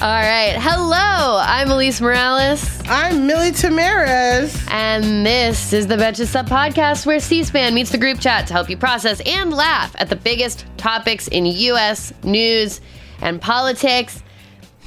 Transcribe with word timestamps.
All 0.00 0.06
right. 0.22 0.54
Hello. 0.60 1.40
I'm 1.42 1.68
Alise 1.68 2.00
Morales. 2.00 2.80
I'm 2.86 3.26
Milly 3.26 3.50
Tamarez. 3.50 4.64
And 4.70 5.26
this 5.26 5.72
is 5.72 5.88
the 5.88 5.96
Betches 5.96 6.28
Sup 6.28 6.46
podcast 6.46 7.04
where 7.04 7.18
C 7.18 7.42
SPAN 7.42 7.74
meets 7.74 7.90
the 7.90 7.98
group 7.98 8.20
chat 8.20 8.46
to 8.46 8.52
help 8.52 8.70
you 8.70 8.76
process 8.76 9.20
and 9.26 9.52
laugh 9.52 9.96
at 9.98 10.08
the 10.08 10.14
biggest 10.14 10.66
topics 10.76 11.26
in 11.26 11.46
U.S. 11.46 12.12
news 12.22 12.80
and 13.22 13.40
politics. 13.40 14.22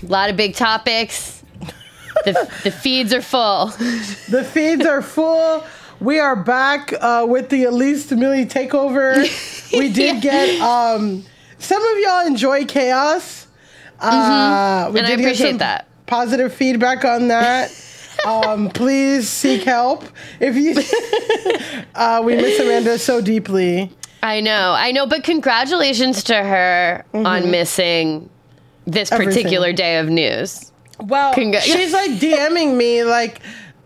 A 0.01 0.05
lot 0.05 0.29
of 0.29 0.37
big 0.37 0.55
topics. 0.55 1.43
The, 2.23 2.49
the 2.63 2.71
feeds 2.71 3.13
are 3.13 3.21
full. 3.21 3.67
The 4.29 4.47
feeds 4.53 4.85
are 4.85 5.01
full. 5.01 5.65
We 5.99 6.19
are 6.19 6.35
back 6.37 6.93
uh, 6.93 7.25
with 7.27 7.49
the 7.49 7.63
Alise 7.65 8.07
to 8.09 8.15
Milly 8.15 8.45
takeover. 8.45 9.17
We 9.77 9.87
did 9.91 10.21
Yeah. 10.23 10.31
get 10.57 10.61
um, 10.61 11.23
some 11.57 11.81
of 11.81 11.97
y'all 11.99 12.27
enjoy 12.27 12.65
chaos. 12.65 13.47
Uh, 14.01 14.89
we 14.91 14.99
And 14.99 15.07
did 15.07 15.17
get 15.17 15.25
appreciate 15.25 15.49
some 15.49 15.57
that. 15.59 15.87
Positive 16.07 16.53
feedback 16.53 17.05
on 17.05 17.27
that. 17.29 17.71
um, 18.25 18.69
please 18.69 19.29
seek 19.29 19.63
help 19.63 20.03
if 20.39 20.55
you. 20.55 20.75
uh, 21.95 22.21
we 22.23 22.35
miss 22.35 22.59
Amanda 22.59 22.97
so 22.99 23.21
deeply. 23.21 23.91
I 24.23 24.39
know. 24.41 24.73
I 24.73 24.91
know. 24.91 25.07
But 25.07 25.23
congratulations 25.23 26.23
to 26.25 26.35
her 26.35 27.05
on 27.13 27.49
missing 27.49 28.29
this 28.85 29.11
Everything. 29.11 29.33
particular 29.33 29.73
day 29.73 29.97
of 29.97 30.09
news. 30.09 30.71
Well, 30.99 31.33
she's 31.61 31.93
like 31.93 32.11
DMing 32.11 32.75
me 32.77 33.03
like, 33.03 33.39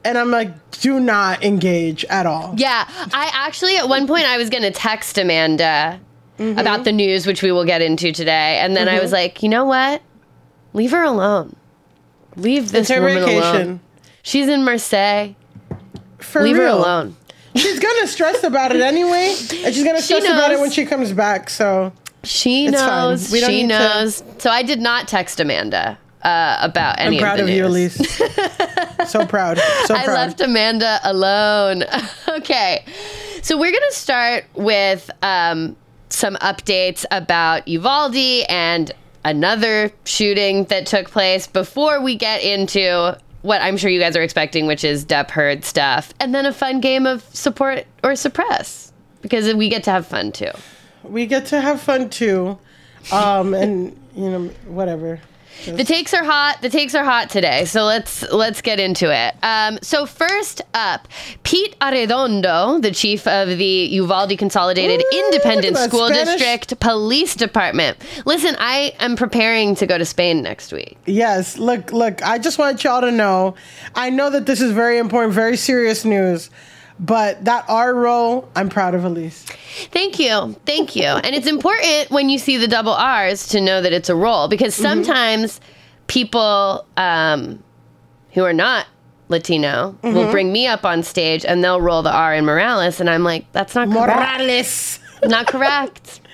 and 0.03 0.17
I'm 0.17 0.31
like, 0.31 0.49
do 0.71 0.99
not 0.99 1.43
engage 1.43 2.03
at 2.05 2.25
all. 2.25 2.53
Yeah, 2.57 2.85
I 3.13 3.31
actually 3.33 3.77
at 3.77 3.87
one 3.87 4.07
point 4.07 4.25
I 4.25 4.37
was 4.37 4.49
gonna 4.49 4.71
text 4.71 5.17
Amanda 5.17 5.99
about 6.39 6.83
the 6.83 6.91
news, 6.91 7.25
which 7.25 7.41
we 7.41 7.51
will 7.51 7.65
get 7.65 7.81
into 7.81 8.11
today, 8.11 8.59
and 8.59 8.75
then 8.75 8.87
I 8.89 8.99
was 8.99 9.11
like, 9.11 9.41
you 9.43 9.49
know 9.49 9.65
what? 9.65 10.01
Leave 10.73 10.91
her 10.91 11.03
alone. 11.03 11.55
Leave 12.35 12.71
this 12.71 12.89
woman 12.89 13.17
alone. 13.23 13.79
She's 14.23 14.47
in 14.47 14.63
Marseille. 14.63 15.33
For 16.17 16.41
Leave 16.43 16.57
her 16.57 16.65
alone. 16.65 17.15
She's 17.55 17.79
gonna 17.79 18.07
stress 18.07 18.43
about 18.43 18.75
it 18.75 18.81
anyway, 18.81 19.29
and 19.63 19.73
she's 19.73 19.83
gonna 19.83 20.01
stress 20.01 20.25
about 20.25 20.51
it 20.51 20.59
when 20.59 20.71
she 20.71 20.85
comes 20.85 21.13
back. 21.13 21.49
So 21.49 21.93
She 22.23 22.67
knows. 22.67 23.29
She 23.29 23.47
need 23.47 23.61
to- 23.63 23.67
knows. 23.67 24.23
So 24.39 24.49
I 24.49 24.63
did 24.63 24.81
not 24.81 25.07
text 25.07 25.39
Amanda 25.39 25.97
uh, 26.25 26.57
about 26.61 26.99
any 26.99 27.17
I'm 27.17 27.21
proud 27.21 27.39
of 27.39 27.41
of, 27.41 27.47
the 27.47 27.53
you, 27.53 27.69
news. 27.69 27.95
Alise. 27.95 29.07
so 29.07 29.25
proud. 29.25 29.59
So 29.85 29.95
I 29.95 30.07
left 30.07 30.41
Amanda 30.41 30.99
alone. 31.03 31.83
okay. 32.27 32.83
So 33.43 33.57
we're 33.57 33.71
going 33.71 33.83
to 33.89 33.95
start 33.95 34.45
with 34.55 35.09
um, 35.21 35.75
some 36.15 36.35
updates 36.37 37.05
about 37.11 37.67
Uvalde 37.67 38.45
and 38.49 38.91
another 39.23 39.91
shooting 40.05 40.63
that 40.65 40.85
took 40.85 41.09
place 41.09 41.47
before 41.47 42.01
we 42.01 42.15
get 42.15 42.43
into 42.43 43.17
what 43.41 43.61
I'm 43.61 43.77
sure 43.77 43.89
you 43.89 43.99
guys 43.99 44.15
are 44.15 44.23
expecting, 44.23 44.65
which 44.65 44.83
is 44.83 45.05
Depp 45.05 45.29
Heard 45.29 45.63
stuff, 45.65 46.13
and 46.19 46.33
then 46.33 46.45
a 46.45 46.53
fun 46.53 46.79
game 46.79 47.05
of 47.05 47.23
support 47.35 47.85
or 48.03 48.15
suppress 48.15 48.91
because 49.21 49.53
we 49.53 49.69
get 49.69 49.83
to 49.83 49.91
have 49.91 50.07
fun 50.07 50.31
too. 50.31 50.51
we 51.03 51.25
get 51.25 51.47
to 51.47 51.61
have 51.61 51.81
fun 51.81 52.09
too, 52.09 52.57
um, 53.11 53.53
and 53.53 53.95
you 54.15 54.29
know 54.29 54.47
whatever. 54.67 55.19
The 55.65 55.83
takes 55.83 56.13
are 56.13 56.23
hot. 56.23 56.61
The 56.61 56.69
takes 56.69 56.93
are 56.95 57.03
hot 57.03 57.29
today. 57.29 57.65
So 57.65 57.83
let's 57.85 58.21
let's 58.31 58.61
get 58.61 58.79
into 58.79 59.11
it. 59.13 59.35
Um, 59.43 59.79
so 59.81 60.05
first 60.05 60.61
up, 60.73 61.07
Pete 61.43 61.75
Arredondo, 61.79 62.81
the 62.81 62.91
chief 62.91 63.25
of 63.27 63.47
the 63.47 63.65
Uvalde 63.65 64.37
Consolidated 64.37 65.01
Ooh, 65.01 65.25
Independent 65.25 65.73
look 65.73 65.83
at 65.83 65.83
that 65.83 65.89
School 65.89 66.07
Spanish. 66.07 66.39
District 66.39 66.79
Police 66.79 67.35
Department. 67.35 67.97
Listen, 68.25 68.55
I 68.59 68.93
am 68.99 69.15
preparing 69.15 69.75
to 69.75 69.87
go 69.87 69.97
to 69.97 70.05
Spain 70.05 70.41
next 70.43 70.71
week. 70.71 70.97
Yes, 71.05 71.57
look, 71.57 71.91
look. 71.91 72.21
I 72.23 72.37
just 72.37 72.57
want 72.57 72.83
y'all 72.83 73.01
to 73.01 73.11
know. 73.11 73.55
I 73.95 74.09
know 74.09 74.29
that 74.29 74.45
this 74.45 74.61
is 74.61 74.71
very 74.71 74.97
important, 74.97 75.33
very 75.33 75.57
serious 75.57 76.05
news, 76.05 76.49
but 76.99 77.43
that 77.45 77.65
R 77.67 77.93
roll, 77.93 78.49
I'm 78.55 78.69
proud 78.69 78.95
of 78.95 79.01
Alise. 79.01 79.43
Thank 79.91 80.19
you. 80.19 80.55
Thank 80.65 80.95
you. 80.95 81.03
And 81.03 81.35
it's 81.35 81.47
important 81.47 82.09
when 82.09 82.29
you 82.29 82.39
see 82.39 82.57
the 82.57 82.67
double 82.67 82.93
R's 82.93 83.47
to 83.49 83.61
know 83.61 83.81
that 83.81 83.91
it's 83.93 84.09
a 84.09 84.15
role 84.15 84.47
because 84.47 84.73
sometimes 84.75 85.59
people 86.07 86.85
um, 86.97 87.61
who 88.31 88.43
are 88.43 88.53
not 88.53 88.87
Latino 89.27 89.97
will 90.03 90.31
bring 90.31 90.51
me 90.51 90.67
up 90.67 90.85
on 90.85 91.01
stage 91.01 91.43
and 91.45 91.63
they'll 91.63 91.81
roll 91.81 92.03
the 92.03 92.11
R 92.13 92.33
in 92.35 92.45
Morales. 92.45 92.99
And 92.99 93.09
I'm 93.09 93.23
like, 93.23 93.51
that's 93.51 93.73
not 93.75 93.89
correct. 93.89 94.19
Morales. 94.19 94.99
Not 95.23 95.47
correct. 95.47 96.21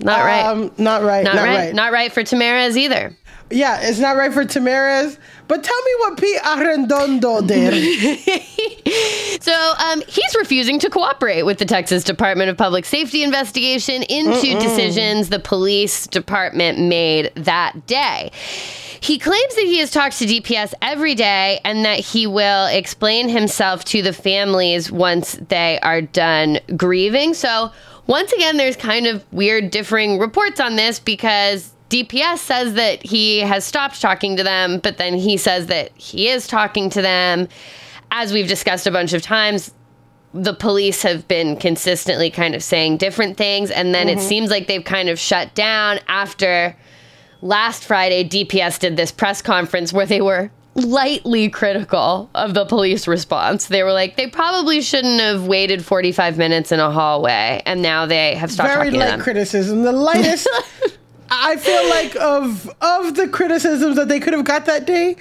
Not 0.00 0.24
right. 0.24 0.44
Um, 0.44 0.72
not 0.76 1.04
right. 1.04 1.22
not, 1.22 1.36
Not, 1.36 1.44
right. 1.44 1.56
right. 1.56 1.74
Not 1.74 1.92
right 1.92 2.12
for 2.12 2.22
Tamarez 2.22 2.76
either. 2.76 3.16
Yeah, 3.50 3.80
it's 3.82 3.98
not 3.98 4.16
right 4.16 4.32
for 4.32 4.44
Tamarez. 4.44 5.18
But 5.46 5.62
tell 5.62 5.82
me 5.82 5.90
what 5.98 6.18
Pete 6.18 6.40
Arredondo 6.42 7.46
did. 7.46 8.80
So 9.44 9.52
um, 9.52 10.02
he's 10.08 10.34
refusing 10.38 10.78
to 10.78 10.88
cooperate 10.88 11.42
with 11.42 11.58
the 11.58 11.66
Texas 11.66 12.02
Department 12.02 12.48
of 12.48 12.56
Public 12.56 12.86
Safety 12.86 13.22
investigation 13.22 14.02
into 14.04 14.58
decisions 14.58 15.28
the 15.28 15.38
police 15.38 16.06
department 16.06 16.78
made 16.78 17.30
that 17.34 17.86
day. 17.86 18.30
He 19.02 19.18
claims 19.18 19.54
that 19.56 19.64
he 19.64 19.80
has 19.80 19.90
talked 19.90 20.16
to 20.20 20.24
DPS 20.24 20.72
every 20.80 21.14
day 21.14 21.60
and 21.62 21.84
that 21.84 21.98
he 21.98 22.26
will 22.26 22.68
explain 22.68 23.28
himself 23.28 23.84
to 23.86 24.00
the 24.00 24.14
families 24.14 24.90
once 24.90 25.34
they 25.48 25.78
are 25.80 26.00
done 26.00 26.58
grieving. 26.74 27.34
So, 27.34 27.70
once 28.06 28.32
again, 28.32 28.56
there's 28.56 28.76
kind 28.76 29.06
of 29.06 29.30
weird 29.30 29.70
differing 29.70 30.18
reports 30.18 30.58
on 30.58 30.76
this 30.76 30.98
because 30.98 31.73
DPS 31.94 32.38
says 32.38 32.74
that 32.74 33.06
he 33.06 33.38
has 33.38 33.64
stopped 33.64 34.00
talking 34.00 34.36
to 34.36 34.42
them, 34.42 34.80
but 34.80 34.96
then 34.96 35.14
he 35.14 35.36
says 35.36 35.68
that 35.68 35.96
he 35.96 36.28
is 36.28 36.48
talking 36.48 36.90
to 36.90 37.00
them. 37.00 37.46
As 38.10 38.32
we've 38.32 38.48
discussed 38.48 38.88
a 38.88 38.90
bunch 38.90 39.12
of 39.12 39.22
times, 39.22 39.72
the 40.32 40.54
police 40.54 41.02
have 41.02 41.28
been 41.28 41.56
consistently 41.56 42.32
kind 42.32 42.56
of 42.56 42.64
saying 42.64 42.96
different 42.96 43.36
things, 43.36 43.70
and 43.70 43.94
then 43.94 44.08
it 44.08 44.18
mm-hmm. 44.18 44.26
seems 44.26 44.50
like 44.50 44.66
they've 44.66 44.82
kind 44.82 45.08
of 45.08 45.20
shut 45.20 45.54
down 45.54 46.00
after 46.08 46.76
last 47.42 47.84
Friday. 47.84 48.28
DPS 48.28 48.80
did 48.80 48.96
this 48.96 49.12
press 49.12 49.40
conference 49.40 49.92
where 49.92 50.06
they 50.06 50.20
were 50.20 50.50
lightly 50.74 51.48
critical 51.48 52.28
of 52.34 52.54
the 52.54 52.64
police 52.64 53.06
response. 53.06 53.66
They 53.66 53.84
were 53.84 53.92
like, 53.92 54.16
they 54.16 54.26
probably 54.26 54.80
shouldn't 54.82 55.20
have 55.20 55.46
waited 55.46 55.84
45 55.84 56.38
minutes 56.38 56.72
in 56.72 56.80
a 56.80 56.90
hallway, 56.90 57.62
and 57.64 57.82
now 57.82 58.04
they 58.04 58.34
have 58.34 58.50
stopped 58.50 58.70
very 58.70 58.90
talking 58.90 58.98
to 58.98 59.10
light 59.10 59.20
criticism. 59.20 59.82
The 59.82 59.92
lightest. 59.92 60.48
I 61.30 61.56
feel 61.56 61.88
like 61.90 62.16
of 62.16 62.68
of 62.80 63.14
the 63.16 63.28
criticisms 63.28 63.96
that 63.96 64.08
they 64.08 64.20
could 64.20 64.32
have 64.32 64.44
got 64.44 64.66
that 64.66 64.86
day. 64.86 65.16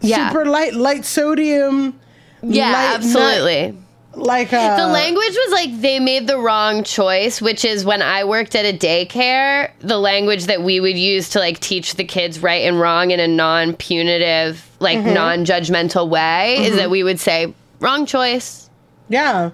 Yeah. 0.00 0.30
Super 0.30 0.46
light, 0.46 0.74
light 0.74 1.04
sodium. 1.04 1.98
Yeah, 2.42 2.72
light 2.72 2.94
absolutely. 2.96 3.78
like 4.14 4.52
uh, 4.52 4.76
The 4.76 4.88
language 4.92 5.30
was 5.30 5.52
like 5.52 5.80
they 5.80 6.00
made 6.00 6.26
the 6.26 6.38
wrong 6.38 6.82
choice, 6.82 7.40
which 7.40 7.64
is 7.64 7.84
when 7.84 8.02
I 8.02 8.24
worked 8.24 8.56
at 8.56 8.64
a 8.64 8.76
daycare, 8.76 9.70
the 9.78 9.98
language 9.98 10.46
that 10.46 10.62
we 10.62 10.80
would 10.80 10.98
use 10.98 11.28
to 11.30 11.38
like 11.38 11.60
teach 11.60 11.94
the 11.94 12.02
kids 12.04 12.40
right 12.42 12.62
and 12.64 12.80
wrong 12.80 13.12
in 13.12 13.20
a 13.20 13.28
non 13.28 13.74
punitive, 13.74 14.68
like 14.80 14.98
Mm-hmm. 14.98 15.14
non 15.14 15.44
judgmental 15.44 16.08
way 16.08 16.56
is 16.64 16.74
that 16.76 16.90
we 16.90 17.04
would 17.04 17.20
say, 17.20 17.54
wrong 17.78 18.04
choice. 18.04 18.68
Yeah. 19.08 19.50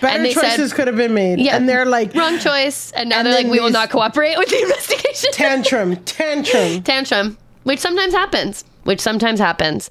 Better 0.00 0.16
And 0.16 0.24
they 0.24 0.32
said- 0.32 0.50
choices 0.56 0.72
could 0.72 0.86
have 0.86 0.96
been 0.96 1.14
made. 1.14 1.40
Yeah. 1.40 1.56
And 1.56 1.68
they're 1.68 1.84
like 1.86 2.14
Wrong 2.14 2.38
choice. 2.38 2.92
And 2.92 3.08
now 3.10 3.18
And 3.18 3.26
they're 3.26 3.34
like, 3.34 3.46
we 3.46 3.60
will 3.60 3.70
not 3.70 3.90
cooperate 3.90 4.36
with 4.38 4.48
the 4.48 4.60
investigation. 4.62 5.30
tantrum, 5.32 5.96
tantrum. 6.04 6.82
Tantrum, 6.84 7.36
which 7.64 7.80
sometimes 7.80 8.14
happens. 8.14 8.64
Which 8.84 9.00
sometimes 9.00 9.38
happens. 9.40 9.90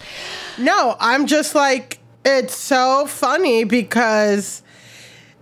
No, 0.58 0.96
I'm 1.00 1.28
just 1.28 1.54
like, 1.56 2.00
it's 2.26 2.56
so 2.58 3.06
funny 3.06 3.64
because 3.64 4.64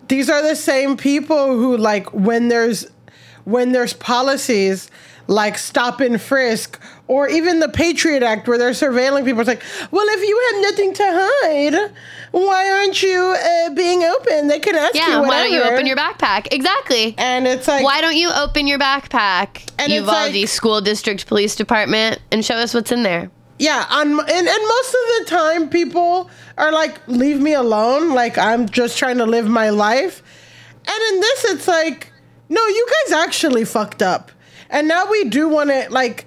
these 0.07 0.29
are 0.29 0.41
the 0.41 0.55
same 0.55 0.97
people 0.97 1.47
who 1.57 1.77
like 1.77 2.13
when 2.13 2.47
there's 2.49 2.85
when 3.45 3.71
there's 3.71 3.93
policies 3.93 4.89
like 5.27 5.57
stop 5.57 5.99
and 6.01 6.21
frisk 6.21 6.79
or 7.07 7.27
even 7.27 7.59
the 7.59 7.69
Patriot 7.69 8.23
Act 8.23 8.47
where 8.47 8.57
they're 8.57 8.71
surveilling 8.71 9.25
people. 9.25 9.41
It's 9.41 9.47
like, 9.47 9.63
well, 9.91 10.05
if 10.09 10.21
you 10.27 10.51
have 10.53 10.61
nothing 10.71 10.93
to 10.93 11.03
hide, 11.05 11.91
why 12.31 12.69
aren't 12.71 13.01
you 13.01 13.19
uh, 13.19 13.69
being 13.73 14.03
open? 14.03 14.47
They 14.47 14.59
can 14.59 14.75
ask 14.75 14.95
you 14.95 15.01
Yeah, 15.01 15.21
why 15.21 15.43
don't 15.43 15.51
you 15.51 15.61
open 15.63 15.85
your 15.85 15.97
backpack? 15.97 16.47
Exactly. 16.51 17.15
And 17.17 17.47
it's 17.47 17.67
like, 17.67 17.83
Why 17.83 18.01
don't 18.01 18.17
you 18.17 18.29
open 18.31 18.67
your 18.67 18.79
backpack, 18.79 19.71
And 19.79 19.91
Uvalde 19.91 20.33
like- 20.33 20.47
School 20.49 20.81
District 20.81 21.25
Police 21.27 21.55
Department, 21.55 22.19
and 22.31 22.43
show 22.43 22.55
us 22.55 22.73
what's 22.73 22.91
in 22.91 23.03
there? 23.03 23.29
Yeah, 23.57 23.85
on, 23.89 24.07
and, 24.09 24.19
and 24.19 24.67
most 24.67 24.89
of 24.89 25.01
the 25.19 25.25
time, 25.27 25.69
people 25.69 26.29
are 26.57 26.73
like, 26.73 27.07
leave 27.07 27.39
me 27.39 27.53
alone. 27.53 28.13
Like, 28.13 28.37
I'm 28.37 28.67
just 28.67 28.97
trying 28.97 29.17
to 29.19 29.25
live 29.25 29.47
my 29.47 29.69
life. 29.69 30.21
And 30.85 31.13
in 31.13 31.19
this, 31.21 31.45
it's 31.45 31.67
like, 31.67 32.11
no, 32.49 32.65
you 32.67 32.85
guys 33.05 33.13
actually 33.13 33.63
fucked 33.63 34.01
up. 34.01 34.31
And 34.75 34.89
now 34.89 35.09
we 35.09 35.23
do 35.23 35.47
want 35.47 35.69
to, 35.69 35.87
like, 35.89 36.25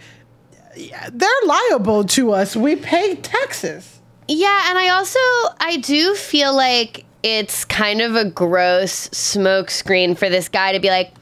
they're 1.13 1.29
liable 1.45 2.03
to 2.05 2.33
us. 2.33 2.57
We 2.57 2.77
pay 2.77 3.17
taxes. 3.17 4.01
Yeah, 4.27 4.71
and 4.71 4.79
I 4.79 4.89
also 4.89 5.19
I 5.61 5.79
do 5.83 6.15
feel 6.15 6.57
like 6.57 7.05
it's 7.23 7.67
kind 7.67 8.01
of 8.01 8.15
a 8.17 8.25
gross 8.25 9.09
smokescreen 9.11 10.17
for 10.17 10.31
this 10.31 10.49
guy 10.49 10.73
to 10.73 10.81
be 10.81 10.89
like, 10.89 11.13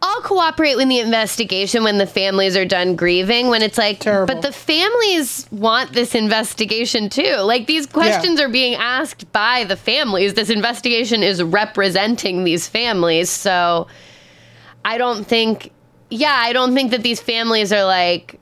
I'll 0.00 0.20
cooperate 0.20 0.76
with 0.76 0.88
the 0.88 1.00
investigation 1.00 1.82
when 1.82 1.98
the 1.98 2.06
families 2.06 2.56
are 2.56 2.64
done 2.64 2.94
grieving. 2.94 3.48
When 3.48 3.62
it's 3.62 3.78
like, 3.78 3.98
Terrible. 3.98 4.32
but 4.32 4.42
the 4.42 4.52
families 4.52 5.48
want 5.50 5.92
this 5.92 6.14
investigation 6.14 7.08
too. 7.08 7.36
Like 7.38 7.66
these 7.66 7.86
questions 7.86 8.38
are 8.38 8.48
being 8.48 8.74
asked 8.74 9.32
by 9.32 9.64
the 9.64 9.76
families. 9.76 10.34
This 10.34 10.50
investigation 10.50 11.24
is 11.24 11.42
representing 11.42 12.44
these 12.44 12.68
families. 12.68 13.28
So 13.28 13.88
I 14.84 14.98
don't 14.98 15.26
think, 15.26 15.72
yeah, 16.10 16.34
I 16.36 16.52
don't 16.52 16.74
think 16.74 16.90
that 16.90 17.02
these 17.02 17.20
families 17.20 17.72
are 17.72 17.84
like, 17.84 18.38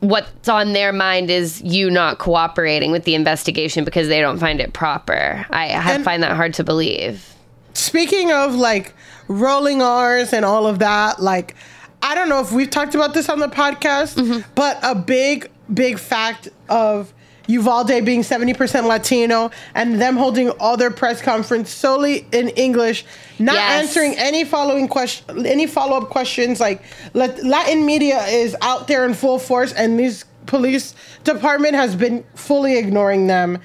what's 0.00 0.48
on 0.48 0.72
their 0.72 0.92
mind 0.92 1.30
is 1.30 1.62
you 1.62 1.88
not 1.90 2.18
cooperating 2.18 2.90
with 2.90 3.04
the 3.04 3.14
investigation 3.14 3.84
because 3.84 4.08
they 4.08 4.20
don't 4.20 4.38
find 4.38 4.60
it 4.60 4.72
proper. 4.72 5.46
I, 5.50 5.74
I 5.74 6.02
find 6.02 6.22
that 6.22 6.34
hard 6.34 6.54
to 6.54 6.64
believe. 6.64 7.34
Speaking 7.74 8.32
of 8.32 8.54
like 8.54 8.94
rolling 9.28 9.80
R's 9.80 10.32
and 10.32 10.44
all 10.44 10.66
of 10.66 10.80
that, 10.80 11.22
like, 11.22 11.54
I 12.02 12.16
don't 12.16 12.28
know 12.28 12.40
if 12.40 12.50
we've 12.50 12.68
talked 12.68 12.96
about 12.96 13.14
this 13.14 13.28
on 13.28 13.38
the 13.38 13.46
podcast, 13.46 14.16
mm-hmm. 14.16 14.40
but 14.56 14.78
a 14.82 14.94
big, 14.94 15.48
big 15.72 15.98
fact 15.98 16.48
of 16.68 17.14
Uvalde 17.48 18.04
being 18.04 18.22
70% 18.22 18.86
Latino 18.86 19.50
and 19.74 20.00
them 20.00 20.16
holding 20.16 20.50
all 20.50 20.76
their 20.76 20.90
press 20.90 21.20
conference 21.20 21.70
solely 21.70 22.26
in 22.32 22.48
English, 22.50 23.04
not 23.38 23.54
Yes. 23.56 23.82
answering 23.88 24.14
any 24.18 24.44
following 24.44 24.88
question, 24.88 25.46
any 25.46 25.66
follow 25.66 25.96
up 25.96 26.08
questions. 26.10 26.60
Like 26.60 26.82
Latin 27.14 27.84
media 27.84 28.24
is 28.26 28.56
out 28.62 28.88
there 28.88 29.04
in 29.04 29.14
full 29.14 29.38
force, 29.38 29.72
and 29.72 29.98
these 29.98 30.24
police 30.46 30.94
department 31.24 31.74
has 31.74 31.94
been 31.94 32.24
fully 32.34 32.76
ignoring 32.78 33.26
them. 33.26 33.58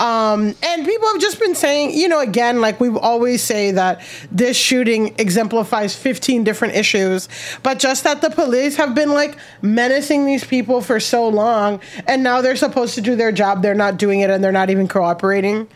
Um, 0.00 0.54
and 0.62 0.86
people 0.86 1.08
have 1.08 1.20
just 1.20 1.38
been 1.38 1.54
saying, 1.54 1.90
you 1.92 2.08
know, 2.08 2.20
again, 2.20 2.62
like 2.62 2.80
we 2.80 2.88
always 2.88 3.42
say 3.42 3.70
that 3.72 4.00
this 4.32 4.56
shooting 4.56 5.14
exemplifies 5.18 5.94
15 5.94 6.42
different 6.42 6.74
issues, 6.74 7.28
but 7.62 7.78
just 7.78 8.04
that 8.04 8.22
the 8.22 8.30
police 8.30 8.76
have 8.76 8.94
been 8.94 9.10
like 9.10 9.36
menacing 9.60 10.24
these 10.24 10.42
people 10.42 10.80
for 10.80 11.00
so 11.00 11.28
long, 11.28 11.80
and 12.06 12.22
now 12.22 12.40
they're 12.40 12.56
supposed 12.56 12.94
to 12.94 13.02
do 13.02 13.14
their 13.14 13.30
job, 13.30 13.60
they're 13.60 13.74
not 13.74 13.98
doing 13.98 14.20
it, 14.20 14.30
and 14.30 14.42
they're 14.42 14.50
not 14.50 14.70
even 14.70 14.88
cooperating. 14.88 15.68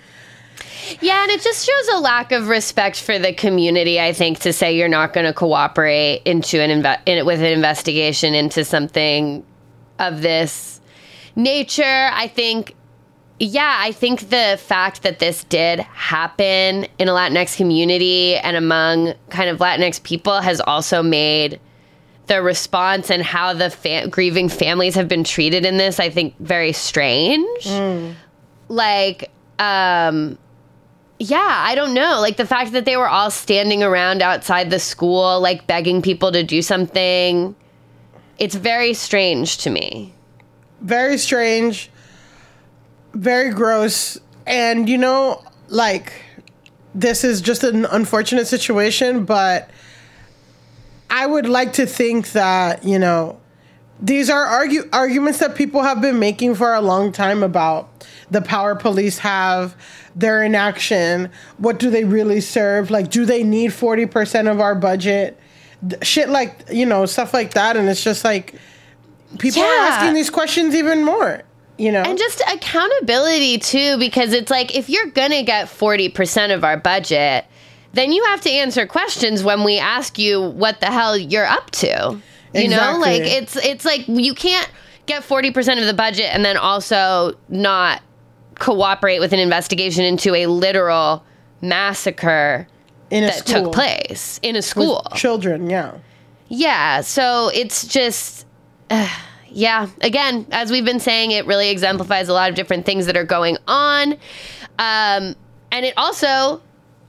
Yeah, 1.00 1.22
and 1.22 1.30
it 1.30 1.42
just 1.42 1.66
shows 1.66 1.88
a 1.94 2.00
lack 2.00 2.32
of 2.32 2.48
respect 2.48 3.00
for 3.00 3.18
the 3.18 3.32
community. 3.34 4.00
I 4.00 4.14
think 4.14 4.40
to 4.40 4.52
say 4.52 4.76
you're 4.76 4.88
not 4.88 5.12
going 5.12 5.26
to 5.26 5.32
cooperate 5.32 6.22
into 6.24 6.60
an 6.62 6.82
inve- 6.82 7.00
in, 7.06 7.24
with 7.26 7.40
an 7.40 7.46
investigation 7.46 8.34
into 8.34 8.64
something 8.64 9.44
of 9.98 10.22
this 10.22 10.80
nature. 11.36 12.10
I 12.12 12.28
think, 12.28 12.74
yeah, 13.38 13.76
I 13.80 13.92
think 13.92 14.30
the 14.30 14.58
fact 14.60 15.02
that 15.02 15.18
this 15.18 15.44
did 15.44 15.80
happen 15.80 16.86
in 16.98 17.08
a 17.08 17.12
Latinx 17.12 17.56
community 17.56 18.36
and 18.36 18.56
among 18.56 19.14
kind 19.30 19.50
of 19.50 19.58
Latinx 19.58 20.02
people 20.02 20.40
has 20.40 20.60
also 20.60 21.02
made 21.02 21.60
the 22.26 22.40
response 22.42 23.10
and 23.10 23.22
how 23.22 23.52
the 23.52 23.70
fa- 23.70 24.08
grieving 24.08 24.48
families 24.48 24.94
have 24.94 25.08
been 25.08 25.24
treated 25.24 25.64
in 25.66 25.76
this. 25.76 26.00
I 26.00 26.10
think 26.10 26.34
very 26.38 26.72
strange. 26.72 27.66
Like, 28.68 29.30
um 29.58 30.38
yeah, 31.20 31.38
I 31.68 31.74
don't 31.74 31.94
know. 31.94 32.20
Like 32.20 32.36
the 32.36 32.46
fact 32.46 32.72
that 32.72 32.84
they 32.84 32.96
were 32.96 33.08
all 33.08 33.30
standing 33.30 33.82
around 33.82 34.20
outside 34.20 34.70
the 34.70 34.80
school, 34.80 35.40
like 35.40 35.66
begging 35.66 36.02
people 36.02 36.32
to 36.32 36.42
do 36.42 36.60
something. 36.60 37.54
It's 38.38 38.56
very 38.56 38.94
strange 38.94 39.58
to 39.58 39.70
me. 39.70 40.12
Very 40.80 41.16
strange, 41.18 41.88
very 43.14 43.50
gross, 43.50 44.18
and 44.46 44.88
you 44.88 44.98
know, 44.98 45.42
like, 45.68 46.12
this 46.94 47.24
is 47.24 47.40
just 47.40 47.64
an 47.64 47.86
unfortunate 47.86 48.46
situation, 48.46 49.24
but 49.24 49.70
I 51.10 51.26
would 51.26 51.46
like 51.46 51.74
to 51.74 51.86
think 51.86 52.32
that, 52.32 52.84
you 52.84 52.98
know, 52.98 53.40
these 54.00 54.28
are 54.30 54.44
argue- 54.44 54.88
arguments 54.92 55.38
that 55.38 55.54
people 55.54 55.82
have 55.82 56.00
been 56.00 56.18
making 56.18 56.56
for 56.56 56.74
a 56.74 56.80
long 56.80 57.12
time 57.12 57.42
about 57.42 57.88
the 58.30 58.42
power 58.42 58.74
police 58.74 59.18
have, 59.18 59.76
their 60.16 60.42
inaction, 60.42 61.30
what 61.58 61.78
do 61.78 61.90
they 61.90 62.04
really 62.04 62.40
serve? 62.40 62.90
Like, 62.90 63.10
do 63.10 63.24
they 63.24 63.42
need 63.42 63.70
40% 63.70 64.50
of 64.50 64.60
our 64.60 64.74
budget? 64.74 65.38
Shit 66.02 66.28
like, 66.28 66.64
you 66.72 66.86
know, 66.86 67.06
stuff 67.06 67.34
like 67.34 67.54
that. 67.54 67.76
And 67.76 67.88
it's 67.88 68.02
just 68.02 68.24
like, 68.24 68.54
people 69.38 69.62
are 69.62 69.76
asking 69.86 70.14
these 70.14 70.30
questions 70.30 70.74
even 70.74 71.04
more, 71.04 71.42
you 71.78 71.92
know? 71.92 72.02
And 72.02 72.18
just 72.18 72.40
accountability 72.52 73.58
too, 73.58 73.98
because 73.98 74.32
it's 74.32 74.50
like 74.50 74.74
if 74.74 74.88
you're 74.88 75.10
gonna 75.10 75.42
get 75.42 75.68
40% 75.68 76.54
of 76.54 76.64
our 76.64 76.76
budget, 76.76 77.44
then 77.92 78.12
you 78.12 78.24
have 78.24 78.40
to 78.42 78.50
answer 78.50 78.86
questions 78.86 79.42
when 79.42 79.64
we 79.64 79.78
ask 79.78 80.18
you 80.18 80.40
what 80.40 80.80
the 80.80 80.86
hell 80.86 81.16
you're 81.16 81.46
up 81.46 81.70
to. 81.72 82.20
You 82.52 82.68
know, 82.68 82.98
like 83.00 83.22
it's 83.22 83.56
it's 83.56 83.84
like 83.84 84.06
you 84.06 84.32
can't 84.34 84.70
get 85.06 85.22
40% 85.22 85.80
of 85.80 85.86
the 85.86 85.94
budget 85.94 86.26
and 86.32 86.44
then 86.44 86.56
also 86.56 87.36
not 87.48 88.00
cooperate 88.58 89.18
with 89.18 89.32
an 89.32 89.40
investigation 89.40 90.04
into 90.04 90.34
a 90.34 90.46
literal 90.46 91.24
massacre 91.60 92.66
in 93.10 93.24
a 93.24 93.26
that 93.26 93.46
school 93.46 93.64
took 93.64 93.72
place 93.72 94.38
in 94.42 94.54
a 94.54 94.58
with 94.58 94.64
school. 94.64 95.06
children, 95.14 95.68
yeah. 95.68 95.98
Yeah, 96.48 97.00
so 97.00 97.50
it's 97.52 97.86
just, 97.86 98.46
uh, 98.90 99.08
yeah. 99.54 99.88
Again, 100.00 100.46
as 100.50 100.70
we've 100.70 100.84
been 100.84 101.00
saying, 101.00 101.30
it 101.30 101.46
really 101.46 101.70
exemplifies 101.70 102.28
a 102.28 102.32
lot 102.32 102.50
of 102.50 102.56
different 102.56 102.84
things 102.84 103.06
that 103.06 103.16
are 103.16 103.24
going 103.24 103.56
on, 103.66 104.12
um, 104.78 105.36
and 105.70 105.84
it 105.84 105.94
also, 105.96 106.60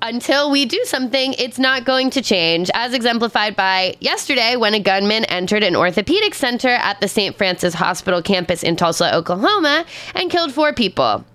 until 0.02 0.52
we 0.52 0.66
do 0.66 0.82
something, 0.86 1.34
it's 1.34 1.58
not 1.58 1.86
going 1.86 2.10
to 2.12 2.22
change, 2.22 2.70
as 2.74 2.94
exemplified 2.94 3.56
by 3.56 3.96
yesterday 4.00 4.56
when 4.56 4.74
a 4.74 4.80
gunman 4.80 5.26
entered 5.26 5.64
an 5.64 5.76
orthopedic 5.76 6.34
center 6.36 6.70
at 6.70 7.02
the 7.02 7.08
St. 7.08 7.36
Francis 7.36 7.74
Hospital 7.74 8.22
campus 8.22 8.64
in 8.64 8.76
Tulsa, 8.76 9.14
Oklahoma, 9.16 9.86
and 10.14 10.30
killed 10.30 10.54
four 10.54 10.74
people. 10.74 11.26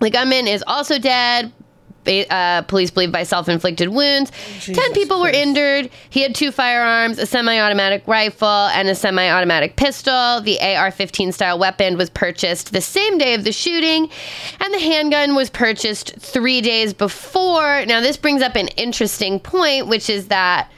The 0.00 0.10
gunman 0.10 0.46
is 0.46 0.64
also 0.66 0.98
dead. 0.98 1.52
Ba- 2.08 2.32
Uh, 2.34 2.62
police 2.62 2.90
believe 2.90 3.12
by 3.12 3.22
self-inflicted 3.22 3.88
wounds. 3.90 4.32
Ten 4.64 4.92
people 4.94 5.20
were 5.20 5.28
injured. 5.28 5.90
He 6.08 6.22
had 6.22 6.34
two 6.34 6.50
firearms: 6.50 7.18
a 7.18 7.26
semi-automatic 7.26 8.02
rifle 8.06 8.48
and 8.48 8.88
a 8.88 8.94
semi-automatic 8.94 9.76
pistol. 9.76 10.40
The 10.40 10.58
AR-15 10.60 11.34
style 11.34 11.58
weapon 11.58 11.96
was 11.98 12.08
purchased 12.10 12.72
the 12.72 12.80
same 12.80 13.18
day 13.18 13.34
of 13.34 13.44
the 13.44 13.52
shooting, 13.52 14.08
and 14.60 14.72
the 14.74 14.78
handgun 14.80 15.34
was 15.34 15.50
purchased 15.50 16.14
three 16.18 16.60
days 16.62 16.94
before. 16.94 17.84
Now, 17.86 18.00
this 18.00 18.16
brings 18.16 18.40
up 18.42 18.56
an 18.56 18.68
interesting 18.68 19.38
point, 19.38 19.86
which 19.86 20.08
is 20.08 20.28
that 20.28 20.68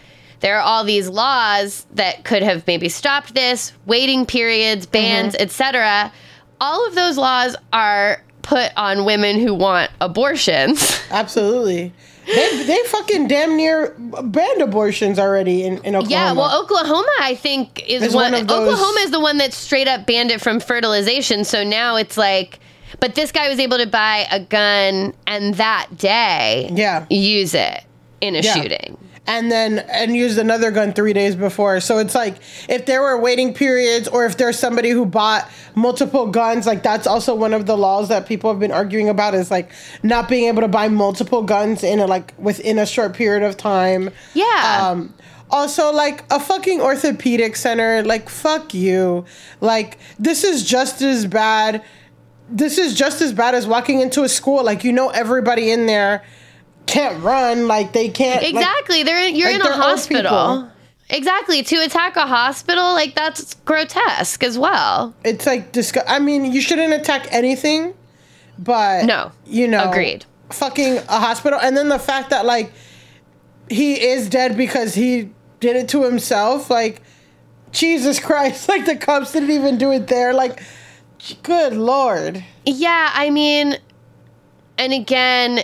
there 0.41 0.57
are 0.57 0.63
all 0.63 0.85
these 0.85 1.09
laws 1.09 1.87
that 1.95 2.25
could 2.25 2.43
have 2.43 2.67
maybe 2.67 2.89
stopped 2.89 3.35
this, 3.35 3.73
waiting 3.87 4.25
periods, 4.27 4.87
bans, 4.87 5.35
etc. 5.39 6.11
All 6.61 6.87
of 6.89 6.95
those 6.95 7.17
laws 7.19 7.55
are 7.73 8.23
put 8.43 8.73
on 8.77 9.05
women 9.05 9.39
who 9.39 9.55
want 9.55 9.91
abortions. 10.01 11.01
Absolutely. 11.11 11.93
They, 12.27 12.63
they 12.65 12.79
fucking 12.87 13.27
damn 13.29 13.57
near 13.57 13.95
banned 13.99 14.63
abortions 14.63 15.19
already 15.19 15.65
in, 15.65 15.79
in 15.79 15.97
Oklahoma. 15.97 16.09
Yeah, 16.11 16.33
well, 16.33 16.63
Oklahoma, 16.63 17.09
I 17.21 17.35
think, 17.35 17.83
is 17.89 18.15
one. 18.15 18.33
one 18.33 18.47
those- 18.47 18.59
Oklahoma 18.69 19.01
is 19.01 19.11
the 19.11 19.21
one 19.21 19.39
that 19.39 19.53
straight 19.53 19.89
up 19.89 20.07
banned 20.07 20.31
it 20.31 20.41
from 20.41 20.61
fertilization. 20.61 21.45
So 21.45 21.65
now 21.65 21.97
it's 21.97 22.17
like, 22.17 22.61
but 23.01 23.15
this 23.15 23.33
guy 23.33 23.49
was 23.49 23.59
able 23.59 23.79
to 23.79 23.87
buy 23.87 24.27
a 24.31 24.39
gun 24.41 25.15
and 25.27 25.55
that 25.55 25.89
day, 25.97 26.71
Yeah. 26.73 27.07
use 27.11 27.55
it 27.55 27.83
in 28.21 28.37
a 28.37 28.41
Yeah. 28.41 28.55
shooting. 28.55 28.97
And 29.27 29.51
then 29.51 29.79
and 29.79 30.17
used 30.17 30.39
another 30.39 30.71
gun 30.71 30.93
three 30.93 31.13
days 31.13 31.37
before. 31.37 31.81
So 31.81 31.99
it's 31.99 32.15
like 32.15 32.37
if 32.69 32.87
there 32.87 33.03
were 33.03 33.19
waiting 33.19 33.55
periods, 33.55 34.09
or 34.09 34.27
if 34.27 34.37
there's 34.37 34.59
somebody 34.59 34.91
who 34.91 35.05
bought 35.07 35.49
multiple 35.75 36.27
guns, 36.27 36.67
like 36.67 36.83
that's 36.83 37.07
also 37.07 37.35
one 37.35 37.55
of 37.55 37.67
the 37.67 37.77
laws 37.77 38.09
that 38.09 38.27
people 38.27 38.51
have 38.51 38.61
been 38.61 38.73
arguing 38.73 39.09
about 39.09 39.35
is 39.35 39.51
like 39.51 39.71
not 40.03 40.29
being 40.29 40.49
able 40.49 40.63
to 40.63 40.69
buy 40.69 40.89
multiple 40.89 41.43
guns 41.43 41.85
in 41.85 42.01
a 42.01 42.07
like 42.07 42.35
within 42.39 42.79
a 42.79 42.87
short 42.87 43.15
period 43.15 43.43
of 43.43 43.57
time. 43.57 44.11
Yeah. 44.35 44.89
Um, 44.91 45.15
also, 45.53 45.93
like 45.93 46.25
a 46.31 46.39
fucking 46.39 46.81
orthopedic 46.81 47.57
center, 47.57 48.03
like 48.03 48.29
fuck 48.29 48.73
you. 48.73 49.25
Like 49.61 49.99
this 50.19 50.45
is 50.45 50.65
just 50.65 51.03
as 51.03 51.27
bad. 51.27 51.85
This 52.49 52.79
is 52.79 52.95
just 52.95 53.21
as 53.21 53.33
bad 53.33 53.55
as 53.55 53.67
walking 53.67 54.01
into 54.01 54.23
a 54.23 54.29
school. 54.29 54.65
Like 54.65 54.83
you 54.83 54.93
know 54.93 55.11
everybody 55.11 55.71
in 55.71 55.87
there 55.87 56.25
can't 56.91 57.23
run. 57.23 57.67
Like 57.69 57.93
they 57.93 58.09
can't. 58.09 58.43
like- 58.43 58.51
Exactly. 58.55 59.03
they're 59.03 59.29
you're 59.29 59.51
like 59.53 59.61
in 59.61 59.67
a 59.67 59.73
hospital. 59.73 60.69
Exactly. 61.09 61.63
To 61.65 61.77
attack 61.85 62.17
a 62.17 62.27
hospital, 62.27 62.93
like 62.93 63.15
that's 63.15 63.55
grotesque 63.65 64.45
as 64.45 64.59
well. 64.59 65.15
it's 65.25 65.47
like 65.47 65.73
disgu- 65.73 66.05
I 66.07 66.19
mean, 66.19 66.53
you 66.53 66.61
shouldn't 66.61 66.93
attack 66.93 67.27
anything, 67.33 67.95
but 68.59 69.05
No. 69.07 69.33
you 69.47 69.67
know, 69.67 69.91
Agreed. 69.91 70.25
Fucking 70.51 70.99
a 70.99 71.19
hospital, 71.21 71.59
and 71.61 71.77
then 71.77 71.89
the 71.89 71.99
fact 71.99 72.31
that 72.31 72.45
like 72.47 72.73
he 73.69 73.95
is 74.01 74.29
dead 74.29 74.57
because 74.57 74.95
he 74.95 75.31
did 75.61 75.77
it 75.77 75.89
to 75.91 76.03
himself, 76.05 76.71
like 76.71 77.03
Jesus 77.73 78.19
Christ, 78.21 78.69
like 78.73 78.85
the 78.87 78.97
cops 78.97 79.33
didn't 79.33 79.51
even 79.51 79.79
do 79.79 79.91
it 79.93 80.07
there, 80.09 80.33
like 80.33 80.61
good 81.43 81.75
lord. 81.75 82.45
Yeah, 82.65 83.11
I 83.15 83.31
mean, 83.31 83.77
and 84.79 84.93
again, 84.93 85.61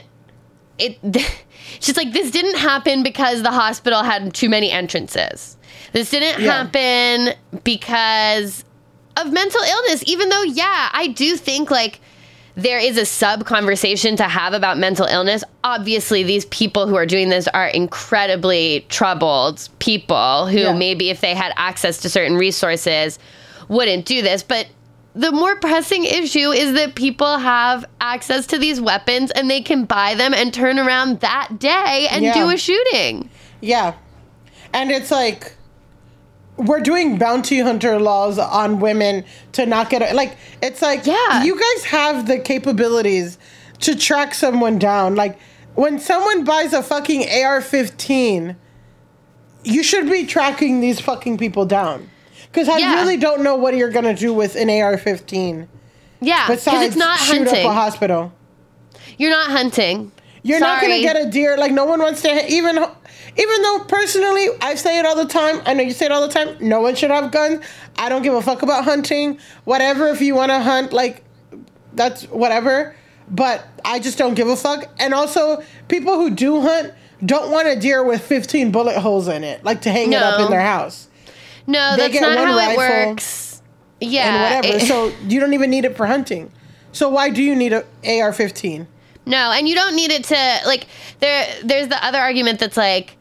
it 0.78 0.98
it's 1.02 1.86
just 1.86 1.96
like 1.96 2.12
this 2.12 2.30
didn't 2.30 2.56
happen 2.58 3.02
because 3.02 3.42
the 3.42 3.50
hospital 3.50 4.02
had 4.02 4.32
too 4.34 4.48
many 4.48 4.70
entrances. 4.70 5.56
This 5.92 6.10
didn't 6.10 6.42
Yeah. 6.42 6.64
happen 6.64 7.34
because 7.64 8.64
of 9.16 9.32
mental 9.32 9.60
illness, 9.62 10.02
even 10.06 10.28
though, 10.28 10.42
yeah, 10.42 10.90
I 10.92 11.06
do 11.08 11.36
think 11.36 11.70
like 11.70 12.00
there 12.54 12.78
is 12.78 12.96
a 12.96 13.04
sub 13.04 13.44
conversation 13.44 14.16
to 14.16 14.24
have 14.24 14.54
about 14.54 14.78
mental 14.78 15.04
illness. 15.06 15.44
Obviously, 15.62 16.22
these 16.22 16.46
people 16.46 16.86
who 16.86 16.94
are 16.94 17.04
doing 17.06 17.28
this 17.28 17.46
are 17.48 17.68
incredibly 17.68 18.86
troubled 18.88 19.68
people 19.78 20.46
who 20.46 20.60
Yeah. 20.60 20.72
maybe 20.72 21.10
if 21.10 21.20
they 21.20 21.34
had 21.34 21.52
access 21.56 21.98
to 21.98 22.08
certain 22.08 22.36
resources 22.36 23.18
wouldn't 23.68 24.06
do 24.06 24.22
this. 24.22 24.42
But 24.42 24.66
the 25.16 25.32
more 25.32 25.56
pressing 25.56 26.04
issue 26.04 26.50
is 26.50 26.74
that 26.74 26.94
people 26.94 27.38
have 27.38 27.86
access 28.02 28.46
to 28.48 28.58
these 28.58 28.80
weapons 28.82 29.30
and 29.30 29.50
they 29.50 29.62
can 29.62 29.86
buy 29.86 30.14
them 30.14 30.34
and 30.34 30.52
turn 30.52 30.78
around 30.78 31.20
that 31.20 31.58
day 31.58 32.06
and 32.10 32.22
Yeah. 32.22 32.34
do 32.34 32.50
a 32.50 32.58
shooting. 32.58 33.30
Yeah. 33.62 33.94
And 34.74 34.90
it's 34.90 35.10
like 35.10 35.54
we're 36.58 36.80
doing 36.80 37.16
bounty 37.18 37.60
hunter 37.60 37.98
laws 37.98 38.38
on 38.38 38.78
women 38.80 39.24
to 39.52 39.64
not 39.64 39.88
get 39.90 40.14
like 40.14 40.36
it's 40.62 40.82
like 40.82 41.06
Yeah. 41.06 41.42
you 41.44 41.58
guys 41.58 41.84
have 41.86 42.26
the 42.28 42.38
capabilities 42.38 43.38
to 43.80 43.94
track 43.96 44.34
someone 44.34 44.78
down. 44.78 45.14
Like 45.14 45.38
when 45.74 45.98
someone 45.98 46.44
buys 46.44 46.74
a 46.74 46.82
fucking 46.82 47.22
AR-15, 47.22 48.56
you 49.64 49.82
should 49.82 50.10
be 50.10 50.26
tracking 50.26 50.80
these 50.80 51.00
fucking 51.00 51.38
people 51.38 51.64
down. 51.64 52.10
Cuz 52.56 52.68
I 52.68 52.78
Yeah. 52.78 52.94
really 52.96 53.16
don't 53.18 53.42
know 53.42 53.54
what 53.54 53.76
you're 53.76 53.90
going 53.90 54.06
to 54.06 54.14
do 54.14 54.32
with 54.32 54.56
an 54.56 54.68
AR-15 54.70 55.68
Yeah, 56.20 56.46
because 56.48 56.66
it's 56.82 56.96
not 56.96 57.18
shoot 57.18 57.46
hunting. 57.46 57.66
up 57.66 57.70
a 57.70 57.74
hospital. 57.74 58.32
You're 59.18 59.30
not 59.30 59.50
hunting. 59.50 60.10
You're 60.42 60.60
not 60.60 60.80
gonna 60.80 61.00
get 61.00 61.16
a 61.16 61.28
deer. 61.28 61.56
Like 61.58 61.72
no 61.72 61.84
one 61.84 62.00
wants 62.00 62.22
to. 62.22 62.52
Even 62.52 62.76
even 63.36 63.62
though 63.62 63.80
personally, 63.88 64.48
I 64.62 64.74
say 64.76 64.98
it 64.98 65.04
all 65.04 65.16
the 65.16 65.26
time. 65.26 65.60
I 65.66 65.74
know 65.74 65.82
you 65.82 65.90
say 65.90 66.06
it 66.06 66.12
all 66.12 66.26
the 66.26 66.32
time. 66.32 66.56
No 66.60 66.80
one 66.80 66.94
should 66.94 67.10
have 67.10 67.30
guns. 67.32 67.62
I 67.98 68.08
don't 68.08 68.22
give 68.22 68.32
a 68.32 68.40
fuck 68.40 68.62
about 68.62 68.84
hunting. 68.84 69.38
Whatever. 69.64 70.08
If 70.08 70.20
you 70.22 70.34
want 70.34 70.50
to 70.52 70.60
hunt, 70.60 70.92
like 70.92 71.24
that's 71.94 72.22
whatever. 72.24 72.94
But 73.28 73.66
I 73.84 73.98
just 73.98 74.18
don't 74.18 74.34
give 74.34 74.46
a 74.48 74.56
fuck. 74.56 74.88
And 75.00 75.12
also, 75.12 75.62
people 75.88 76.14
who 76.14 76.30
do 76.30 76.60
hunt 76.60 76.92
don't 77.24 77.50
want 77.50 77.66
a 77.66 77.74
deer 77.74 78.04
with 78.04 78.22
15 78.22 78.70
bullet 78.70 78.96
holes 78.98 79.26
in 79.28 79.42
it, 79.42 79.64
like 79.64 79.80
to 79.82 79.90
hang 79.90 80.12
it 80.12 80.22
up 80.22 80.40
in 80.40 80.50
their 80.50 80.60
house 80.60 81.05
No, 81.66 81.96
They 81.96 82.02
that's 82.02 82.12
get 82.14 82.20
not 82.22 82.36
one 82.38 82.48
how 82.48 82.56
rifle 82.56 82.72
it 82.82 83.08
works. 83.08 83.62
Yeah. 84.00 84.54
and 84.54 84.64
whatever. 84.64 84.84
it- 84.84 84.86
so 84.88 85.12
you 85.28 85.40
don't 85.40 85.54
even 85.54 85.70
need 85.70 85.84
it 85.84 85.96
for 85.96 86.06
hunting. 86.06 86.52
So 86.92 87.08
why 87.08 87.30
do 87.30 87.42
you 87.42 87.54
need 87.54 87.72
a 87.72 87.84
AR-15? 88.04 88.86
No, 89.26 89.50
and 89.52 89.68
you 89.68 89.74
don't 89.74 89.96
need 89.96 90.12
it 90.12 90.24
to 90.24 90.60
like 90.66 90.86
there 91.20 91.46
there's 91.64 91.88
the 91.88 92.02
other 92.04 92.18
argument 92.18 92.58
that's 92.60 92.76
like 92.76 93.16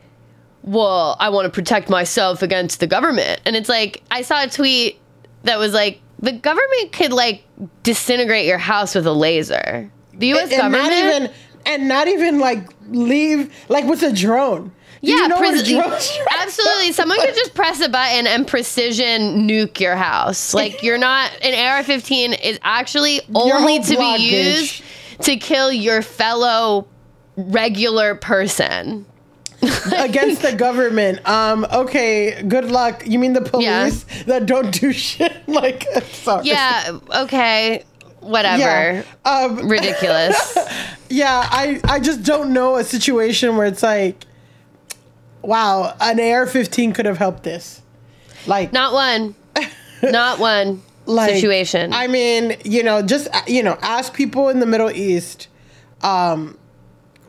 well, 0.62 1.16
I 1.20 1.30
want 1.30 1.46
to 1.46 1.52
protect 1.52 1.90
myself 1.92 2.42
against 2.42 2.80
the 2.80 2.88
government. 2.88 3.40
And 3.46 3.56
it's 3.56 3.70
like 3.70 4.02
I 4.10 4.24
saw 4.24 4.44
a 4.44 4.48
tweet 4.50 5.00
that 5.44 5.60
was 5.60 5.74
like 5.74 6.02
the 6.20 6.32
government 6.32 6.92
could 6.92 7.14
like 7.14 7.44
disintegrate 7.84 8.46
your 8.48 8.58
house 8.58 8.96
with 8.96 9.06
a 9.06 9.12
laser. 9.14 9.92
The 10.14 10.34
US 10.34 10.52
and 10.52 10.62
government 10.62 10.84
not 10.84 10.92
even 10.94 11.32
and 11.66 11.88
not 11.88 12.08
even 12.08 12.40
like 12.40 12.68
leave 12.90 13.54
like 13.70 13.86
with 13.86 14.04
a 14.04 14.12
drone. 14.12 14.72
Yeah, 15.02 15.16
you 15.16 15.28
know 15.28 15.40
where 15.40 15.54
preci- 15.54 15.70
drones 15.70 16.18
absolutely. 16.40 16.92
Someone 16.92 17.20
could 17.20 17.36
just 17.36 17.54
press 17.54 17.80
a 17.82 17.90
button 17.90 18.26
and 18.28 18.48
precision 18.48 19.48
nuke 19.48 19.80
your 19.80 19.96
house. 19.96 20.54
Like 20.54 20.82
you're 20.84 20.98
not 20.98 21.32
an 21.44 21.54
AR-15 21.54 22.40
is 22.44 22.60
actually 22.64 23.22
only 23.34 23.80
to 23.80 23.98
be 23.98 24.18
used 24.18 24.84
to 25.22 25.38
kill 25.38 25.72
your 25.72 26.02
fellow 26.02 26.88
regular 27.36 28.16
person. 28.16 29.06
against 29.98 30.42
the 30.42 30.54
government. 30.54 31.28
Um, 31.28 31.66
okay, 31.72 32.44
good 32.44 32.66
luck. 32.66 33.04
You 33.08 33.18
mean 33.18 33.34
the 33.34 33.42
police 33.42 34.06
that 34.26 34.46
don't 34.46 34.72
do 34.72 34.92
shit? 35.08 35.34
Like, 35.48 35.84
sorry. 36.12 36.46
Yeah. 36.46 37.00
Okay. 37.22 37.84
Whatever. 38.25 38.60
Yeah. 38.60 39.03
Um, 39.24 39.67
Ridiculous. 39.70 40.58
yeah, 41.10 41.48
I, 41.50 41.79
I 41.84 42.00
just 42.00 42.24
don't 42.24 42.53
know 42.53 42.77
a 42.77 42.84
situation 42.84 43.55
where 43.55 43.67
it's 43.67 43.84
like, 43.84 44.25
wow, 45.41 45.96
an 46.01 46.20
AR-15 46.20 46.96
could 46.96 47.05
have 47.05 47.17
helped 47.17 47.44
this. 47.44 47.82
Like, 48.48 48.74
Not 48.74 48.94
one. 48.94 49.36
Not 50.01 50.39
one 50.39 50.82
like, 51.05 51.36
situation. 51.36 51.94
I 51.94 52.08
mean, 52.08 52.58
you 52.63 52.84
know, 52.84 53.01
just 53.01 53.27
you 53.48 53.63
know, 53.63 53.77
ask 53.82 54.13
people 54.13 54.50
in 54.50 54.60
the 54.60 54.65
Middle 54.65 54.91
East, 54.91 55.48
um, 56.01 56.58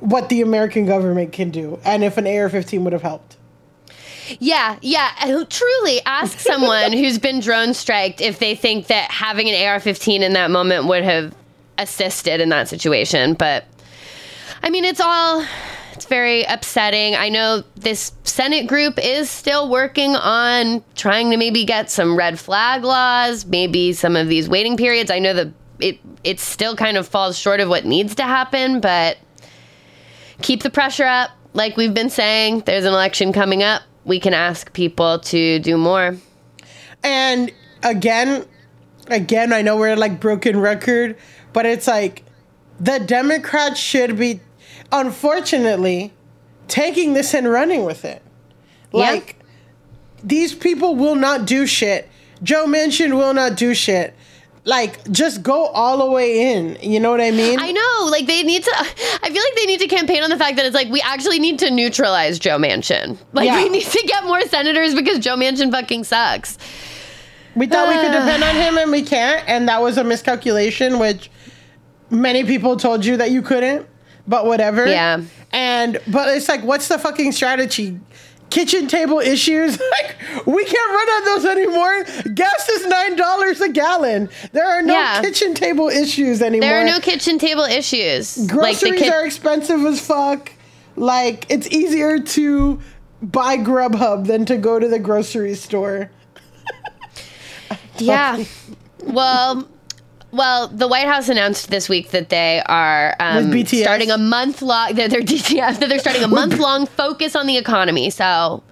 what 0.00 0.28
the 0.28 0.40
American 0.40 0.86
government 0.86 1.32
can 1.32 1.50
do, 1.50 1.78
and 1.84 2.04
if 2.04 2.16
an 2.16 2.26
AR-15 2.26 2.82
would 2.82 2.92
have 2.92 3.02
helped. 3.02 3.36
Yeah. 4.38 4.78
Yeah. 4.83 5.11
Uh, 5.21 5.45
truly, 5.49 6.00
ask 6.06 6.38
someone 6.40 6.92
who's 6.92 7.18
been 7.18 7.40
drone 7.40 7.75
striked 7.75 8.21
if 8.21 8.38
they 8.38 8.54
think 8.54 8.88
that 8.88 9.11
having 9.11 9.49
an 9.49 9.54
AR-15 9.54 10.21
in 10.21 10.33
that 10.35 10.50
moment 10.50 10.87
would 10.87 11.04
have 11.04 11.35
assisted 11.78 12.40
in 12.40 12.49
that 12.50 12.68
situation. 12.68 13.35
But 13.35 13.64
I 14.62 14.71
mean, 14.71 14.85
it's 14.85 15.00
all. 15.00 15.45
It's 15.92 16.04
very 16.04 16.42
upsetting. 16.42 17.14
I 17.14 17.30
know 17.30 17.64
this 17.75 18.12
Senate 18.25 18.66
group 18.66 18.99
is 19.02 19.30
still 19.30 19.71
working 19.71 20.14
on 20.14 20.85
trying 20.95 21.30
to 21.30 21.38
maybe 21.38 21.64
get 21.64 21.90
some 21.90 22.18
red 22.18 22.38
flag 22.38 22.85
laws, 22.85 23.47
maybe 23.47 23.95
some 23.95 24.14
of 24.14 24.28
these 24.28 24.47
waiting 24.47 24.76
periods. 24.76 25.11
I 25.11 25.21
know 25.21 25.33
that 25.33 25.49
it 25.80 25.99
it 26.23 26.38
still 26.38 26.76
kind 26.76 26.99
of 26.99 27.09
falls 27.09 27.38
short 27.38 27.61
of 27.61 27.71
what 27.71 27.87
needs 27.87 28.14
to 28.16 28.25
happen, 28.25 28.80
but 28.80 29.16
keep 30.42 30.62
the 30.62 30.71
pressure 30.71 31.06
up. 31.06 31.30
Like 31.54 31.78
we've 31.78 31.95
been 31.95 32.11
saying, 32.11 32.61
there's 32.66 32.85
an 32.85 32.92
election 32.92 33.33
coming 33.33 33.62
up. 33.62 33.83
We 34.06 34.20
can 34.20 34.32
ask 34.32 34.72
people 34.72 35.18
to 35.18 35.58
do 35.58 35.76
more. 35.76 36.16
And 37.02 37.52
again, 37.82 38.46
again, 39.08 39.52
I 39.52 39.62
know 39.62 39.76
we're 39.76 39.96
like 39.96 40.20
broken 40.20 40.58
record, 40.58 41.18
but 41.52 41.66
it's 41.66 41.88
like 41.88 42.22
the 42.78 43.00
Democrats 43.00 43.80
should 43.80 44.16
be, 44.16 44.40
unfortunately, 44.92 46.12
taking 46.68 47.14
this 47.14 47.34
and 47.34 47.50
running 47.50 47.84
with 47.84 48.04
it. 48.04 48.22
Like 48.92 49.40
these 50.22 50.54
people 50.54 50.94
will 50.94 51.16
not 51.16 51.44
do 51.44 51.66
shit. 51.66 52.08
Joe 52.42 52.66
Manchin 52.66 53.16
will 53.16 53.34
not 53.34 53.56
do 53.56 53.75
shit. 53.75 54.14
Like 54.66 55.08
just 55.12 55.42
go 55.44 55.66
all 55.66 55.99
the 55.99 56.11
way 56.11 56.52
in. 56.54 56.76
You 56.82 56.99
know 56.99 57.11
what 57.12 57.20
I 57.20 57.30
mean? 57.30 57.58
I 57.61 57.70
know, 57.70 58.08
like 58.11 58.26
they 58.26 58.42
need 58.42 58.64
to. 58.64 58.73
I 58.76 58.85
feel 59.30 59.42
like 59.42 59.54
they 59.56 59.64
need 59.66 59.78
to 59.80 59.87
campaign 59.87 60.23
on 60.25 60.28
the 60.30 60.37
fact 60.37 60.56
that 60.56 60.66
it's 60.66 60.75
like 60.75 60.88
we 60.90 61.00
actually 61.00 61.38
need 61.38 61.61
to 61.61 61.70
neutralize 61.70 62.38
Joe 62.40 62.58
Manchin. 62.58 63.16
Like 63.32 63.46
Yeah. 63.46 63.62
we 63.62 63.68
need 63.68 63.85
to 63.87 64.02
get 64.06 64.25
more 64.25 64.40
senators 64.42 64.94
because 64.94 65.20
Joe 65.20 65.37
Manchin 65.37 65.70
fucking 65.70 66.02
sucks. 66.04 66.58
We 67.54 67.66
thought 67.68 67.88
we 67.88 67.94
could 67.94 68.11
Uh. 68.14 68.25
depend 68.25 68.42
on 68.42 68.54
him 68.56 68.76
and 68.76 68.90
we 68.90 69.02
can't, 69.02 69.42
and 69.49 69.68
that 69.68 69.80
was 69.80 69.99
a 69.99 70.04
miscalculation, 70.04 70.99
which 70.99 71.30
many 72.11 72.42
people 72.44 72.76
told 72.76 73.04
you 73.04 73.16
that 73.18 73.30
you 73.30 73.42
couldn't, 73.42 73.87
but 74.26 74.46
whatever. 74.46 74.85
Yeah. 74.87 75.20
And 75.52 75.99
but 76.08 76.37
it's 76.37 76.49
like, 76.49 76.62
what's 76.64 76.88
the 76.88 76.99
fucking 76.99 77.30
strategy? 77.32 77.99
Kitchen 78.50 78.86
table 78.86 79.18
issues. 79.18 79.78
Like 79.98 80.46
we 80.46 80.64
can't 80.64 80.90
run 80.90 81.08
on 81.08 81.24
those 81.24 81.44
anymore. 81.46 82.04
Gas 82.34 82.68
is 82.68 82.86
nine 82.86 83.16
dollars 83.16 83.60
a 83.60 83.68
gallon. 83.68 84.28
There 84.52 84.66
are 84.66 84.82
no 84.82 84.94
Yeah. 84.94 85.20
kitchen 85.20 85.54
table 85.54 85.88
issues 85.88 86.42
anymore. 86.42 86.68
There 86.68 86.80
are 86.82 86.84
no 86.84 87.00
kitchen 87.00 87.38
table 87.38 87.64
issues. 87.64 88.36
Groceries 88.46 89.00
ki- 89.02 89.08
are 89.10 89.24
expensive 89.26 89.84
as 89.84 90.00
fuck. 90.00 90.52
Like 90.96 91.46
it's 91.50 91.66
easier 91.68 92.18
to 92.20 92.80
buy 93.22 93.56
Grubhub 93.58 94.26
than 94.26 94.44
to 94.46 94.56
go 94.56 94.78
to 94.78 94.88
the 94.88 94.98
grocery 94.98 95.54
store. 95.54 96.10
Yeah. 97.98 98.44
Well, 99.04 99.66
well, 100.33 100.68
the 100.68 100.88
White 100.88 101.06
House 101.06 101.28
announced 101.28 101.71
this 101.71 101.88
week 101.88 102.11
that 102.11 102.28
they 102.28 102.62
are 102.66 103.14
um, 103.21 103.64
starting 103.66 104.11
a 104.11 104.18
month 104.18 104.62
long. 104.62 104.95
That 104.95 105.11
they're 105.11 105.21
DTF. 105.23 105.78
That 105.80 105.88
they're 105.88 105.99
starting 105.99 106.23
a 106.25 106.28
month 106.28 106.59
long 106.59 106.87
focus 106.87 107.35
on 107.37 107.47
the 107.47 107.56
economy. 107.56 108.11
So 108.11 108.62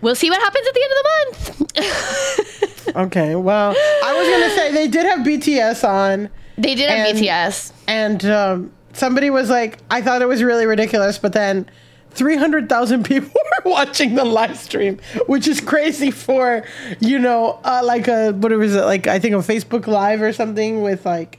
we'll 0.00 0.14
see 0.14 0.30
what 0.30 0.40
happens 0.40 0.66
at 0.66 0.74
the 0.74 0.82
end 0.82 0.92
of 0.92 0.98
the 0.98 1.08
month. 1.08 2.54
Okay, 2.96 3.34
well, 3.34 3.74
I 3.76 4.14
was 4.18 4.28
gonna 4.28 4.50
say 4.56 4.72
they 4.72 4.88
did 4.88 5.04
have 5.04 5.18
BTS 5.20 5.86
on, 5.86 6.30
they 6.56 6.74
did 6.74 6.88
have 6.88 7.08
And- 7.08 7.18
BTS. 7.18 7.72
and 7.86 8.24
um, 8.24 8.72
somebody 8.94 9.28
was 9.28 9.50
like, 9.50 9.78
I 9.90 10.00
thought 10.00 10.22
it 10.22 10.26
was 10.26 10.42
really 10.42 10.64
ridiculous, 10.64 11.18
but 11.18 11.34
then 11.34 11.68
300,000 12.10 13.04
people 13.04 13.30
were 13.64 13.70
watching 13.70 14.14
the 14.14 14.24
live 14.24 14.56
stream, 14.58 14.98
which 15.26 15.46
is 15.46 15.60
crazy 15.60 16.10
for, 16.10 16.64
you 17.00 17.18
know, 17.18 17.60
uh, 17.64 17.82
like 17.84 18.08
a, 18.08 18.32
what 18.32 18.52
was 18.52 18.74
it, 18.74 18.84
like, 18.84 19.06
I 19.06 19.18
think 19.18 19.34
a 19.34 19.38
Facebook 19.38 19.86
Live 19.86 20.22
or 20.22 20.32
something 20.32 20.82
with 20.82 21.04
like, 21.06 21.38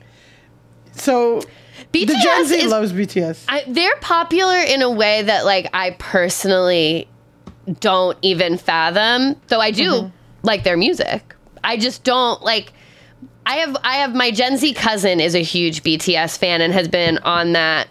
so 0.94 1.42
the 1.92 2.06
Gen 2.06 2.46
Z 2.46 2.56
is 2.62 2.72
loves 2.72 2.92
BTS. 2.94 3.46
I, 3.48 3.64
they're 3.68 3.96
popular 4.02 4.58
in 4.60 4.82
a 4.82 4.92
way 4.92 5.22
that 5.24 5.46
like 5.46 5.70
I 5.74 5.92
personally 5.92 7.08
don't 7.80 8.18
even 8.22 8.58
fathom. 8.58 9.40
Though 9.48 9.62
I 9.62 9.72
do 9.72 9.90
Mm-hmm. 9.92 10.08
like 10.44 10.64
their 10.64 10.76
music. 10.78 11.36
I 11.64 11.78
just 11.78 12.04
don't 12.04 12.42
like. 12.44 12.74
I 13.46 13.56
have 13.56 13.78
I 13.84 13.96
have 13.98 14.14
my 14.14 14.30
Gen 14.32 14.58
Z 14.58 14.74
cousin 14.74 15.20
is 15.20 15.36
a 15.36 15.42
huge 15.42 15.82
BTS 15.84 16.38
fan 16.38 16.62
and 16.62 16.74
has 16.74 16.88
been 16.88 17.18
on 17.20 17.54
that 17.54 17.88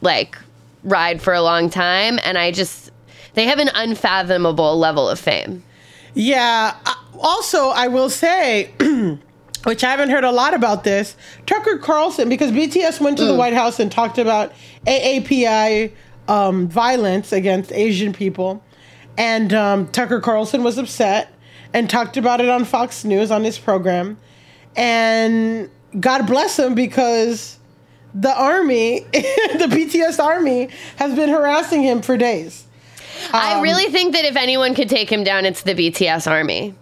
like 0.00 0.38
ride 0.84 1.20
for 1.20 1.34
a 1.34 1.42
long 1.42 1.70
time, 1.70 2.18
and 2.24 2.38
I 2.38 2.50
just 2.52 2.90
they 3.34 3.46
have 3.46 3.58
an 3.58 3.70
unfathomable 3.74 4.78
level 4.78 5.08
of 5.08 5.18
fame. 5.18 5.64
Yeah. 6.14 6.76
uh, 6.86 6.94
Also, 7.18 7.70
I 7.70 7.88
will 7.88 8.08
say, 8.10 8.70
which 9.64 9.82
I 9.82 9.90
haven't 9.90 10.10
heard 10.10 10.22
a 10.24 10.30
lot 10.30 10.54
about 10.54 10.84
this, 10.84 11.16
Tucker 11.46 11.78
Carlson, 11.78 12.28
because 12.28 12.52
BTS 12.52 13.00
went 13.00 13.16
to 13.18 13.24
the 13.24 13.34
White 13.34 13.54
House 13.54 13.80
and 13.80 13.90
talked 13.90 14.18
about 14.18 14.52
AAPI 14.86 15.90
um, 16.28 16.68
violence 16.68 17.32
against 17.32 17.72
Asian 17.72 18.12
people. 18.12 18.62
And 19.16 19.52
um, 19.52 19.88
Tucker 19.88 20.20
Carlson 20.20 20.62
was 20.62 20.78
upset 20.78 21.32
and 21.72 21.88
talked 21.90 22.16
about 22.16 22.40
it 22.40 22.48
on 22.48 22.64
Fox 22.64 23.04
News 23.04 23.30
on 23.30 23.42
his 23.44 23.58
program. 23.58 24.16
And 24.76 25.70
God 25.98 26.26
bless 26.26 26.58
him 26.58 26.74
because 26.74 27.58
the 28.14 28.34
army, 28.34 29.00
the 29.12 29.66
BTS 29.70 30.22
army, 30.22 30.68
has 30.96 31.14
been 31.14 31.28
harassing 31.28 31.82
him 31.82 32.00
for 32.02 32.16
days. 32.16 32.64
I 33.32 33.54
Um, 33.54 33.62
really 33.62 33.86
think 33.92 34.14
that 34.14 34.24
if 34.24 34.36
anyone 34.36 34.74
could 34.74 34.88
take 34.88 35.10
him 35.10 35.24
down, 35.24 35.44
it's 35.44 35.62
the 35.62 35.74
BTS 35.74 36.30
army. 36.30 36.74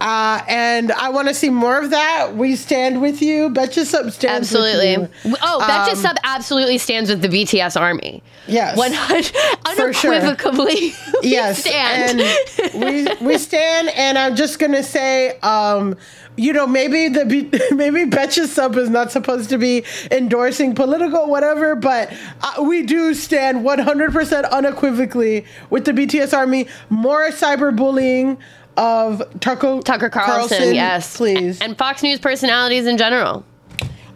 Uh, 0.00 0.42
and 0.48 0.92
I 0.92 1.08
want 1.08 1.28
to 1.28 1.34
see 1.34 1.50
more 1.50 1.80
of 1.82 1.90
that. 1.90 2.36
We 2.36 2.56
stand 2.56 3.00
with 3.00 3.20
you. 3.20 3.50
Betches 3.50 3.86
Sup 3.86 4.10
stands 4.12 4.52
Absolutely. 4.52 5.08
Oh, 5.42 5.58
Betcha 5.66 5.92
Um, 5.92 5.96
Sub 5.96 6.16
absolutely 6.22 6.78
stands 6.78 7.10
with 7.10 7.22
the 7.22 7.28
BTS 7.28 7.80
army. 7.80 8.22
Yes. 8.46 8.76
One 8.76 8.92
hundred 8.92 9.94
sure. 9.94 10.14
unequivocally. 10.14 10.94
we 11.22 11.30
yes. 11.30 11.60
stand. 11.60 12.20
And 12.20 12.82
we 12.82 13.26
we 13.26 13.38
stand. 13.38 13.88
And 13.90 14.16
I'm 14.16 14.36
just 14.36 14.58
gonna 14.58 14.82
say, 14.82 15.38
um, 15.40 15.96
you 16.36 16.52
know, 16.52 16.66
maybe 16.66 17.08
the 17.08 17.24
maybe 17.74 18.04
Betches 18.04 18.46
Sup 18.46 18.76
is 18.76 18.88
not 18.88 19.10
supposed 19.10 19.50
to 19.50 19.58
be 19.58 19.84
endorsing 20.10 20.74
political 20.74 21.28
whatever, 21.28 21.74
but 21.74 22.12
uh, 22.40 22.62
we 22.62 22.82
do 22.82 23.12
stand 23.14 23.64
100% 23.66 24.50
unequivocally 24.50 25.44
with 25.70 25.84
the 25.84 25.92
BTS 25.92 26.36
army. 26.36 26.68
More 26.88 27.28
cyberbullying 27.30 28.38
of 28.78 29.22
Tucker 29.40 29.80
Tucker 29.84 30.08
Carlson, 30.08 30.74
yes, 30.74 31.16
please. 31.16 31.60
and 31.60 31.76
Fox 31.76 32.02
News 32.02 32.18
personalities 32.20 32.86
in 32.86 32.96
general. 32.96 33.44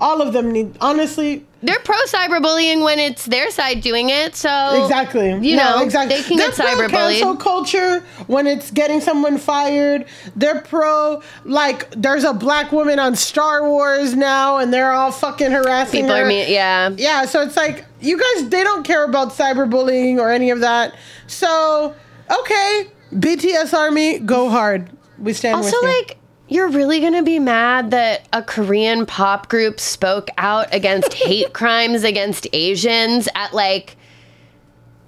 All 0.01 0.21
of 0.23 0.33
them 0.33 0.51
need 0.51 0.77
honestly. 0.81 1.45
They're 1.65 1.79
pro 1.79 1.97
cyberbullying 2.09 2.83
when 2.83 2.99
it's 2.99 3.25
their 3.27 3.49
side 3.53 3.83
doing 3.83 4.11
it. 4.11 4.35
So 4.35 4.83
Exactly. 4.83 5.29
you 5.31 5.55
No, 5.55 5.77
know, 5.77 5.83
exactly. 5.85 6.17
they 6.17 6.23
can 6.25 6.37
They're 6.37 6.51
get 6.51 6.57
pro 6.57 6.89
cancel 6.89 7.37
culture 7.37 8.01
when 8.27 8.49
it's 8.49 8.73
getting 8.73 9.01
someone 9.01 9.39
fired. 9.39 10.07
They're 10.35 10.61
pro 10.63 11.23
like 11.45 11.89
there's 11.93 12.25
a 12.25 12.33
black 12.33 12.73
woman 12.73 12.99
on 12.99 13.15
Star 13.15 13.69
Wars 13.69 14.17
now, 14.17 14.59
and 14.59 14.75
they're 14.75 14.91
all 14.91 15.13
fucking 15.13 15.53
harassing 15.53 16.03
People 16.03 16.17
her. 16.17 16.23
are 16.25 16.27
me, 16.27 16.53
yeah. 16.53 16.91
Yeah, 16.97 17.25
so 17.27 17.43
it's 17.43 17.57
like 17.57 17.85
you 18.01 18.19
guys 18.19 18.49
they 18.49 18.65
don't 18.65 18.85
care 18.85 19.05
about 19.05 19.29
cyberbullying 19.31 20.19
or 20.19 20.31
any 20.33 20.51
of 20.51 20.59
that. 20.61 20.97
So 21.29 21.95
okay, 22.41 22.89
BTS 23.13 23.75
Army, 23.77 24.19
go 24.19 24.49
hard. 24.49 24.91
We 25.19 25.33
stand 25.33 25.57
Also, 25.57 25.77
with 25.83 25.83
you. 25.83 25.99
like, 25.99 26.17
you're 26.49 26.69
really 26.69 27.01
gonna 27.01 27.23
be 27.23 27.39
mad 27.39 27.91
that 27.93 28.27
a 28.33 28.43
Korean 28.43 29.07
pop 29.07 29.49
group 29.49 29.79
spoke 29.81 30.29
out 30.39 30.67
against 30.75 31.13
hate 31.15 31.53
crimes 31.53 32.05
against 32.05 32.47
Asians 32.53 33.29
at 33.35 33.55
like 33.55 33.97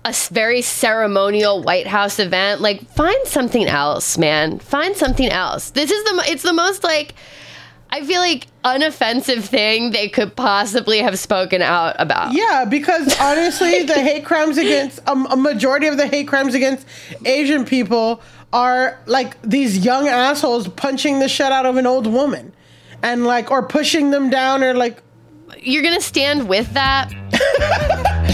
a 0.05 0.13
very 0.31 0.61
ceremonial 0.63 1.63
White 1.63 1.87
House 1.87 2.19
event. 2.19 2.61
Like, 2.61 2.87
find 2.91 3.27
something 3.27 3.67
else, 3.67 4.19
man. 4.19 4.59
Find 4.59 4.95
something 4.97 5.29
else. 5.29 5.71
This 5.71 5.91
is 5.91 6.05
the 6.05 6.23
it's 6.27 6.43
the 6.43 6.53
most 6.53 6.85
like 6.85 7.15
I 7.95 8.03
feel 8.03 8.21
like 8.21 8.49
unoffensive 8.65 9.45
thing 9.45 9.93
they 9.93 10.09
could 10.09 10.35
possibly 10.35 10.99
have 10.99 11.17
spoken 11.17 11.63
out 11.63 11.95
about. 12.01 12.33
Yeah, 12.33 12.65
because 12.65 13.17
honestly, 13.21 13.83
the 13.85 13.95
hate 13.95 14.25
crimes 14.25 14.59
against 14.59 14.99
um, 15.09 15.29
a 15.31 15.37
majority 15.37 15.87
of 15.87 15.97
the 15.97 16.09
hate 16.09 16.27
crimes 16.27 16.55
against 16.55 16.89
Asian 17.25 17.65
people 17.65 18.21
are 18.53 18.99
like 19.07 19.41
these 19.43 19.85
young 19.85 20.09
assholes 20.09 20.67
punching 20.67 21.21
the 21.21 21.29
shit 21.29 21.53
out 21.53 21.67
of 21.67 21.77
an 21.77 21.87
old 21.87 22.09
woman, 22.09 22.53
and 23.01 23.27
like 23.27 23.53
or 23.53 23.65
pushing 23.65 24.11
them 24.11 24.29
down 24.29 24.65
or 24.65 24.75
like 24.75 25.01
You're 25.61 25.85
gonna 25.85 26.01
stand 26.01 26.49
with 26.49 26.73
that. 26.75 27.13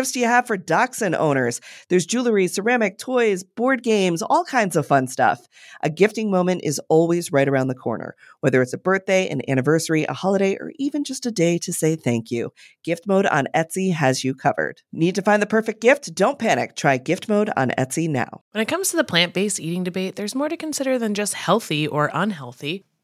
gifts 0.01 0.13
do 0.13 0.19
you 0.19 0.25
have 0.25 0.47
for 0.47 0.57
dachshund 0.57 1.13
owners? 1.13 1.61
There's 1.89 2.07
jewelry, 2.07 2.47
ceramic, 2.47 2.97
toys, 2.97 3.43
board 3.43 3.83
games, 3.83 4.23
all 4.23 4.43
kinds 4.43 4.75
of 4.75 4.87
fun 4.87 5.05
stuff. 5.05 5.47
A 5.83 5.91
gifting 5.91 6.31
moment 6.31 6.61
is 6.63 6.81
always 6.89 7.31
right 7.31 7.47
around 7.47 7.67
the 7.67 7.75
corner, 7.75 8.15
whether 8.39 8.63
it's 8.63 8.73
a 8.73 8.79
birthday, 8.79 9.29
an 9.29 9.47
anniversary, 9.47 10.05
a 10.05 10.13
holiday, 10.13 10.57
or 10.59 10.71
even 10.79 11.03
just 11.03 11.27
a 11.27 11.31
day 11.31 11.59
to 11.59 11.71
say 11.71 11.95
thank 11.95 12.31
you. 12.31 12.51
Gift 12.83 13.05
mode 13.05 13.27
on 13.27 13.45
Etsy 13.53 13.93
has 13.93 14.23
you 14.23 14.33
covered. 14.33 14.81
Need 14.91 15.13
to 15.13 15.21
find 15.21 15.39
the 15.39 15.45
perfect 15.45 15.81
gift? 15.81 16.15
Don't 16.15 16.39
panic. 16.39 16.75
Try 16.75 16.97
gift 16.97 17.29
mode 17.29 17.51
on 17.55 17.69
Etsy 17.77 18.09
now. 18.09 18.41
When 18.53 18.61
it 18.63 18.67
comes 18.67 18.89
to 18.89 18.97
the 18.97 19.03
plant 19.03 19.35
based 19.35 19.59
eating 19.59 19.83
debate, 19.83 20.15
there's 20.15 20.33
more 20.33 20.49
to 20.49 20.57
consider 20.57 20.97
than 20.97 21.13
just 21.13 21.35
healthy 21.35 21.87
or 21.87 22.09
unhealthy. 22.11 22.85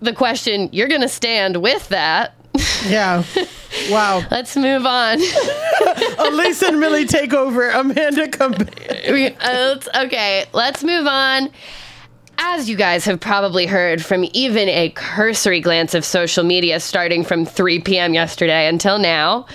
the 0.00 0.12
question, 0.12 0.68
you're 0.72 0.88
going 0.88 1.00
to 1.00 1.08
stand 1.08 1.56
with 1.62 1.88
that. 1.88 2.34
Yeah. 2.86 3.24
Wow. 3.90 4.22
Let's 4.30 4.56
move 4.56 4.86
on. 4.86 5.18
Alise 6.18 6.66
and 6.66 6.80
Milly 6.80 7.06
take 7.06 7.34
over. 7.34 7.68
Amanda 7.70 8.28
come. 8.28 8.54
Uh, 8.54 9.78
okay, 10.04 10.44
let's 10.52 10.82
move 10.82 11.06
on. 11.06 11.50
As 12.38 12.68
you 12.68 12.76
guys 12.76 13.04
have 13.04 13.20
probably 13.20 13.66
heard 13.66 14.04
from 14.04 14.24
even 14.32 14.68
a 14.68 14.90
cursory 14.90 15.60
glance 15.60 15.94
of 15.94 16.04
social 16.04 16.44
media 16.44 16.78
starting 16.80 17.24
from 17.24 17.44
3 17.44 17.80
p.m. 17.80 18.14
yesterday 18.14 18.68
until 18.68 18.98
now, 18.98 19.46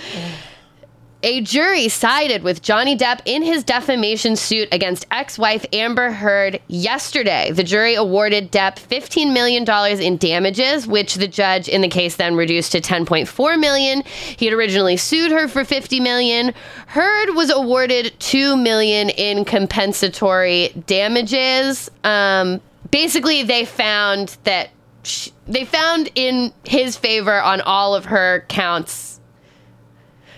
a 1.24 1.40
jury 1.40 1.88
sided 1.88 2.42
with 2.42 2.60
Johnny 2.60 2.94
Depp 2.96 3.20
in 3.24 3.42
his 3.42 3.64
defamation 3.64 4.36
suit 4.36 4.68
against 4.70 5.06
ex 5.10 5.38
wife 5.38 5.64
Amber 5.72 6.10
Heard 6.10 6.60
yesterday. 6.68 7.50
The 7.50 7.64
jury 7.64 7.94
awarded 7.94 8.52
Depp 8.52 8.76
$15 8.76 9.32
million 9.32 9.64
in 10.02 10.18
damages, 10.18 10.86
which 10.86 11.14
the 11.14 11.26
judge 11.26 11.66
in 11.66 11.80
the 11.80 11.88
case 11.88 12.16
then 12.16 12.36
reduced 12.36 12.72
to 12.72 12.80
10.4 12.82 13.58
million. 13.58 14.02
He 14.04 14.44
had 14.44 14.52
originally 14.54 14.98
sued 14.98 15.32
her 15.32 15.48
for 15.48 15.64
50 15.64 15.98
million. 15.98 16.52
Heard 16.88 17.30
was 17.30 17.50
awarded 17.50 18.12
2 18.20 18.56
million 18.58 19.08
in 19.08 19.46
compensatory 19.46 20.74
damages. 20.86 21.90
Um, 22.04 22.60
basically, 22.90 23.42
they 23.42 23.64
found 23.64 24.36
that. 24.44 24.68
sh 25.04 25.30
they 25.46 25.66
found 25.66 26.10
in 26.14 26.54
his 26.64 26.96
favor 26.96 27.38
on 27.40 27.60
all 27.60 27.94
of 27.94 28.06
her 28.06 28.46
counts 28.48 29.13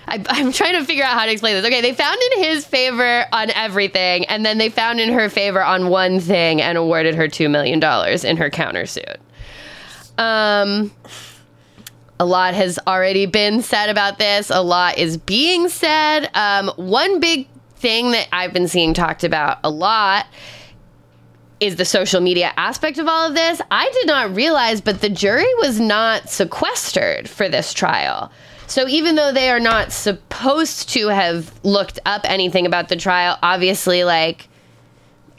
I, 0.08 0.24
I'm 0.28 0.52
trying 0.52 0.74
to 0.74 0.84
figure 0.84 1.04
out 1.04 1.18
how 1.18 1.26
to 1.26 1.32
explain 1.32 1.54
this. 1.54 1.66
Okay, 1.66 1.80
they 1.80 1.92
found 1.92 2.18
in 2.32 2.44
his 2.44 2.64
favor 2.64 3.24
on 3.32 3.50
everything, 3.50 4.24
and 4.26 4.44
then 4.46 4.58
they 4.58 4.68
found 4.68 5.00
in 5.00 5.12
her 5.12 5.28
favor 5.28 5.62
on 5.62 5.88
one 5.88 6.20
thing 6.20 6.62
and 6.62 6.78
awarded 6.78 7.14
her 7.14 7.28
$2 7.28 7.50
million 7.50 7.82
in 8.24 8.36
her 8.36 8.50
countersuit. 8.50 9.16
Um, 10.18 10.92
a 12.18 12.24
lot 12.24 12.54
has 12.54 12.78
already 12.86 13.26
been 13.26 13.62
said 13.62 13.90
about 13.90 14.18
this, 14.18 14.50
a 14.50 14.62
lot 14.62 14.96
is 14.98 15.16
being 15.16 15.68
said. 15.68 16.30
Um, 16.34 16.68
one 16.76 17.20
big 17.20 17.48
thing 17.76 18.12
that 18.12 18.28
I've 18.32 18.52
been 18.52 18.68
seeing 18.68 18.94
talked 18.94 19.24
about 19.24 19.58
a 19.64 19.70
lot 19.70 20.26
is 21.58 21.76
the 21.76 21.84
social 21.84 22.20
media 22.20 22.52
aspect 22.56 22.98
of 22.98 23.08
all 23.08 23.28
of 23.28 23.34
this. 23.34 23.60
I 23.70 23.90
did 23.90 24.06
not 24.06 24.34
realize, 24.34 24.80
but 24.80 25.00
the 25.00 25.08
jury 25.08 25.46
was 25.58 25.80
not 25.80 26.28
sequestered 26.28 27.28
for 27.28 27.48
this 27.48 27.72
trial. 27.72 28.30
So 28.66 28.88
even 28.88 29.14
though 29.14 29.32
they 29.32 29.50
are 29.50 29.60
not 29.60 29.92
supposed 29.92 30.88
to 30.90 31.08
have 31.08 31.52
looked 31.64 31.98
up 32.04 32.22
anything 32.24 32.66
about 32.66 32.88
the 32.88 32.96
trial, 32.96 33.38
obviously, 33.42 34.04
like 34.04 34.48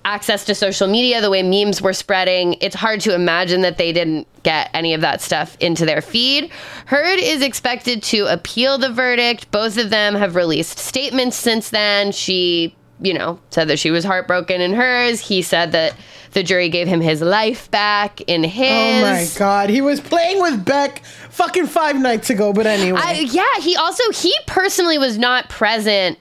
access 0.05 0.45
to 0.45 0.55
social 0.55 0.87
media, 0.87 1.19
the 1.19 1.29
way 1.29 1.43
memes 1.43 1.81
were 1.81 1.93
spreading, 1.93 2.55
it's 2.61 2.75
hard 2.75 3.01
to 3.01 3.13
imagine 3.13 3.61
that 3.61 3.77
they 3.77 3.91
didn't 3.91 4.25
get 4.43 4.69
any 4.73 4.93
of 4.93 5.01
that 5.01 5.21
stuff 5.21 5.57
into 5.59 5.85
their 5.85 6.01
feed. 6.01 6.49
Heard 6.85 7.19
is 7.19 7.41
expected 7.41 8.01
to 8.03 8.25
appeal 8.31 8.77
the 8.77 8.91
verdict. 8.91 9.51
Both 9.51 9.77
of 9.77 9.89
them 9.89 10.15
have 10.15 10.35
released 10.35 10.79
statements 10.79 11.35
since 11.35 11.69
then. 11.69 12.13
She, 12.13 12.73
you 13.01 13.13
know, 13.13 13.41
said 13.49 13.67
that 13.67 13.79
she 13.79 13.91
was 13.91 14.05
heartbroken 14.05 14.61
in 14.61 14.73
hers. 14.73 15.19
He 15.19 15.41
said 15.41 15.73
that 15.73 15.93
the 16.31 16.43
jury 16.43 16.69
gave 16.69 16.87
him 16.87 17.01
his 17.01 17.21
life 17.21 17.69
back 17.71 18.21
in 18.21 18.43
his. 18.43 18.69
Oh 18.69 19.01
my 19.01 19.27
god, 19.37 19.69
he 19.69 19.81
was 19.81 19.99
playing 19.99 20.41
with 20.41 20.63
Beck 20.63 21.01
fucking 21.37 21.67
five 21.67 21.99
nights 21.99 22.29
ago. 22.29 22.51
But 22.51 22.65
anyway, 22.65 22.99
I, 23.01 23.19
yeah, 23.19 23.61
he 23.61 23.75
also 23.75 24.11
he 24.11 24.35
personally 24.47 24.97
was 24.97 25.17
not 25.17 25.49
present 25.49 26.17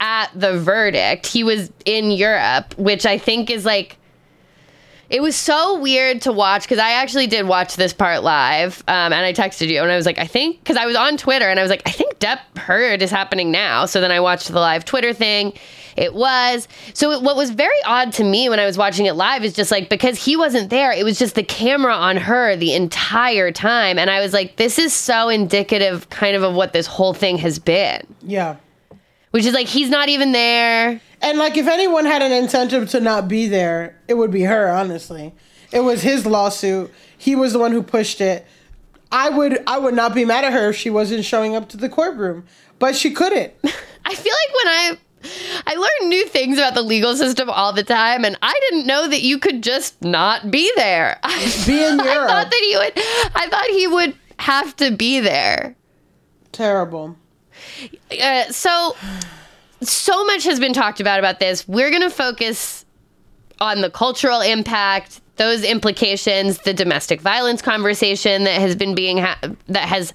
at 0.00 0.30
the 0.34 0.58
verdict. 0.58 1.26
He 1.26 1.44
was 1.44 1.70
in 1.84 2.10
Europe, 2.10 2.76
which 2.78 3.04
I 3.06 3.18
think 3.18 3.50
is 3.50 3.64
like 3.64 3.98
it 5.10 5.22
was 5.22 5.36
so 5.36 5.78
weird 5.78 6.22
to 6.22 6.32
watch 6.32 6.62
because 6.62 6.78
I 6.78 6.92
actually 6.92 7.26
did 7.26 7.46
watch 7.46 7.76
this 7.76 7.92
part 7.92 8.22
live, 8.22 8.82
um, 8.88 9.12
and 9.12 9.24
I 9.24 9.32
texted 9.32 9.68
you 9.68 9.82
and 9.82 9.90
I 9.90 9.96
was 9.96 10.06
like, 10.06 10.18
I 10.18 10.26
think 10.26 10.58
because 10.58 10.76
I 10.76 10.86
was 10.86 10.96
on 10.96 11.16
Twitter 11.16 11.48
and 11.48 11.58
I 11.58 11.62
was 11.62 11.70
like, 11.70 11.82
I 11.86 11.90
think 11.90 12.18
Depp 12.18 12.40
Heard 12.58 13.02
is 13.02 13.10
happening 13.10 13.50
now. 13.50 13.86
So 13.86 14.00
then 14.00 14.10
I 14.10 14.20
watched 14.20 14.48
the 14.48 14.60
live 14.60 14.84
Twitter 14.84 15.12
thing. 15.12 15.52
It 15.98 16.14
was 16.14 16.68
so. 16.94 17.10
It, 17.10 17.22
what 17.22 17.36
was 17.36 17.50
very 17.50 17.82
odd 17.84 18.12
to 18.14 18.24
me 18.24 18.48
when 18.48 18.60
I 18.60 18.66
was 18.66 18.78
watching 18.78 19.06
it 19.06 19.14
live 19.14 19.44
is 19.44 19.52
just 19.52 19.72
like 19.72 19.88
because 19.90 20.22
he 20.22 20.36
wasn't 20.36 20.70
there, 20.70 20.92
it 20.92 21.04
was 21.04 21.18
just 21.18 21.34
the 21.34 21.42
camera 21.42 21.92
on 21.92 22.16
her 22.16 22.54
the 22.54 22.72
entire 22.72 23.50
time, 23.50 23.98
and 23.98 24.08
I 24.08 24.20
was 24.20 24.32
like, 24.32 24.56
this 24.56 24.78
is 24.78 24.92
so 24.94 25.28
indicative, 25.28 26.08
kind 26.08 26.36
of, 26.36 26.44
of 26.44 26.54
what 26.54 26.72
this 26.72 26.86
whole 26.86 27.14
thing 27.14 27.36
has 27.38 27.58
been. 27.58 28.02
yeah. 28.22 28.56
Which 29.30 29.44
is 29.44 29.52
like 29.52 29.66
he's 29.66 29.90
not 29.90 30.08
even 30.08 30.32
there. 30.32 31.00
And 31.20 31.38
like, 31.38 31.56
if 31.58 31.66
anyone 31.66 32.06
had 32.06 32.22
an 32.22 32.32
incentive 32.32 32.88
to 32.90 33.00
not 33.00 33.28
be 33.28 33.46
there, 33.46 34.00
it 34.08 34.14
would 34.14 34.30
be 34.30 34.44
her. 34.44 34.70
Honestly, 34.72 35.34
it 35.70 35.80
was 35.80 36.00
his 36.00 36.24
lawsuit. 36.24 36.90
He 37.18 37.34
was 37.36 37.52
the 37.52 37.58
one 37.58 37.72
who 37.72 37.82
pushed 37.82 38.22
it. 38.22 38.46
I 39.12 39.28
would, 39.28 39.62
I 39.66 39.78
would 39.78 39.94
not 39.94 40.14
be 40.14 40.24
mad 40.24 40.44
at 40.44 40.52
her 40.52 40.70
if 40.70 40.76
she 40.76 40.88
wasn't 40.90 41.24
showing 41.24 41.54
up 41.56 41.68
to 41.70 41.76
the 41.76 41.88
courtroom, 41.90 42.46
but 42.78 42.96
she 42.96 43.10
couldn't. 43.10 43.52
I 44.04 44.14
feel 44.14 44.32
like 44.32 44.54
when 44.64 44.68
I 44.68 44.98
I 45.66 45.74
learn 45.74 46.08
new 46.08 46.26
things 46.26 46.58
about 46.58 46.74
the 46.74 46.82
legal 46.82 47.16
system 47.16 47.50
all 47.50 47.72
the 47.72 47.82
time, 47.82 48.24
and 48.24 48.38
I 48.42 48.58
didn't 48.70 48.86
know 48.86 49.08
that 49.08 49.22
you 49.22 49.38
could 49.38 49.62
just 49.62 50.00
not 50.02 50.50
be 50.50 50.70
there. 50.76 51.18
Be 51.66 51.84
in 51.84 51.98
Europe. 51.98 52.08
I 52.08 52.26
thought 52.26 52.50
that 52.50 52.60
he 52.62 52.76
would. 52.76 52.92
I 53.34 53.48
thought 53.48 53.66
he 53.66 53.86
would 53.86 54.14
have 54.38 54.76
to 54.76 54.90
be 54.90 55.20
there. 55.20 55.76
Terrible. 56.52 57.16
Uh, 58.20 58.44
so, 58.44 58.96
so 59.80 60.24
much 60.24 60.44
has 60.44 60.58
been 60.58 60.72
talked 60.72 61.00
about 61.00 61.18
about 61.18 61.40
this. 61.40 61.66
We're 61.68 61.90
going 61.90 62.02
to 62.02 62.10
focus 62.10 62.84
on 63.60 63.80
the 63.80 63.90
cultural 63.90 64.40
impact, 64.40 65.20
those 65.36 65.64
implications, 65.64 66.58
the 66.58 66.72
domestic 66.72 67.20
violence 67.20 67.60
conversation 67.62 68.44
that 68.44 68.60
has 68.60 68.76
been 68.76 68.94
being 68.94 69.18
ha- 69.18 69.38
that 69.66 69.88
has 69.88 70.12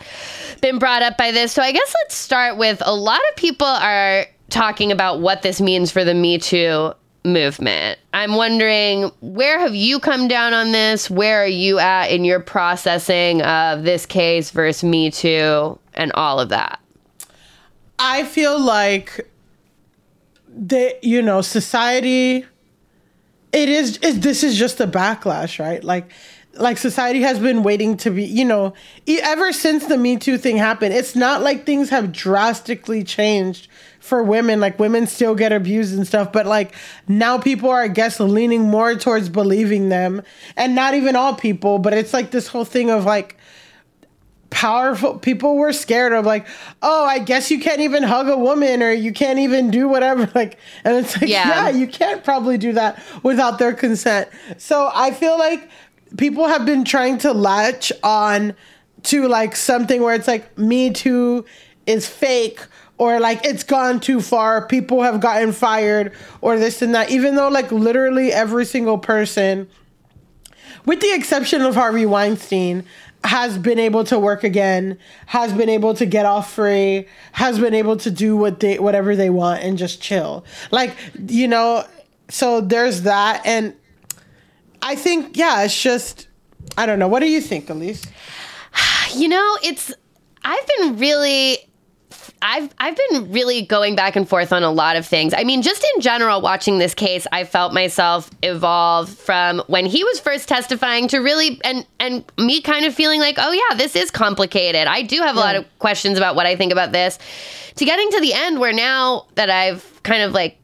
been 0.62 0.80
brought 0.80 1.02
up 1.02 1.18
by 1.18 1.32
this. 1.32 1.52
So, 1.52 1.62
I 1.62 1.72
guess 1.72 1.94
let's 2.04 2.16
start 2.16 2.58
with 2.58 2.82
a 2.86 2.96
lot 2.96 3.22
of 3.32 3.36
people 3.36 3.68
are 3.68 4.26
talking 4.50 4.92
about 4.92 5.20
what 5.20 5.42
this 5.42 5.60
means 5.62 5.92
for 5.92 6.04
the 6.04 6.14
Me 6.14 6.38
Too 6.38 6.94
movement. 7.26 8.00
I'm 8.14 8.36
wondering 8.36 9.12
where 9.22 9.60
have 9.60 9.76
you 9.76 10.00
come 10.00 10.28
down 10.28 10.54
on 10.54 10.72
this? 10.72 11.10
Where 11.10 11.44
are 11.44 11.48
you 11.48 11.80
at 11.80 12.08
in 12.08 12.26
your 12.26 12.40
processing 12.40 13.42
of 13.42 13.84
this 13.84 14.06
case 14.06 14.52
versus 14.52 14.84
Me 14.84 15.10
Too 15.10 15.80
and 15.94 16.12
all 16.14 16.40
of 16.40 16.50
that? 16.50 16.80
I 17.98 18.24
feel 18.26 18.60
like 18.60 19.30
that 20.56 21.04
you 21.04 21.22
know, 21.22 21.42
society. 21.42 22.46
It 23.52 23.70
is. 23.70 24.00
It, 24.02 24.22
this 24.22 24.44
is 24.44 24.58
just 24.58 24.80
a 24.80 24.88
backlash, 24.88 25.60
right? 25.60 25.84
Like, 25.84 26.12
like 26.56 26.78
society 26.78 27.22
has 27.22 27.40
been 27.40 27.64
waiting 27.64 27.98
to 27.98 28.12
be, 28.12 28.24
you 28.24 28.46
know, 28.46 28.74
ever 29.08 29.52
since 29.52 29.88
the 29.88 29.98
Me 29.98 30.18
Too 30.18 30.38
thing 30.38 30.58
happened. 30.58 30.94
It's 30.94 31.16
not 31.16 31.42
like 31.42 31.66
things 31.66 31.90
have 31.90 32.12
drastically 32.12 33.04
changed 33.04 33.68
for 34.00 34.22
women. 34.22 34.60
Like 34.60 34.78
women 34.80 35.08
still 35.08 35.34
get 35.34 35.52
abused 35.52 35.96
and 35.96 36.06
stuff, 36.06 36.32
but 36.32 36.46
like 36.46 36.76
now 37.08 37.38
people 37.40 37.70
are, 37.70 37.82
I 37.82 37.88
guess, 37.88 38.20
leaning 38.20 38.62
more 38.62 38.96
towards 38.96 39.30
believing 39.30 39.90
them, 39.90 40.22
and 40.56 40.76
not 40.76 40.94
even 40.94 41.16
all 41.16 41.34
people. 41.36 41.80
But 41.80 41.94
it's 41.94 42.14
like 42.14 42.30
this 42.32 42.48
whole 42.48 42.66
thing 42.66 42.92
of 42.92 43.04
like 43.06 43.38
powerful 44.52 45.18
people 45.18 45.58
were 45.58 45.74
scared 45.74 46.14
of 46.14 46.28
like 46.28 46.46
oh 46.84 47.04
i 47.06 47.18
guess 47.18 47.50
you 47.50 47.60
can't 47.60 47.82
even 47.82 48.04
hug 48.04 48.30
a 48.30 48.38
woman 48.38 48.84
or 48.84 48.92
you 48.92 49.12
can't 49.12 49.40
even 49.40 49.72
do 49.72 49.88
whatever 49.88 50.30
like 50.36 50.60
and 50.84 50.96
it's 50.96 51.20
like 51.20 51.28
Yeah. 51.28 51.48
yeah, 51.48 51.70
you 51.70 51.88
can't 51.88 52.24
probably 52.24 52.60
do 52.60 52.72
that 52.74 53.02
without 53.24 53.58
their 53.58 53.74
consent 53.74 54.30
so 54.58 54.92
i 54.94 55.10
feel 55.10 55.40
like 55.40 55.68
people 56.18 56.48
have 56.48 56.66
been 56.66 56.84
trying 56.84 57.18
to 57.20 57.34
latch 57.34 57.92
on 58.04 58.56
to 59.04 59.28
like 59.28 59.56
something 59.56 60.02
where 60.02 60.16
it's 60.16 60.28
like 60.28 60.58
me 60.58 60.92
too 60.92 61.46
is 61.86 62.08
fake 62.08 62.60
or 62.98 63.20
like 63.20 63.44
it's 63.44 63.64
gone 63.64 64.00
too 64.00 64.22
far, 64.22 64.68
people 64.68 65.02
have 65.02 65.20
gotten 65.20 65.52
fired, 65.52 66.14
or 66.42 66.58
this 66.58 66.82
and 66.82 66.94
that, 66.96 67.10
even 67.10 67.36
though 67.36 67.50
like 67.50 67.72
literally 67.72 68.32
every 68.32 68.66
single 68.66 68.98
person, 68.98 69.68
with 70.86 71.02
the 71.02 71.14
exception 71.14 71.62
of 71.62 71.76
Harvey 71.76 72.06
Weinstein, 72.06 72.86
has 73.24 73.58
been 73.58 73.80
able 73.80 74.04
to 74.04 74.20
work 74.20 74.44
again, 74.44 74.98
has 75.26 75.54
been 75.54 75.70
able 75.70 75.94
to 75.96 76.06
get 76.06 76.26
off 76.26 76.54
free, 76.54 77.08
has 77.32 77.58
been 77.58 77.74
able 77.74 77.98
to 77.98 78.12
do 78.12 78.38
what 78.38 78.60
they 78.60 78.78
whatever 78.78 79.16
they 79.16 79.30
want 79.30 79.64
and 79.64 79.78
just 79.78 80.02
chill. 80.02 80.46
Like, 80.72 80.96
you 81.28 81.48
know, 81.48 81.86
so 82.30 82.62
there's 82.62 83.02
that 83.04 83.42
and 83.46 83.76
I 84.84 84.96
think 84.96 85.38
yeah, 85.38 85.64
it's 85.64 85.82
just 85.82 86.28
I 86.78 86.86
don't 86.86 87.00
know. 87.00 87.08
What 87.08 87.20
do 87.20 87.28
you 87.28 87.42
think, 87.42 87.68
Alise? 87.68 88.08
You 89.16 89.28
know, 89.28 89.58
it's 89.64 89.94
I've 90.44 90.68
been 90.78 90.98
really 90.98 91.60
I've 92.42 92.74
I've 92.78 92.98
been 93.10 93.32
really 93.32 93.62
going 93.62 93.96
back 93.96 94.16
and 94.16 94.28
forth 94.28 94.52
on 94.52 94.64
a 94.64 94.72
lot 94.72 94.98
of 94.98 95.06
things. 95.06 95.34
I 95.36 95.44
mean, 95.46 95.62
just 95.62 95.86
in 95.96 96.02
general, 96.02 96.42
watching 96.42 96.78
this 96.78 96.94
case, 96.94 97.26
I 97.32 97.46
felt 97.46 97.74
myself 97.74 98.30
evolve 98.42 99.10
from 99.10 99.64
when 99.68 99.86
he 99.86 100.04
was 100.04 100.20
first 100.20 100.50
testifying 100.50 101.08
to 101.10 101.20
really 101.20 101.62
and 101.64 101.86
and 102.00 102.26
me 102.38 102.62
kind 102.62 102.86
of 102.86 102.94
feeling 102.94 103.22
like, 103.22 103.36
oh 103.38 103.52
yeah, 103.52 103.78
this 103.78 103.96
is 103.96 104.12
complicated. 104.12 104.88
I 104.88 105.04
do 105.04 105.18
have 105.22 105.38
a 105.38 105.40
lot 105.40 105.56
of 105.56 105.66
questions 105.80 106.18
about 106.18 106.36
what 106.36 106.46
I 106.46 106.56
think 106.56 106.72
about 106.72 106.92
this. 106.92 107.18
To 107.76 107.86
getting 107.86 108.10
to 108.12 108.20
the 108.20 108.34
end, 108.34 108.60
where 108.60 108.74
now 108.74 109.26
that 109.36 109.50
I've 109.50 110.04
kind 110.04 110.24
of 110.24 110.34
like 110.34 110.58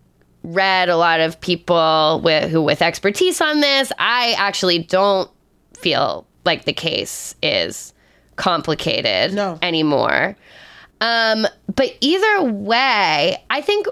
read 0.43 0.89
a 0.89 0.95
lot 0.97 1.19
of 1.19 1.39
people 1.41 2.21
with 2.23 2.49
who 2.49 2.61
with 2.61 2.81
expertise 2.81 3.41
on 3.41 3.59
this, 3.61 3.91
I 3.99 4.33
actually 4.37 4.79
don't 4.79 5.29
feel 5.77 6.25
like 6.45 6.65
the 6.65 6.73
case 6.73 7.35
is 7.43 7.93
complicated 8.35 9.33
No. 9.33 9.57
anymore. 9.61 10.35
Um, 11.01 11.45
but 11.75 11.95
either 12.01 12.43
way, 12.43 13.41
I 13.49 13.61
think 13.61 13.87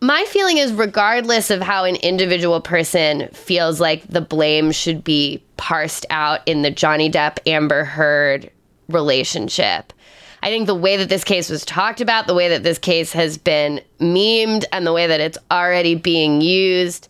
my 0.00 0.24
feeling 0.28 0.58
is 0.58 0.72
regardless 0.72 1.50
of 1.50 1.60
how 1.60 1.84
an 1.84 1.96
individual 1.96 2.60
person 2.60 3.28
feels 3.32 3.80
like 3.80 4.06
the 4.06 4.20
blame 4.20 4.70
should 4.70 5.02
be 5.02 5.42
parsed 5.56 6.06
out 6.10 6.40
in 6.46 6.62
the 6.62 6.70
Johnny 6.70 7.10
Depp 7.10 7.38
Amber 7.46 7.84
Heard 7.84 8.50
relationship. 8.88 9.92
I 10.42 10.50
think 10.50 10.66
the 10.66 10.74
way 10.74 10.96
that 10.96 11.08
this 11.08 11.24
case 11.24 11.50
was 11.50 11.64
talked 11.64 12.00
about, 12.00 12.26
the 12.26 12.34
way 12.34 12.48
that 12.48 12.62
this 12.62 12.78
case 12.78 13.12
has 13.12 13.38
been 13.38 13.80
memed, 14.00 14.64
and 14.72 14.86
the 14.86 14.92
way 14.92 15.06
that 15.06 15.20
it's 15.20 15.38
already 15.50 15.94
being 15.94 16.40
used 16.40 17.08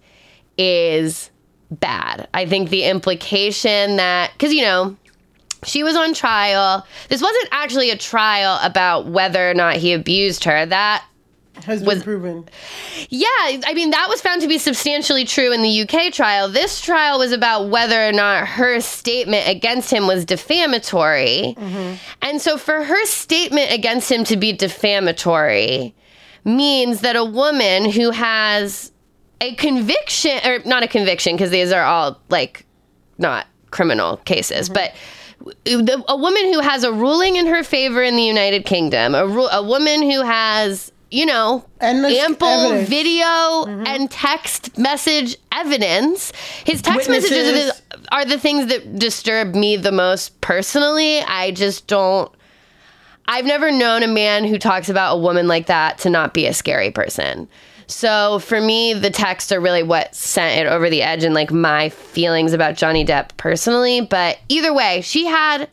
is 0.56 1.30
bad. 1.70 2.28
I 2.34 2.46
think 2.46 2.70
the 2.70 2.84
implication 2.84 3.96
that, 3.96 4.32
because, 4.32 4.52
you 4.52 4.62
know, 4.62 4.96
she 5.64 5.82
was 5.82 5.96
on 5.96 6.14
trial. 6.14 6.86
This 7.08 7.20
wasn't 7.20 7.48
actually 7.50 7.90
a 7.90 7.96
trial 7.96 8.58
about 8.62 9.06
whether 9.06 9.50
or 9.50 9.54
not 9.54 9.76
he 9.76 9.92
abused 9.92 10.44
her. 10.44 10.64
That 10.66 11.04
Has 11.64 11.80
been 11.80 11.86
Was- 11.86 12.02
proven. 12.02 12.48
yeah, 13.10 13.26
I 13.66 13.72
mean, 13.74 13.90
that 13.90 14.08
was 14.08 14.20
found 14.20 14.42
to 14.42 14.48
be 14.48 14.58
substantially 14.58 15.24
true 15.24 15.52
in 15.52 15.62
the 15.62 15.80
UK 15.82 16.12
trial. 16.12 16.48
This 16.48 16.80
trial 16.80 17.18
was 17.18 17.32
about 17.32 17.68
whether 17.68 18.08
or 18.08 18.12
not 18.12 18.46
her 18.46 18.80
statement 18.80 19.48
against 19.48 19.90
him 19.92 20.06
was 20.06 20.24
defamatory. 20.24 21.54
Mm-hmm. 21.56 21.94
And 22.22 22.40
so, 22.40 22.56
for 22.56 22.84
her 22.84 23.06
statement 23.06 23.72
against 23.72 24.10
him 24.10 24.24
to 24.24 24.36
be 24.36 24.52
defamatory 24.52 25.94
means 26.44 27.00
that 27.00 27.16
a 27.16 27.24
woman 27.24 27.90
who 27.90 28.10
has 28.10 28.92
a 29.40 29.54
conviction, 29.54 30.38
or 30.44 30.60
not 30.64 30.82
a 30.82 30.88
conviction, 30.88 31.34
because 31.34 31.50
these 31.50 31.72
are 31.72 31.84
all 31.84 32.20
like 32.28 32.64
not 33.18 33.46
criminal 33.70 34.16
cases, 34.18 34.68
mm-hmm. 34.68 34.74
but 34.74 34.94
a 36.08 36.16
woman 36.16 36.52
who 36.52 36.60
has 36.60 36.82
a 36.84 36.92
ruling 36.92 37.36
in 37.36 37.46
her 37.46 37.62
favor 37.62 38.02
in 38.02 38.16
the 38.16 38.22
United 38.22 38.64
Kingdom, 38.64 39.14
a, 39.14 39.26
ru- 39.26 39.46
a 39.48 39.62
woman 39.62 40.02
who 40.02 40.22
has, 40.22 40.92
you 41.10 41.26
know, 41.26 41.64
Endless 41.80 42.16
ample 42.18 42.48
evidence. 42.48 42.88
video 42.88 43.24
mm-hmm. 43.24 43.86
and 43.86 44.10
text 44.10 44.76
message 44.76 45.36
evidence. 45.52 46.32
His 46.64 46.82
text 46.82 47.08
messages 47.08 47.52
Witnesses. 47.52 47.82
the, 47.90 48.14
are 48.14 48.24
the 48.24 48.38
things 48.38 48.66
that 48.66 48.98
disturb 48.98 49.54
me 49.54 49.76
the 49.76 49.92
most 49.92 50.40
personally. 50.40 51.20
I 51.20 51.52
just 51.52 51.86
don't. 51.86 52.30
I've 53.26 53.44
never 53.44 53.70
known 53.70 54.02
a 54.02 54.08
man 54.08 54.44
who 54.44 54.58
talks 54.58 54.88
about 54.88 55.16
a 55.16 55.18
woman 55.18 55.48
like 55.48 55.66
that 55.66 55.98
to 55.98 56.10
not 56.10 56.32
be 56.32 56.46
a 56.46 56.54
scary 56.54 56.90
person. 56.90 57.48
So 57.86 58.38
for 58.40 58.60
me, 58.60 58.92
the 58.92 59.10
texts 59.10 59.50
are 59.50 59.60
really 59.60 59.82
what 59.82 60.14
sent 60.14 60.60
it 60.60 60.70
over 60.70 60.90
the 60.90 61.02
edge 61.02 61.24
and 61.24 61.34
like 61.34 61.50
my 61.50 61.88
feelings 61.88 62.52
about 62.52 62.76
Johnny 62.76 63.04
Depp 63.04 63.36
personally. 63.38 64.02
But 64.02 64.38
either 64.48 64.74
way, 64.74 65.00
she 65.00 65.24
had, 65.26 65.70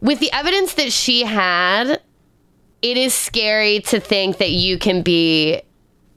with 0.00 0.20
the 0.20 0.30
evidence 0.32 0.74
that 0.74 0.92
she 0.92 1.24
had, 1.24 2.00
it 2.82 2.96
is 2.96 3.14
scary 3.14 3.80
to 3.80 4.00
think 4.00 4.38
that 4.38 4.50
you 4.50 4.78
can 4.78 5.02
be 5.02 5.62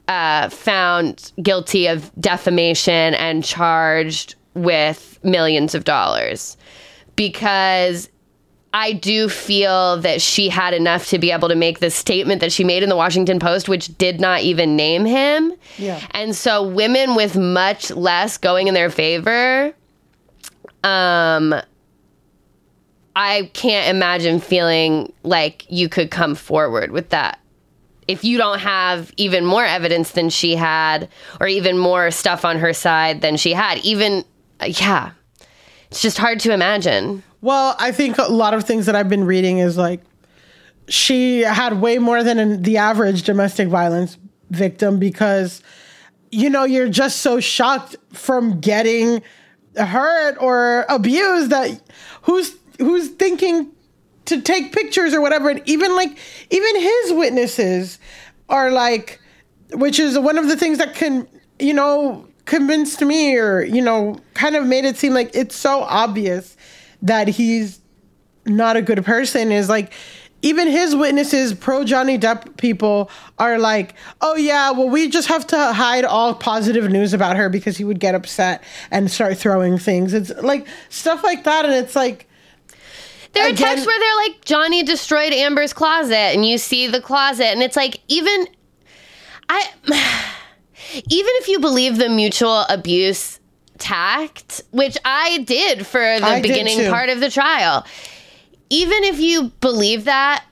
uh, 0.07 0.49
found 0.49 1.31
guilty 1.41 1.87
of 1.87 2.11
defamation 2.19 3.13
and 3.15 3.43
charged 3.43 4.35
with 4.53 5.19
millions 5.23 5.75
of 5.75 5.83
dollars 5.83 6.57
because 7.15 8.09
I 8.73 8.91
do 8.91 9.29
feel 9.29 9.97
that 10.01 10.21
she 10.21 10.49
had 10.49 10.73
enough 10.73 11.07
to 11.07 11.17
be 11.17 11.31
able 11.31 11.47
to 11.47 11.55
make 11.55 11.79
the 11.79 11.89
statement 11.89 12.41
that 12.41 12.51
she 12.51 12.65
made 12.65 12.83
in 12.83 12.89
the 12.89 12.95
Washington 12.95 13.39
Post, 13.39 13.69
which 13.69 13.97
did 13.97 14.19
not 14.19 14.41
even 14.41 14.75
name 14.75 15.05
him. 15.05 15.53
Yeah. 15.77 16.05
And 16.11 16.35
so 16.35 16.67
women 16.67 17.15
with 17.15 17.37
much 17.37 17.89
less 17.91 18.37
going 18.37 18.67
in 18.67 18.73
their 18.73 18.89
favor, 18.89 19.73
um, 20.83 21.55
I 23.15 23.49
can't 23.53 23.95
imagine 23.95 24.39
feeling 24.39 25.13
like 25.23 25.65
you 25.69 25.87
could 25.89 26.11
come 26.11 26.35
forward 26.35 26.91
with 26.91 27.09
that. 27.09 27.39
If 28.07 28.23
you 28.23 28.37
don't 28.37 28.59
have 28.59 29.11
even 29.17 29.45
more 29.45 29.65
evidence 29.65 30.11
than 30.11 30.29
she 30.29 30.55
had, 30.55 31.09
or 31.39 31.47
even 31.47 31.77
more 31.77 32.11
stuff 32.11 32.45
on 32.45 32.59
her 32.59 32.73
side 32.73 33.21
than 33.21 33.37
she 33.37 33.53
had, 33.53 33.79
even, 33.79 34.23
uh, 34.61 34.65
yeah, 34.65 35.11
it's 35.89 36.01
just 36.01 36.17
hard 36.17 36.39
to 36.41 36.53
imagine. 36.53 37.23
Well, 37.41 37.75
I 37.79 37.91
think 37.91 38.17
a 38.17 38.23
lot 38.23 38.53
of 38.53 38.63
things 38.63 38.85
that 38.85 38.95
I've 38.95 39.09
been 39.09 39.23
reading 39.23 39.59
is 39.59 39.77
like 39.77 40.01
she 40.87 41.41
had 41.41 41.81
way 41.81 41.97
more 41.97 42.23
than 42.23 42.37
an, 42.37 42.61
the 42.61 42.77
average 42.77 43.23
domestic 43.23 43.67
violence 43.69 44.17
victim 44.49 44.99
because 44.99 45.63
you 46.31 46.49
know 46.49 46.63
you're 46.63 46.89
just 46.89 47.19
so 47.19 47.39
shocked 47.39 47.95
from 48.13 48.59
getting 48.59 49.21
hurt 49.75 50.37
or 50.39 50.85
abused 50.89 51.49
that 51.49 51.81
who's 52.23 52.55
who's 52.79 53.09
thinking 53.09 53.71
to 54.25 54.41
take 54.41 54.71
pictures 54.71 55.13
or 55.13 55.21
whatever 55.21 55.49
and 55.49 55.61
even 55.65 55.95
like 55.95 56.17
even 56.49 56.81
his 56.81 57.13
witnesses 57.13 57.99
are 58.49 58.71
like 58.71 59.19
which 59.73 59.99
is 59.99 60.17
one 60.17 60.37
of 60.37 60.47
the 60.47 60.57
things 60.57 60.77
that 60.77 60.95
can 60.95 61.27
you 61.59 61.73
know 61.73 62.27
convinced 62.45 63.01
me 63.01 63.37
or 63.37 63.63
you 63.63 63.81
know 63.81 64.17
kind 64.33 64.55
of 64.55 64.65
made 64.65 64.85
it 64.85 64.97
seem 64.97 65.13
like 65.13 65.31
it's 65.33 65.55
so 65.55 65.81
obvious 65.81 66.57
that 67.01 67.27
he's 67.27 67.79
not 68.45 68.75
a 68.75 68.81
good 68.81 69.03
person 69.03 69.51
is 69.51 69.69
like 69.69 69.91
even 70.41 70.67
his 70.67 70.95
witnesses 70.95 71.55
pro 71.55 71.83
Johnny 71.83 72.19
Depp 72.19 72.57
people 72.57 73.09
are 73.39 73.57
like 73.57 73.95
oh 74.21 74.35
yeah 74.35 74.71
well 74.71 74.89
we 74.89 75.09
just 75.09 75.27
have 75.27 75.47
to 75.47 75.73
hide 75.73 76.05
all 76.05 76.35
positive 76.35 76.89
news 76.91 77.13
about 77.13 77.35
her 77.35 77.49
because 77.49 77.77
he 77.77 77.83
would 77.83 77.99
get 77.99 78.13
upset 78.13 78.63
and 78.91 79.09
start 79.09 79.37
throwing 79.37 79.79
things. 79.79 80.13
It's 80.13 80.29
like 80.43 80.67
stuff 80.89 81.23
like 81.23 81.45
that 81.45 81.65
and 81.65 81.73
it's 81.73 81.95
like 81.95 82.27
There 83.35 83.45
are 83.45 83.49
Again- 83.49 83.67
texts 83.67 83.85
where 83.85 83.99
they're 83.99 84.15
like, 84.15 84.43
Johnny 84.45 84.81
destroyed 84.83 85.33
Amber's 85.33 85.73
closet, 85.73 86.15
and 86.15 86.45
you 86.45 86.57
see 86.57 86.87
the 86.87 87.01
closet, 87.01 87.47
and 87.47 87.61
it's 87.61 87.75
like, 87.75 87.99
even 88.07 88.47
I, 89.49 89.67
even 91.09 91.31
if 91.35 91.47
you 91.47 91.59
believe 91.59 91.97
the 91.97 92.09
mutual 92.09 92.61
abuse 92.69 93.39
tact, 93.77 94.61
which 94.71 94.97
I 95.05 95.39
did 95.39 95.85
for 95.85 95.99
the 95.99 96.25
I 96.25 96.41
beginning 96.41 96.89
part 96.89 97.09
of 97.09 97.19
the 97.19 97.29
trial, 97.29 97.85
even 98.69 99.03
if 99.03 99.19
you 99.19 99.51
believe 99.61 100.05
that. 100.05 100.43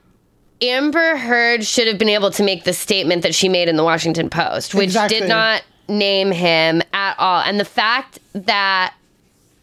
Amber 0.62 1.17
Heard 1.17 1.65
should 1.65 1.88
have 1.88 1.98
been 1.98 2.08
able 2.08 2.32
to 2.32 2.41
make 2.43 2.63
the 2.63 2.72
statement 2.72 3.22
that 3.24 3.36
she 3.36 3.50
made 3.50 3.67
in 3.67 3.76
the 3.76 3.84
Washington 3.84 4.30
Post, 4.30 4.74
which 4.74 4.86
Exactly. 4.86 5.19
did 5.19 5.28
not 5.28 5.62
name 5.89 6.32
him 6.32 6.82
at 6.93 7.15
all. 7.19 7.41
And 7.41 7.60
the 7.60 7.65
fact 7.65 8.19
that 8.34 8.93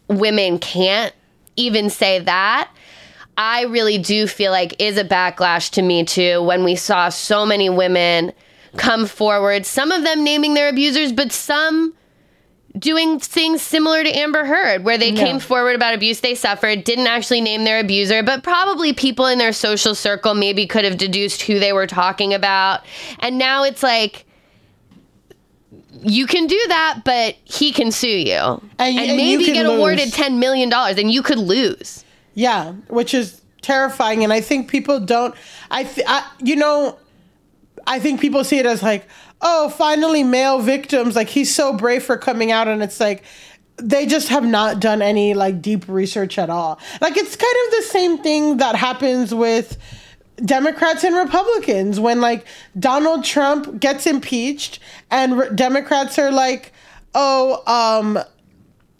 women 0.07 0.59
can't 0.59 1.11
even 1.55 1.89
say 1.89 2.19
that 2.19 2.69
I 3.37 3.63
really 3.63 3.97
do 3.97 4.27
feel 4.27 4.51
like 4.51 4.81
is 4.81 4.97
a 4.97 5.03
backlash 5.03 5.71
to 5.71 5.81
me 5.81 6.03
too 6.03 6.41
when 6.43 6.63
we 6.63 6.75
saw 6.75 7.09
so 7.09 7.45
many 7.45 7.69
women 7.69 8.33
come 8.77 9.05
forward, 9.05 9.65
some 9.65 9.91
of 9.91 10.03
them 10.03 10.23
naming 10.23 10.53
their 10.53 10.69
abusers, 10.69 11.11
but 11.11 11.31
some 11.31 11.93
doing 12.77 13.19
things 13.19 13.61
similar 13.61 14.03
to 14.03 14.09
Amber 14.09 14.45
Heard, 14.45 14.83
where 14.83 14.97
they 14.97 15.11
came 15.11 15.39
forward 15.39 15.75
about 15.75 15.93
abuse 15.93 16.21
they 16.21 16.35
suffered, 16.35 16.83
didn't 16.83 17.07
actually 17.07 17.41
name 17.41 17.63
their 17.63 17.79
abuser, 17.79 18.23
but 18.23 18.43
probably 18.43 18.93
people 18.93 19.25
in 19.25 19.37
their 19.37 19.51
social 19.51 19.93
circle 19.93 20.33
maybe 20.33 20.65
could 20.67 20.85
have 20.85 20.97
deduced 20.97 21.41
who 21.41 21.59
they 21.59 21.73
were 21.73 21.87
talking 21.87 22.33
about. 22.33 22.85
And 23.19 23.37
now 23.37 23.63
it's 23.63 23.83
like, 23.83 24.25
you 26.03 26.25
can 26.25 26.47
do 26.47 26.59
that, 26.69 27.01
but 27.03 27.35
he 27.43 27.71
can 27.71 27.91
sue 27.91 28.07
you. 28.07 28.35
And, 28.37 28.61
and 28.79 28.95
you 28.95 29.15
maybe 29.15 29.45
can 29.45 29.53
get 29.53 29.65
awarded 29.65 30.09
$10 30.09 30.37
million 30.37 30.71
and 30.73 31.11
you 31.11 31.21
could 31.21 31.39
lose. 31.39 32.05
Yeah, 32.33 32.73
which 32.87 33.13
is 33.13 33.41
terrifying, 33.61 34.23
and 34.23 34.31
I 34.33 34.41
think 34.41 34.69
people 34.69 34.99
don't. 34.99 35.35
I, 35.69 35.83
th- 35.83 36.05
I 36.07 36.29
you 36.39 36.55
know, 36.55 36.97
I 37.85 37.99
think 37.99 38.21
people 38.21 38.43
see 38.43 38.57
it 38.59 38.65
as 38.65 38.81
like, 38.81 39.07
oh, 39.41 39.69
finally 39.69 40.23
male 40.23 40.59
victims. 40.59 41.15
Like 41.15 41.29
he's 41.29 41.53
so 41.53 41.73
brave 41.73 42.03
for 42.03 42.17
coming 42.17 42.51
out, 42.51 42.67
and 42.67 42.81
it's 42.81 42.99
like 42.99 43.23
they 43.77 44.05
just 44.05 44.29
have 44.29 44.45
not 44.45 44.79
done 44.79 45.01
any 45.01 45.33
like 45.33 45.61
deep 45.61 45.87
research 45.87 46.37
at 46.37 46.49
all. 46.49 46.79
Like 47.01 47.17
it's 47.17 47.35
kind 47.35 47.55
of 47.67 47.71
the 47.79 47.83
same 47.89 48.17
thing 48.19 48.57
that 48.57 48.75
happens 48.75 49.33
with 49.33 49.77
Democrats 50.43 51.03
and 51.03 51.15
Republicans 51.15 51.99
when 51.99 52.21
like 52.21 52.45
Donald 52.79 53.23
Trump 53.23 53.79
gets 53.79 54.07
impeached 54.07 54.79
and 55.09 55.37
re- 55.37 55.49
Democrats 55.53 56.17
are 56.17 56.31
like, 56.31 56.71
"Oh, 57.13 57.61
um 57.67 58.19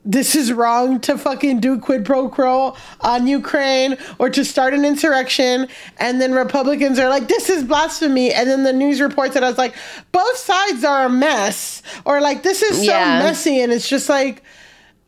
this 0.04 0.36
is 0.36 0.52
wrong 0.52 1.00
to 1.02 1.18
fucking 1.18 1.60
do 1.60 1.80
quid 1.80 2.06
pro 2.06 2.28
quo 2.28 2.76
on 3.02 3.28
Ukraine 3.28 3.98
or 4.18 4.30
to 4.32 4.44
start 4.44 4.74
an 4.74 4.84
insurrection. 4.84 5.68
And 5.98 6.20
then 6.20 6.34
Republicans 6.34 6.98
are 6.98 7.08
like, 7.10 7.28
this 7.28 7.50
is 7.50 7.64
blasphemy. 7.64 8.34
And 8.34 8.50
then 8.50 8.64
the 8.64 8.74
news 8.74 9.00
reports 9.00 9.36
it 9.36 9.44
was 9.44 9.58
like, 9.60 9.76
both 10.12 10.38
sides 10.38 10.84
are 10.84 11.06
a 11.06 11.10
mess. 11.10 11.84
Or 12.06 12.20
like, 12.20 12.42
this 12.42 12.64
is 12.64 12.78
so 12.78 12.84
Yeah. 12.84 13.20
messy. 13.20 13.62
And 13.62 13.72
it's 13.72 13.88
just 13.88 14.10
like, 14.10 14.42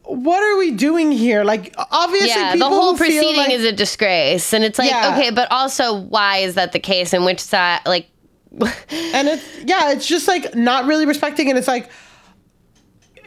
what 0.03 0.43
are 0.43 0.57
we 0.57 0.71
doing 0.71 1.11
here? 1.11 1.43
Like, 1.43 1.73
obviously, 1.89 2.29
yeah, 2.29 2.53
people 2.53 2.69
the 2.69 2.75
whole 2.75 2.95
proceeding 2.97 3.37
like- 3.37 3.51
is 3.51 3.63
a 3.63 3.71
disgrace, 3.71 4.53
and 4.53 4.63
it's 4.63 4.77
like 4.77 4.89
Yeah. 4.91 5.15
okay, 5.17 5.29
but 5.31 5.49
also 5.49 5.93
why 6.01 6.39
is 6.39 6.55
that 6.55 6.73
the 6.73 6.79
case? 6.79 7.13
And 7.13 7.23
which 7.23 7.39
side? 7.39 7.79
Like, 7.85 8.07
and 8.61 9.27
it's 9.27 9.43
yeah 9.65 9.91
it's 9.93 10.05
just 10.05 10.27
like 10.27 10.53
not 10.53 10.85
really 10.85 11.07
respecting 11.07 11.49
and 11.49 11.57
it's 11.57 11.67
like 11.67 11.89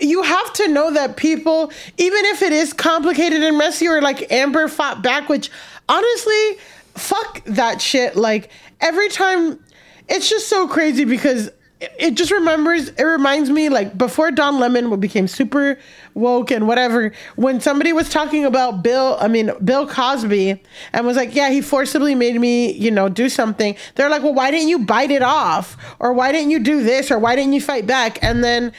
you 0.01 0.23
have 0.23 0.53
to 0.55 0.69
know 0.69 0.93
that 0.93 1.17
people 1.17 1.73
even 1.99 2.25
if 2.27 2.43
it 2.43 2.53
is 2.53 2.73
complicated 2.73 3.43
and 3.43 3.57
messy 3.59 3.89
or 3.89 4.01
like 4.03 4.31
amber 4.31 4.69
fought 4.69 5.03
back 5.03 5.29
which 5.29 5.51
honestly 5.89 6.59
fuck 6.95 7.45
that 7.45 7.81
shit. 7.81 8.17
Like 8.17 8.51
every 8.81 9.09
time 9.09 9.59
it's 10.09 10.29
just 10.31 10.49
so 10.49 10.67
crazy 10.67 11.05
because 11.05 11.51
it- 11.81 12.15
just 12.15 12.31
remembers 12.31 12.89
it 12.89 13.03
reminds 13.03 13.51
me 13.51 13.69
like 13.69 13.97
before 13.97 14.31
Don 14.31 14.59
Lemon 14.59 14.99
became 14.99 15.29
super 15.29 15.79
woke 16.17 16.51
and 16.51 16.67
whatever 16.67 17.13
when 17.37 17.61
somebody 17.61 17.93
was 17.93 18.09
talking 18.09 18.45
about 18.45 18.83
Bill 18.83 19.17
I 19.21 19.29
mean 19.29 19.53
Bill 19.63 19.87
Cosby 19.87 20.61
and 20.93 21.07
was 21.07 21.17
like 21.17 21.35
yeah 21.35 21.51
he 21.51 21.61
forcibly 21.61 22.15
made 22.15 22.41
me 22.41 22.73
you 22.73 22.91
know 22.91 23.09
do 23.09 23.29
something 23.29 23.77
they're 23.95 24.09
like 24.09 24.23
well 24.23 24.35
why 24.35 24.51
didn't 24.51 24.69
you 24.69 24.81
bite 24.81 25.11
it 25.11 25.23
off? 25.23 25.77
Or 25.99 26.13
why 26.13 26.33
didn't 26.33 26.51
you 26.51 26.61
do 26.61 26.83
this? 26.83 27.11
Or 27.11 27.19
why 27.19 27.37
didn't 27.37 27.53
you 27.53 27.61
fight 27.61 27.87
back? 27.87 28.23
And 28.23 28.43
then 28.43 28.73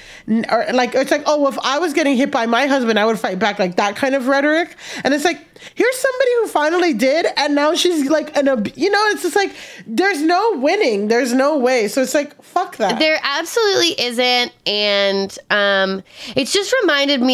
or 0.49 0.65
like 0.73 0.95
it's 0.95 1.11
like 1.11 1.23
oh 1.25 1.47
if 1.47 1.57
I 1.59 1.79
was 1.79 1.93
getting 1.93 2.17
hit 2.17 2.31
by 2.31 2.45
my 2.45 2.65
husband 2.65 2.97
I 2.97 3.05
would 3.05 3.19
fight 3.19 3.39
back 3.39 3.59
like 3.59 3.75
that 3.75 3.95
kind 3.95 4.15
of 4.15 4.27
rhetoric. 4.27 4.75
And 5.03 5.13
it's 5.13 5.25
like 5.25 5.39
here's 5.75 5.95
somebody 5.95 6.31
who 6.39 6.47
finally 6.47 6.93
did 6.93 7.25
and 7.35 7.55
now 7.55 7.73
she's 7.75 8.09
like 8.09 8.35
an 8.37 8.71
you 8.75 8.89
know 8.89 9.05
it's 9.07 9.23
just 9.23 9.35
like 9.35 9.53
there's 9.85 10.21
no 10.21 10.57
winning. 10.57 11.07
There's 11.07 11.33
no 11.33 11.57
way. 11.57 11.87
So 11.87 12.01
it's 12.01 12.13
like 12.13 12.41
fuck 12.41 12.77
that. 12.77 12.99
There 12.99 13.19
absolutely 13.21 13.99
isn't. 14.01 14.51
And 14.65 15.37
um, 15.49 16.03
it's 16.35 16.53
just 16.53 16.73
reminded 16.81 17.21
me, 17.21 17.26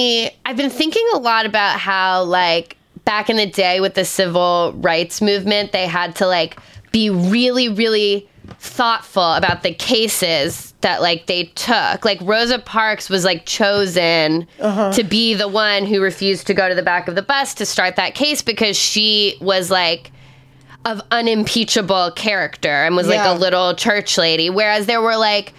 I've 0.46 0.58
been 0.58 0.70
thinking 0.70 1.06
a 1.14 1.18
lot 1.18 1.46
about 1.46 1.80
how, 1.80 2.24
like, 2.24 2.78
back 3.06 3.30
in 3.30 3.38
the 3.38 3.46
day 3.46 3.80
with 3.80 3.96
the 3.96 4.06
civil 4.06 4.74
rights 4.78 5.22
movement, 5.22 5.72
they 5.72 5.88
had 5.88 6.16
to, 6.18 6.28
like, 6.28 6.58
be 6.92 7.10
really, 7.10 7.70
really 7.70 8.30
thoughtful 8.60 9.34
about 9.34 9.64
the 9.64 9.74
cases 9.74 10.74
that 10.82 11.02
like 11.02 11.28
they 11.28 11.46
took 11.56 12.04
like 12.04 12.20
rosa 12.22 12.60
parks 12.60 13.10
was 13.10 13.24
like 13.24 13.46
chosen 13.46 14.46
uh-huh. 14.60 14.92
to 14.92 15.02
be 15.02 15.34
the 15.34 15.48
one 15.48 15.86
who 15.86 16.02
refused 16.02 16.46
to 16.46 16.54
go 16.54 16.68
to 16.68 16.76
the 16.76 16.84
back 16.84 17.08
of 17.08 17.16
the 17.16 17.22
bus 17.22 17.54
to 17.54 17.66
start 17.66 17.96
that 17.96 18.16
case 18.16 18.42
because 18.42 18.76
she 18.76 19.38
was 19.40 19.72
like 19.72 20.12
of 20.86 21.02
unimpeachable 21.12 22.12
character 22.12 22.68
and 22.68 22.96
was 22.96 23.08
Yeah. 23.08 23.16
like 23.26 23.38
a 23.38 23.40
little 23.40 23.74
church 23.76 24.18
lady. 24.18 24.50
Whereas 24.50 24.86
there 24.86 25.02
were 25.02 25.18
like 25.18 25.54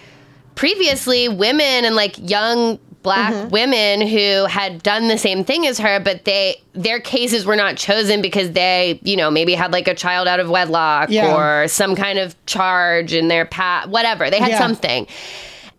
previously 0.55 1.27
women 1.27 1.85
and 1.85 1.95
like 1.95 2.15
young 2.29 2.79
black 3.05 3.33
Mm-hmm. 3.33 3.49
women 3.49 4.01
who 4.01 4.45
had 4.47 4.83
done 4.83 5.07
the 5.07 5.17
same 5.17 5.45
thing 5.45 5.65
as 5.65 5.79
her, 5.79 5.99
but 6.01 6.25
they 6.25 6.61
their 6.73 6.99
cases 6.99 7.45
were 7.45 7.55
not 7.55 7.77
chosen 7.77 8.21
because 8.21 8.51
they, 8.51 8.99
you 9.03 9.15
know, 9.15 9.31
maybe 9.31 9.53
had 9.53 9.71
like 9.71 9.87
a 9.87 9.95
child 9.95 10.27
out 10.27 10.41
of 10.41 10.49
wedlock 10.49 11.09
Yeah. 11.09 11.33
or 11.33 11.67
some 11.69 11.95
kind 11.95 12.19
of 12.19 12.35
charge 12.45 13.13
in 13.13 13.29
their 13.29 13.45
past, 13.45 13.87
whatever. 13.89 14.29
They 14.29 14.39
had 14.39 14.49
Yeah. 14.49 14.57
something. 14.57 15.07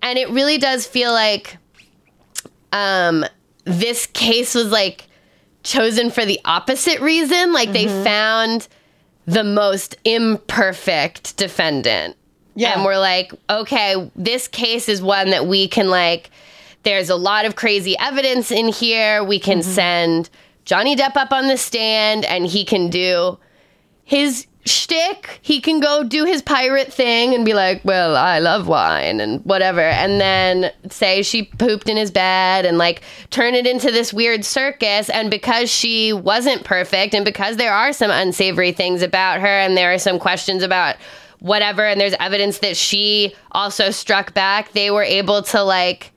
And 0.00 0.18
it 0.18 0.30
really 0.30 0.56
does 0.56 0.86
feel 0.86 1.12
like 1.12 1.58
um 2.72 3.24
this 3.64 4.06
case 4.06 4.54
was 4.54 4.70
like 4.70 5.06
chosen 5.62 6.10
for 6.10 6.24
the 6.24 6.40
opposite 6.44 7.00
reason. 7.00 7.52
Like 7.52 7.72
they 7.72 7.86
Mm-hmm. 7.86 8.04
found 8.04 8.68
the 9.26 9.42
most 9.44 9.96
imperfect 10.04 11.36
defendant. 11.36 12.16
Yeah. 12.54 12.74
And 12.74 12.84
we're 12.84 12.98
like, 12.98 13.32
okay, 13.50 14.10
this 14.14 14.48
case 14.48 14.88
is 14.88 15.02
one 15.02 15.30
that 15.30 15.46
we 15.46 15.68
can 15.68 15.90
like 15.90 16.30
there's 16.86 17.10
a 17.10 17.16
lot 17.16 17.44
of 17.44 17.56
crazy 17.56 17.98
evidence 17.98 18.50
in 18.50 18.68
here. 18.68 19.22
We 19.24 19.40
can 19.40 19.58
Mm-hmm. 19.58 19.70
send 19.70 20.30
Johnny 20.64 20.94
Depp 20.96 21.16
up 21.16 21.32
on 21.32 21.48
the 21.48 21.56
stand 21.56 22.24
and 22.24 22.46
he 22.46 22.64
can 22.64 22.90
do 22.90 23.38
his 24.04 24.46
shtick. 24.64 25.38
He 25.42 25.60
can 25.60 25.80
go 25.80 26.04
do 26.04 26.24
his 26.24 26.42
pirate 26.42 26.92
thing 26.92 27.34
and 27.34 27.44
be 27.44 27.54
like, 27.54 27.84
"Well, 27.84 28.16
I 28.16 28.38
love 28.38 28.66
wine 28.68 29.20
and 29.20 29.44
whatever," 29.44 29.80
and 29.80 30.20
then 30.20 30.72
say 30.90 31.22
she 31.22 31.44
pooped 31.44 31.88
in 31.88 31.96
his 31.96 32.10
bed 32.10 32.64
and 32.64 32.78
like 32.78 33.02
turn 33.30 33.54
it 33.54 33.66
into 33.66 33.90
this 33.90 34.12
weird 34.12 34.44
circus. 34.44 35.08
And 35.08 35.30
because 35.30 35.70
she 35.70 36.12
wasn't 36.12 36.64
perfect, 36.64 37.14
and 37.14 37.24
because 37.24 37.56
there 37.56 37.72
are 37.72 37.92
some 37.92 38.10
unsavory 38.10 38.72
things 38.72 39.02
about 39.02 39.40
her, 39.40 39.46
and 39.46 39.76
there 39.76 39.92
are 39.92 39.98
some 39.98 40.18
questions 40.18 40.62
about 40.62 40.96
whatever, 41.40 41.84
and 41.84 42.00
there's 42.00 42.14
evidence 42.20 42.58
that 42.58 42.76
she 42.76 43.34
also 43.52 43.90
struck 43.90 44.34
back, 44.34 44.72
they 44.72 44.90
were 44.90 45.02
able 45.04 45.42
to 45.42 45.62
like 45.62 46.12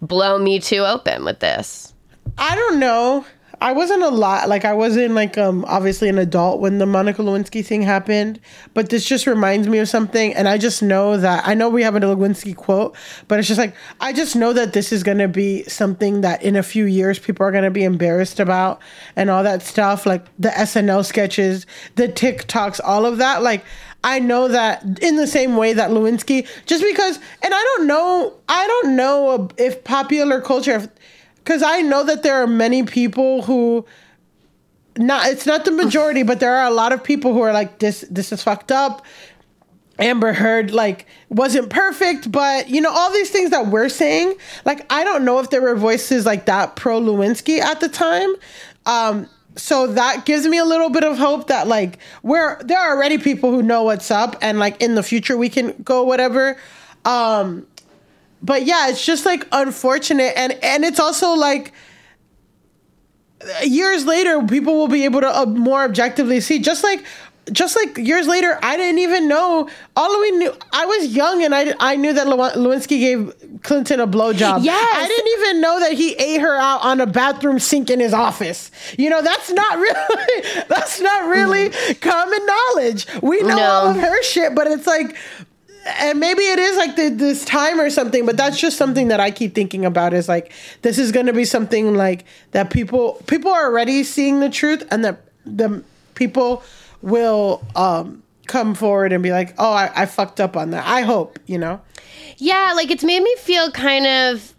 blow 0.00 0.38
me 0.38 0.60
too 0.60 0.84
open 0.84 1.24
with 1.24 1.40
this. 1.40 1.94
I 2.36 2.54
don't 2.54 2.78
know. 2.78 3.24
I 3.60 3.72
wasn't 3.72 4.04
a 4.04 4.08
lot 4.08 4.48
like 4.48 4.64
I 4.64 4.72
wasn't 4.72 5.14
like 5.14 5.36
um 5.36 5.64
obviously 5.66 6.08
an 6.08 6.18
adult 6.18 6.60
when 6.60 6.78
the 6.78 6.86
Monica 6.86 7.22
Lewinsky 7.22 7.64
thing 7.64 7.82
happened, 7.82 8.38
but 8.72 8.88
this 8.88 9.04
just 9.04 9.26
reminds 9.26 9.66
me 9.66 9.78
of 9.78 9.88
something 9.88 10.32
and 10.34 10.46
I 10.46 10.58
just 10.58 10.80
know 10.80 11.16
that 11.16 11.46
I 11.46 11.54
know 11.54 11.68
we 11.68 11.82
have 11.82 11.96
a 11.96 12.00
Lewinsky 12.00 12.54
quote, 12.54 12.94
but 13.26 13.40
it's 13.40 13.48
just 13.48 13.58
like 13.58 13.74
I 14.00 14.12
just 14.12 14.36
know 14.36 14.52
that 14.52 14.74
this 14.74 14.92
is 14.92 15.02
to 15.18 15.26
be 15.26 15.64
something 15.64 16.20
that 16.20 16.42
in 16.42 16.54
a 16.54 16.62
few 16.62 16.84
years 16.84 17.18
people 17.18 17.44
are 17.44 17.50
to 17.64 17.70
be 17.70 17.82
embarrassed 17.82 18.38
about 18.38 18.80
and 19.16 19.28
all 19.28 19.42
that 19.42 19.62
stuff 19.62 20.06
like 20.06 20.24
the 20.38 20.50
SNL 20.50 21.04
sketches, 21.04 21.66
the 21.96 22.06
TikToks, 22.06 22.80
all 22.84 23.06
of 23.06 23.18
that 23.18 23.42
like 23.42 23.64
I 24.04 24.20
know 24.20 24.48
that 24.48 24.84
in 25.02 25.16
the 25.16 25.26
same 25.26 25.56
way 25.56 25.72
that 25.72 25.90
Lewinsky, 25.90 26.46
just 26.66 26.84
because, 26.84 27.16
and 27.42 27.52
I 27.52 27.62
don't 27.76 27.86
know, 27.86 28.34
I 28.48 28.66
don't 28.66 28.96
know 28.96 29.48
if 29.56 29.82
popular 29.82 30.40
culture, 30.40 30.90
because 31.36 31.62
I 31.62 31.80
know 31.80 32.04
that 32.04 32.22
there 32.22 32.42
are 32.42 32.46
many 32.46 32.84
people 32.84 33.42
who, 33.42 33.84
not 34.96 35.26
it's 35.26 35.46
not 35.46 35.64
the 35.64 35.70
majority, 35.70 36.22
but 36.22 36.40
there 36.40 36.54
are 36.56 36.66
a 36.66 36.72
lot 36.72 36.92
of 36.92 37.02
people 37.02 37.32
who 37.32 37.40
are 37.40 37.52
like 37.52 37.78
this. 37.78 38.04
This 38.10 38.32
is 38.32 38.42
fucked 38.42 38.72
up. 38.72 39.04
Amber 39.98 40.32
Heard 40.32 40.70
like 40.70 41.06
wasn't 41.28 41.70
perfect, 41.70 42.30
but 42.30 42.68
you 42.68 42.80
know 42.80 42.90
all 42.90 43.12
these 43.12 43.30
things 43.30 43.50
that 43.50 43.68
we're 43.68 43.88
saying. 43.88 44.34
Like 44.64 44.90
I 44.92 45.04
don't 45.04 45.24
know 45.24 45.38
if 45.40 45.50
there 45.50 45.62
were 45.62 45.76
voices 45.76 46.26
like 46.26 46.46
that 46.46 46.76
pro 46.76 47.00
Lewinsky 47.00 47.58
at 47.58 47.80
the 47.80 47.88
time. 47.88 48.34
Um, 48.86 49.28
so 49.58 49.88
that 49.88 50.24
gives 50.24 50.46
me 50.46 50.58
a 50.58 50.64
little 50.64 50.88
bit 50.88 51.04
of 51.04 51.18
hope 51.18 51.48
that 51.48 51.66
like 51.66 51.98
we're 52.22 52.62
there 52.62 52.78
are 52.78 52.96
already 52.96 53.18
people 53.18 53.50
who 53.50 53.62
know 53.62 53.82
what's 53.82 54.10
up, 54.10 54.36
and 54.40 54.58
like 54.58 54.80
in 54.80 54.94
the 54.94 55.02
future 55.02 55.36
we 55.36 55.48
can 55.48 55.74
go 55.82 56.04
whatever. 56.04 56.56
Um, 57.04 57.66
but 58.42 58.64
yeah, 58.64 58.88
it's 58.88 59.04
just 59.04 59.26
like 59.26 59.46
unfortunate, 59.52 60.32
and 60.36 60.52
and 60.62 60.84
it's 60.84 61.00
also 61.00 61.34
like 61.34 61.72
years 63.64 64.04
later 64.06 64.42
people 64.42 64.74
will 64.74 64.88
be 64.88 65.04
able 65.04 65.20
to 65.20 65.38
uh, 65.38 65.46
more 65.46 65.82
objectively 65.82 66.40
see 66.40 66.58
just 66.58 66.82
like 66.82 67.04
just 67.52 67.76
like 67.76 67.96
years 67.98 68.26
later 68.26 68.58
i 68.62 68.76
didn't 68.76 68.98
even 68.98 69.28
know 69.28 69.68
all 69.96 70.20
we 70.20 70.30
knew 70.32 70.52
i 70.72 70.86
was 70.86 71.14
young 71.14 71.42
and 71.44 71.54
i, 71.54 71.74
I 71.80 71.96
knew 71.96 72.12
that 72.12 72.26
lewinsky 72.26 73.00
gave 73.00 73.62
clinton 73.62 74.00
a 74.00 74.06
blowjob 74.06 74.64
Yes. 74.64 74.96
i 74.96 75.06
didn't 75.06 75.40
even 75.40 75.60
know 75.60 75.80
that 75.80 75.92
he 75.92 76.14
ate 76.14 76.40
her 76.40 76.56
out 76.56 76.84
on 76.84 77.00
a 77.00 77.06
bathroom 77.06 77.58
sink 77.58 77.90
in 77.90 78.00
his 78.00 78.12
office 78.12 78.70
you 78.98 79.10
know 79.10 79.22
that's 79.22 79.50
not 79.50 79.78
really 79.78 80.64
that's 80.68 81.00
not 81.00 81.28
really 81.28 81.70
mm-hmm. 81.70 82.08
common 82.08 82.46
knowledge 82.46 83.06
we 83.22 83.42
know 83.42 83.56
No. 83.56 83.62
all 83.62 83.86
of 83.88 83.96
her 83.96 84.22
shit 84.22 84.54
but 84.54 84.66
it's 84.66 84.86
like 84.86 85.16
and 85.86 86.20
maybe 86.20 86.42
it 86.42 86.58
is 86.58 86.76
like 86.76 86.96
the, 86.96 87.08
this 87.08 87.44
time 87.44 87.80
or 87.80 87.88
something, 87.90 88.26
but 88.26 88.36
that's 88.36 88.58
just 88.58 88.76
something 88.76 89.08
that 89.08 89.20
I 89.20 89.30
keep 89.30 89.54
thinking 89.54 89.84
about. 89.84 90.12
Is 90.12 90.28
like 90.28 90.52
this 90.82 90.98
is 90.98 91.12
going 91.12 91.26
to 91.26 91.32
be 91.32 91.44
something 91.44 91.94
like 91.94 92.24
that. 92.50 92.70
People 92.70 93.22
people 93.26 93.50
are 93.50 93.64
already 93.66 94.04
seeing 94.04 94.40
the 94.40 94.50
truth, 94.50 94.86
and 94.90 95.04
that 95.04 95.22
the 95.46 95.82
people 96.14 96.62
will 97.02 97.64
um, 97.76 98.22
come 98.46 98.74
forward 98.74 99.12
and 99.12 99.22
be 99.22 99.30
like, 99.30 99.54
"Oh, 99.58 99.72
I, 99.72 99.90
I 99.94 100.06
fucked 100.06 100.40
up 100.40 100.56
on 100.56 100.70
that." 100.70 100.86
I 100.86 101.02
hope 101.02 101.38
you 101.46 101.58
know. 101.58 101.80
Yeah, 102.38 102.72
like 102.76 102.90
it's 102.90 103.04
made 103.04 103.22
me 103.22 103.34
feel 103.36 103.70
kind 103.70 104.06
of 104.06 104.54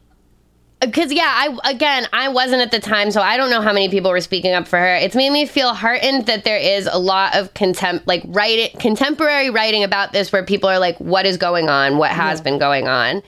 because 0.82 1.12
yeah 1.12 1.24
i 1.28 1.70
again 1.70 2.08
i 2.14 2.30
wasn't 2.30 2.62
at 2.62 2.72
the 2.72 2.80
time 2.80 3.12
so 3.12 3.22
i 3.22 3.36
don't 3.36 3.50
know 3.50 3.62
how 3.62 3.74
many 3.74 3.90
people 3.90 4.12
were 4.12 4.22
speaking 4.22 4.54
up 4.54 4.68
for 4.68 4.80
her. 4.80 4.96
It's 4.96 5.16
made 5.16 5.32
me 5.32 5.46
feel 5.46 5.74
heartened 5.74 6.28
that 6.28 6.44
there 6.44 6.58
is 6.58 6.88
a 6.92 6.98
lot 6.98 7.36
of 7.36 7.54
contempt 7.54 8.08
like 8.08 8.22
writing 8.26 8.70
contemporary 8.80 9.50
writing 9.50 9.84
about 9.84 10.14
this 10.14 10.32
where 10.32 10.44
people 10.44 10.70
are 10.70 10.80
like 10.80 10.98
what 11.00 11.26
is 11.26 11.38
going 11.38 11.70
on? 11.70 11.98
What 11.98 12.12
has 12.12 12.40
been 12.40 12.60
going 12.60 12.88
on? 12.88 13.22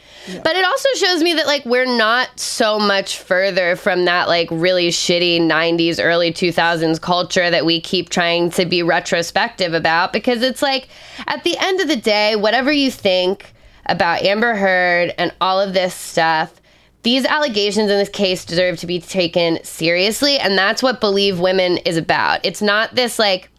But 0.43 0.55
it 0.55 0.63
also 0.63 0.89
shows 0.95 1.23
me 1.23 1.33
that 1.33 1.47
like 1.47 1.65
we're 1.65 1.85
not 1.85 2.39
so 2.39 2.79
much 2.79 3.17
further 3.17 3.75
from 3.75 4.05
that 4.05 4.27
like 4.27 4.47
really 4.51 4.89
shitty 4.89 5.39
90s 5.39 5.99
early 6.01 6.31
2000s 6.31 7.01
culture 7.01 7.49
that 7.49 7.65
we 7.65 7.81
keep 7.81 8.09
trying 8.09 8.49
to 8.51 8.65
be 8.65 8.83
retrospective 8.83 9.73
about 9.73 10.13
because 10.13 10.41
it's 10.43 10.61
like 10.61 10.87
at 11.27 11.43
the 11.43 11.57
end 11.59 11.81
of 11.81 11.87
the 11.87 11.95
day 11.95 12.35
whatever 12.35 12.71
you 12.71 12.91
think 12.91 13.53
about 13.87 14.21
amber 14.21 14.55
heard 14.55 15.13
and 15.17 15.33
all 15.41 15.59
of 15.59 15.73
this 15.73 15.93
stuff 15.93 16.60
these 17.03 17.25
allegations 17.25 17.89
in 17.89 17.97
this 17.97 18.09
case 18.09 18.45
deserve 18.45 18.77
to 18.79 18.87
be 18.87 18.99
taken 18.99 19.63
seriously 19.63 20.37
and 20.37 20.57
that's 20.57 20.83
what 20.83 21.01
believe 21.01 21.39
women 21.39 21.77
is 21.77 21.97
about. 21.97 22.45
It's 22.45 22.61
not 22.61 22.95
this 22.95 23.17
like 23.17 23.49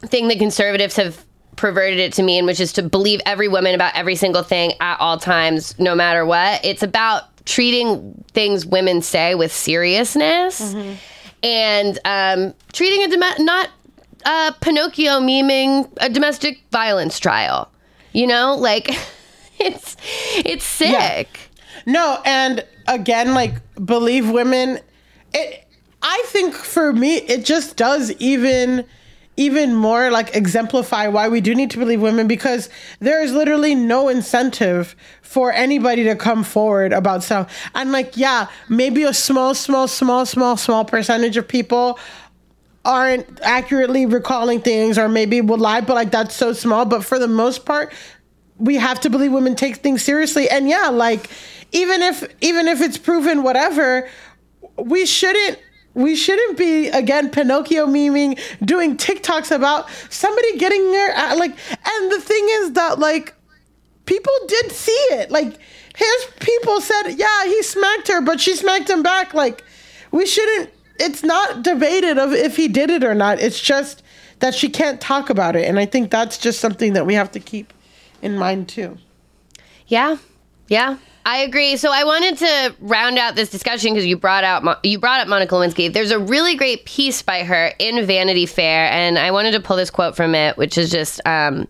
thing 0.00 0.28
that 0.28 0.38
conservatives 0.38 0.96
have 0.96 1.24
perverted 1.56 1.98
it 1.98 2.12
to 2.12 2.22
mean 2.22 2.46
which 2.46 2.60
is 2.60 2.72
to 2.72 2.82
believe 2.82 3.20
every 3.26 3.48
woman 3.48 3.74
about 3.74 3.94
every 3.94 4.16
single 4.16 4.42
thing 4.42 4.72
at 4.80 4.98
all 5.00 5.18
times 5.18 5.78
no 5.78 5.94
matter 5.94 6.24
what. 6.24 6.64
It's 6.64 6.82
about 6.82 7.24
treating 7.46 8.24
things 8.32 8.64
women 8.64 9.02
say 9.02 9.34
with 9.34 9.52
seriousness 9.52 10.74
and 11.42 11.98
um, 12.04 12.54
treating 12.72 13.02
a 13.02 13.08
dom- 13.08 13.44
not 13.44 13.70
uh, 14.24 14.52
pinocchio 14.60 15.20
memeing 15.20 15.88
a 15.98 16.08
domestic 16.08 16.62
violence 16.70 17.18
trial. 17.18 17.70
You 18.12 18.26
know? 18.26 18.56
Like 18.56 18.88
it's 19.58 19.96
it's 20.36 20.64
sick 20.64 20.90
No, 21.86 22.20
and 22.24 22.64
again, 22.86 23.34
like 23.34 23.54
believe 23.84 24.30
women. 24.30 24.80
It, 25.32 25.66
I 26.02 26.22
think 26.26 26.54
for 26.54 26.92
me, 26.92 27.16
it 27.16 27.44
just 27.44 27.76
does 27.76 28.12
even 28.12 28.84
even 29.36 29.74
more 29.74 30.10
like 30.10 30.34
exemplify 30.36 31.08
why 31.08 31.28
we 31.28 31.40
do 31.40 31.54
need 31.54 31.70
to 31.70 31.78
believe 31.78 32.00
women 32.00 32.28
because 32.28 32.68
there 33.00 33.20
is 33.22 33.32
literally 33.32 33.74
no 33.74 34.08
incentive 34.08 34.94
for 35.22 35.52
anybody 35.52 36.04
to 36.04 36.14
come 36.14 36.44
forward 36.44 36.92
about 36.92 37.22
stuff. 37.22 37.52
And 37.74 37.90
like, 37.90 38.16
yeah, 38.16 38.46
maybe 38.68 39.02
a 39.02 39.12
small, 39.12 39.54
small, 39.54 39.88
small, 39.88 40.24
small, 40.24 40.56
small 40.56 40.84
percentage 40.84 41.36
of 41.36 41.48
people 41.48 41.98
aren't 42.84 43.40
accurately 43.42 44.06
recalling 44.06 44.60
things 44.60 44.98
or 44.98 45.08
maybe 45.08 45.40
will 45.40 45.58
lie, 45.58 45.80
but 45.80 45.94
like 45.94 46.10
that's 46.10 46.34
so 46.34 46.52
small. 46.52 46.84
But 46.84 47.04
for 47.04 47.18
the 47.18 47.28
most 47.28 47.64
part, 47.64 47.92
we 48.58 48.76
have 48.76 49.00
to 49.00 49.10
believe 49.10 49.32
women 49.32 49.56
take 49.56 49.76
things 49.76 50.02
seriously. 50.02 50.48
And 50.48 50.68
yeah, 50.68 50.90
like 50.90 51.28
even 51.74 52.00
if 52.02 52.24
even 52.40 52.68
if 52.68 52.80
it's 52.80 52.96
proven 52.96 53.42
whatever, 53.42 54.08
we 54.78 55.04
shouldn't 55.04 55.58
we 55.92 56.16
shouldn't 56.16 56.56
be 56.56 56.88
again 56.88 57.30
Pinocchio 57.30 57.86
memeing, 57.86 58.38
doing 58.64 58.96
TikToks 58.96 59.54
about 59.54 59.90
somebody 60.08 60.56
getting 60.56 60.90
their 60.92 61.36
like. 61.36 61.56
And 61.70 62.12
the 62.12 62.20
thing 62.20 62.46
is 62.50 62.72
that 62.72 62.98
like 62.98 63.34
people 64.06 64.32
did 64.46 64.72
see 64.72 64.92
it. 65.12 65.30
Like 65.30 65.58
his 65.96 66.26
people 66.40 66.80
said, 66.80 67.10
yeah, 67.10 67.44
he 67.44 67.62
smacked 67.62 68.08
her, 68.08 68.20
but 68.20 68.40
she 68.40 68.56
smacked 68.56 68.88
him 68.88 69.02
back. 69.02 69.34
Like 69.34 69.62
we 70.10 70.26
shouldn't. 70.26 70.70
It's 71.00 71.24
not 71.24 71.64
debated 71.64 72.18
of 72.18 72.32
if 72.32 72.56
he 72.56 72.68
did 72.68 72.88
it 72.88 73.02
or 73.02 73.14
not. 73.14 73.40
It's 73.40 73.60
just 73.60 74.02
that 74.38 74.54
she 74.54 74.68
can't 74.68 75.00
talk 75.00 75.28
about 75.28 75.56
it, 75.56 75.66
and 75.66 75.78
I 75.78 75.86
think 75.86 76.10
that's 76.10 76.38
just 76.38 76.60
something 76.60 76.92
that 76.92 77.04
we 77.04 77.14
have 77.14 77.32
to 77.32 77.40
keep 77.40 77.72
in 78.22 78.38
mind 78.38 78.68
too. 78.68 78.98
Yeah, 79.88 80.18
yeah, 80.68 80.98
I 81.26 81.38
agree. 81.38 81.78
So 81.78 81.90
I 81.90 82.04
wanted 82.04 82.36
to 82.38 82.74
round 82.80 83.16
out 83.16 83.34
this 83.34 83.48
discussion 83.48 83.94
because 83.94 84.04
you 84.04 84.14
brought 84.14 84.44
out 84.44 84.84
you 84.84 84.98
brought 84.98 85.20
up 85.20 85.28
Monica 85.28 85.54
Lewinsky. 85.54 85.90
There's 85.90 86.10
a 86.10 86.18
really 86.18 86.54
great 86.54 86.84
piece 86.84 87.22
by 87.22 87.44
her 87.44 87.72
in 87.78 88.04
Vanity 88.04 88.44
Fair, 88.44 88.90
and 88.90 89.18
I 89.18 89.30
wanted 89.30 89.52
to 89.52 89.60
pull 89.60 89.76
this 89.76 89.88
quote 89.88 90.16
from 90.16 90.34
it, 90.34 90.58
which 90.58 90.76
is 90.76 90.90
just 90.90 91.22
um, 91.26 91.66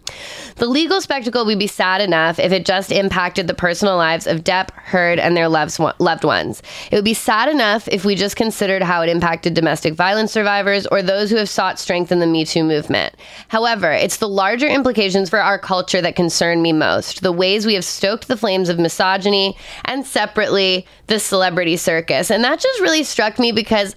the 0.56 0.66
legal 0.66 1.00
spectacle 1.00 1.46
would 1.46 1.60
be 1.60 1.68
sad 1.68 2.00
enough 2.00 2.40
if 2.40 2.50
it 2.50 2.66
just 2.66 2.90
impacted 2.90 3.46
the 3.46 3.54
personal 3.54 3.96
lives 3.96 4.26
of 4.26 4.42
Depp, 4.42 4.72
Heard, 4.72 5.20
and 5.20 5.36
their 5.36 5.48
loved 5.48 5.78
loved 6.00 6.24
ones. 6.24 6.60
It 6.90 6.96
would 6.96 7.04
be 7.04 7.14
sad 7.14 7.48
enough 7.48 7.86
if 7.86 8.04
we 8.04 8.16
just 8.16 8.34
considered 8.34 8.82
how 8.82 9.02
it 9.02 9.08
impacted 9.08 9.54
domestic 9.54 9.94
violence 9.94 10.32
survivors 10.32 10.84
or 10.88 11.00
those 11.00 11.30
who 11.30 11.36
have 11.36 11.48
sought 11.48 11.78
strength 11.78 12.10
in 12.10 12.18
the 12.18 12.26
Me 12.26 12.44
Too 12.44 12.64
movement. 12.64 13.14
However, 13.46 13.92
it's 13.92 14.16
the 14.16 14.28
larger 14.28 14.66
implications 14.66 15.30
for 15.30 15.38
our 15.38 15.60
culture 15.60 16.02
that 16.02 16.16
concern 16.16 16.60
me 16.60 16.72
most. 16.72 17.22
The 17.22 17.30
ways 17.30 17.66
we 17.66 17.74
have 17.74 17.84
stoked 17.84 18.26
the 18.26 18.36
flames 18.36 18.68
of 18.68 18.80
misogyny 18.80 19.43
and 19.84 20.06
separately 20.06 20.86
the 21.08 21.18
celebrity 21.18 21.76
circus. 21.76 22.30
And 22.30 22.42
that 22.44 22.60
just 22.60 22.80
really 22.80 23.02
struck 23.02 23.38
me 23.38 23.52
because 23.52 23.94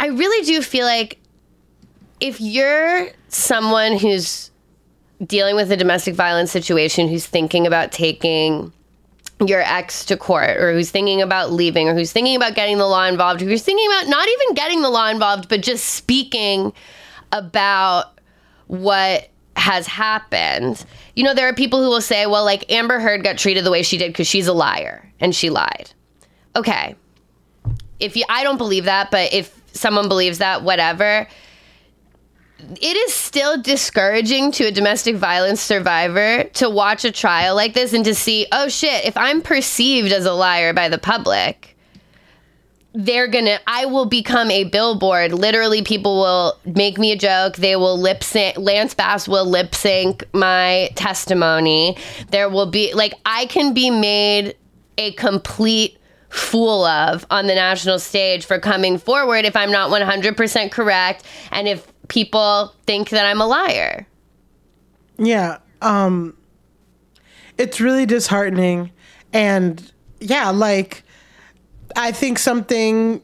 I 0.00 0.08
really 0.08 0.44
do 0.44 0.60
feel 0.62 0.86
like 0.86 1.18
if 2.20 2.40
you're 2.40 3.08
someone 3.28 3.96
who's 3.96 4.50
dealing 5.24 5.56
with 5.56 5.70
a 5.72 5.76
domestic 5.76 6.14
violence 6.14 6.50
situation, 6.50 7.08
who's 7.08 7.26
thinking 7.26 7.66
about 7.66 7.92
taking 7.92 8.72
your 9.46 9.60
ex 9.60 10.04
to 10.06 10.16
court, 10.16 10.56
or 10.56 10.72
who's 10.72 10.90
thinking 10.90 11.20
about 11.20 11.52
leaving, 11.52 11.88
or 11.88 11.94
who's 11.94 12.12
thinking 12.12 12.36
about 12.36 12.54
getting 12.54 12.78
the 12.78 12.86
law 12.86 13.04
involved, 13.04 13.40
who's 13.40 13.62
thinking 13.62 13.86
about 13.88 14.08
not 14.08 14.26
even 14.28 14.54
getting 14.54 14.82
the 14.82 14.88
law 14.90 15.08
involved, 15.08 15.48
but 15.48 15.62
just 15.62 15.84
speaking 15.84 16.72
about 17.32 18.18
what 18.66 19.28
has 19.56 19.86
happened. 19.86 20.84
You 21.14 21.24
know, 21.24 21.34
there 21.34 21.48
are 21.48 21.54
people 21.54 21.82
who 21.82 21.88
will 21.88 22.00
say, 22.00 22.26
well, 22.26 22.44
like 22.44 22.70
Amber 22.70 23.00
Heard 23.00 23.24
got 23.24 23.38
treated 23.38 23.64
the 23.64 23.70
way 23.70 23.82
she 23.82 23.96
did 23.98 24.12
because 24.12 24.28
she's 24.28 24.46
a 24.46 24.52
liar 24.52 25.10
and 25.18 25.34
she 25.34 25.50
lied. 25.50 25.90
Okay. 26.54 26.94
If 27.98 28.16
you, 28.16 28.24
I 28.28 28.44
don't 28.44 28.58
believe 28.58 28.84
that, 28.84 29.10
but 29.10 29.32
if 29.32 29.58
someone 29.72 30.08
believes 30.08 30.38
that, 30.38 30.62
whatever. 30.62 31.26
It 32.58 32.96
is 32.96 33.14
still 33.14 33.60
discouraging 33.60 34.50
to 34.52 34.64
a 34.64 34.70
domestic 34.70 35.16
violence 35.16 35.60
survivor 35.60 36.44
to 36.44 36.70
watch 36.70 37.04
a 37.04 37.12
trial 37.12 37.54
like 37.54 37.74
this 37.74 37.92
and 37.92 38.04
to 38.04 38.14
see, 38.14 38.46
oh 38.50 38.68
shit, 38.68 39.04
if 39.04 39.16
I'm 39.16 39.42
perceived 39.42 40.10
as 40.10 40.24
a 40.24 40.32
liar 40.32 40.72
by 40.72 40.88
the 40.88 40.98
public, 40.98 41.75
they're 42.98 43.28
gonna 43.28 43.58
i 43.66 43.84
will 43.84 44.06
become 44.06 44.50
a 44.50 44.64
billboard. 44.64 45.32
Literally 45.32 45.82
people 45.82 46.16
will 46.16 46.58
make 46.64 46.96
me 46.96 47.12
a 47.12 47.16
joke. 47.16 47.56
They 47.56 47.76
will 47.76 47.98
lip 47.98 48.24
sync 48.24 48.56
lance 48.56 48.94
bass 48.94 49.28
will 49.28 49.44
lip 49.44 49.74
sync 49.74 50.24
my 50.32 50.88
testimony. 50.94 51.98
There 52.30 52.48
will 52.48 52.66
be 52.66 52.94
like 52.94 53.12
i 53.26 53.44
can 53.46 53.74
be 53.74 53.90
made 53.90 54.56
a 54.96 55.12
complete 55.12 55.98
fool 56.30 56.84
of 56.86 57.26
on 57.30 57.46
the 57.46 57.54
national 57.54 57.98
stage 57.98 58.46
for 58.46 58.58
coming 58.58 58.98
forward 58.98 59.44
if 59.44 59.54
i'm 59.56 59.70
not 59.70 59.90
100% 59.90 60.70
correct 60.70 61.24
and 61.52 61.68
if 61.68 61.86
people 62.08 62.74
think 62.86 63.10
that 63.10 63.26
i'm 63.26 63.42
a 63.42 63.46
liar. 63.46 64.06
Yeah. 65.18 65.58
Um 65.82 66.34
it's 67.58 67.78
really 67.78 68.06
disheartening. 68.06 68.90
And 69.34 69.92
yeah, 70.20 70.48
like 70.48 71.02
I 71.96 72.12
think 72.12 72.38
something 72.38 73.22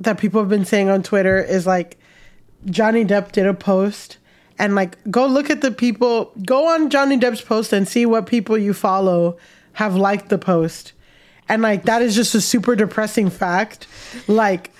that 0.00 0.18
people 0.18 0.40
have 0.40 0.48
been 0.48 0.64
saying 0.64 0.88
on 0.88 1.02
Twitter 1.02 1.38
is 1.38 1.66
like 1.66 1.98
Johnny 2.66 3.04
Depp 3.04 3.32
did 3.32 3.46
a 3.46 3.54
post 3.54 4.16
and 4.58 4.74
like 4.74 4.96
go 5.10 5.26
look 5.26 5.50
at 5.50 5.60
the 5.60 5.70
people 5.70 6.32
go 6.44 6.68
on 6.68 6.90
Johnny 6.90 7.18
Depp's 7.18 7.42
post 7.42 7.72
and 7.72 7.86
see 7.86 8.06
what 8.06 8.26
people 8.26 8.56
you 8.56 8.72
follow 8.72 9.36
have 9.74 9.96
liked 9.96 10.30
the 10.30 10.38
post. 10.38 10.92
And 11.48 11.62
like 11.62 11.84
that 11.84 12.00
is 12.00 12.14
just 12.14 12.34
a 12.34 12.40
super 12.40 12.74
depressing 12.74 13.28
fact. 13.28 13.86
Like 14.26 14.70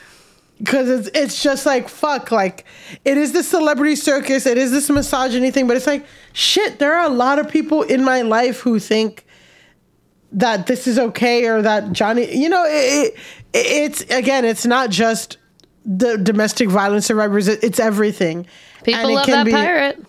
because 0.58 0.88
it's 0.88 1.08
it's 1.14 1.42
just 1.42 1.64
like 1.64 1.88
fuck 1.88 2.30
like 2.30 2.64
it 3.04 3.16
is 3.16 3.32
this 3.32 3.48
celebrity 3.48 3.96
circus 3.96 4.44
it 4.44 4.58
is 4.58 4.70
this 4.70 4.90
misogyny 4.90 5.50
thing 5.50 5.66
but 5.66 5.74
it's 5.74 5.86
like 5.86 6.04
shit 6.34 6.78
there 6.78 6.94
are 6.94 7.06
a 7.06 7.14
lot 7.14 7.38
of 7.38 7.48
people 7.48 7.82
in 7.82 8.04
my 8.04 8.20
life 8.20 8.60
who 8.60 8.78
think 8.78 9.24
that 10.32 10.66
this 10.66 10.86
is 10.86 10.98
okay 10.98 11.46
or 11.46 11.60
that 11.62 11.92
johnny 11.92 12.36
you 12.36 12.48
know 12.48 12.64
it, 12.66 13.14
it, 13.14 13.16
it's 13.52 14.00
again 14.02 14.44
it's 14.44 14.64
not 14.64 14.90
just 14.90 15.38
the 15.84 16.16
domestic 16.18 16.68
violence 16.68 17.06
survivors 17.06 17.48
it, 17.48 17.64
it's 17.64 17.80
everything. 17.80 18.46
People 18.84 19.00
And 19.00 19.14
love 19.14 19.26
that 19.26 19.46
be- 19.46 19.52
pirate. 19.52 20.04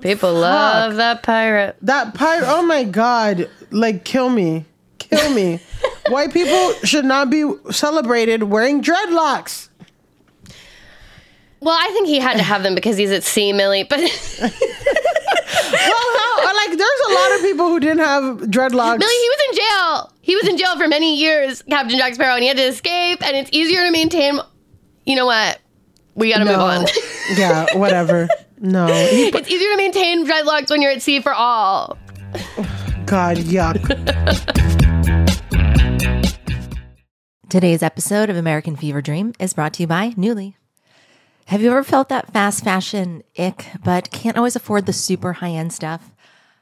People 0.00 0.34
love 0.34 0.96
that 0.96 1.22
pirate. 1.22 1.76
That 1.82 2.14
pirate 2.14 2.46
oh 2.48 2.64
my 2.64 2.84
god 2.84 3.48
like 3.70 4.04
kill 4.04 4.30
me 4.30 4.64
kill 4.98 5.32
me. 5.34 5.60
White 6.08 6.32
people 6.32 6.72
should 6.84 7.04
not 7.04 7.30
be 7.30 7.48
celebrated 7.70 8.44
wearing 8.44 8.82
dreadlocks. 8.82 9.68
Well 11.60 11.76
i 11.78 11.88
think 11.92 12.08
he 12.08 12.18
had 12.18 12.36
to 12.38 12.42
have 12.42 12.62
them 12.62 12.74
because 12.74 12.96
he's 12.96 13.10
at 13.12 13.22
sea 13.22 13.52
milly 13.52 13.84
but 13.84 14.00
well, 14.40 14.50
like 16.66 16.78
there's 16.78 17.00
a 17.08 17.12
lot 17.12 17.34
of 17.34 17.40
people 17.42 17.68
who 17.68 17.80
didn't 17.80 18.00
have 18.00 18.38
dreadlocks. 18.50 18.98
Milly, 18.98 19.14
he 19.14 19.28
was 19.28 19.40
in 19.48 19.56
jail. 19.56 20.12
He 20.20 20.36
was 20.36 20.48
in 20.48 20.56
jail 20.56 20.76
for 20.78 20.88
many 20.88 21.16
years, 21.16 21.62
Captain 21.62 21.98
Jack 21.98 22.14
Sparrow, 22.14 22.34
and 22.34 22.42
he 22.42 22.48
had 22.48 22.56
to 22.56 22.64
escape. 22.64 23.22
And 23.22 23.36
it's 23.36 23.50
easier 23.52 23.84
to 23.84 23.90
maintain. 23.90 24.38
You 25.04 25.16
know 25.16 25.26
what? 25.26 25.60
We 26.14 26.32
gotta 26.32 26.44
move 26.44 26.58
on. 26.58 26.86
yeah, 27.36 27.66
whatever. 27.76 28.28
No, 28.58 28.86
he, 29.10 29.28
it's 29.28 29.50
easier 29.50 29.70
to 29.70 29.76
maintain 29.76 30.26
dreadlocks 30.26 30.70
when 30.70 30.82
you're 30.82 30.92
at 30.92 31.02
sea 31.02 31.20
for 31.20 31.32
all. 31.32 31.98
God, 33.06 33.38
yuck. 33.38 33.80
Today's 37.48 37.82
episode 37.82 38.30
of 38.30 38.36
American 38.36 38.76
Fever 38.76 39.02
Dream 39.02 39.34
is 39.38 39.52
brought 39.52 39.74
to 39.74 39.82
you 39.82 39.86
by 39.86 40.10
Nuuly. 40.10 40.54
Have 41.46 41.60
you 41.60 41.70
ever 41.70 41.82
felt 41.82 42.08
that 42.08 42.32
fast 42.32 42.64
fashion 42.64 43.22
ick, 43.36 43.66
but 43.84 44.10
can't 44.10 44.36
always 44.36 44.56
afford 44.56 44.86
the 44.86 44.92
super 44.92 45.34
high 45.34 45.50
end 45.50 45.72
stuff? 45.72 46.12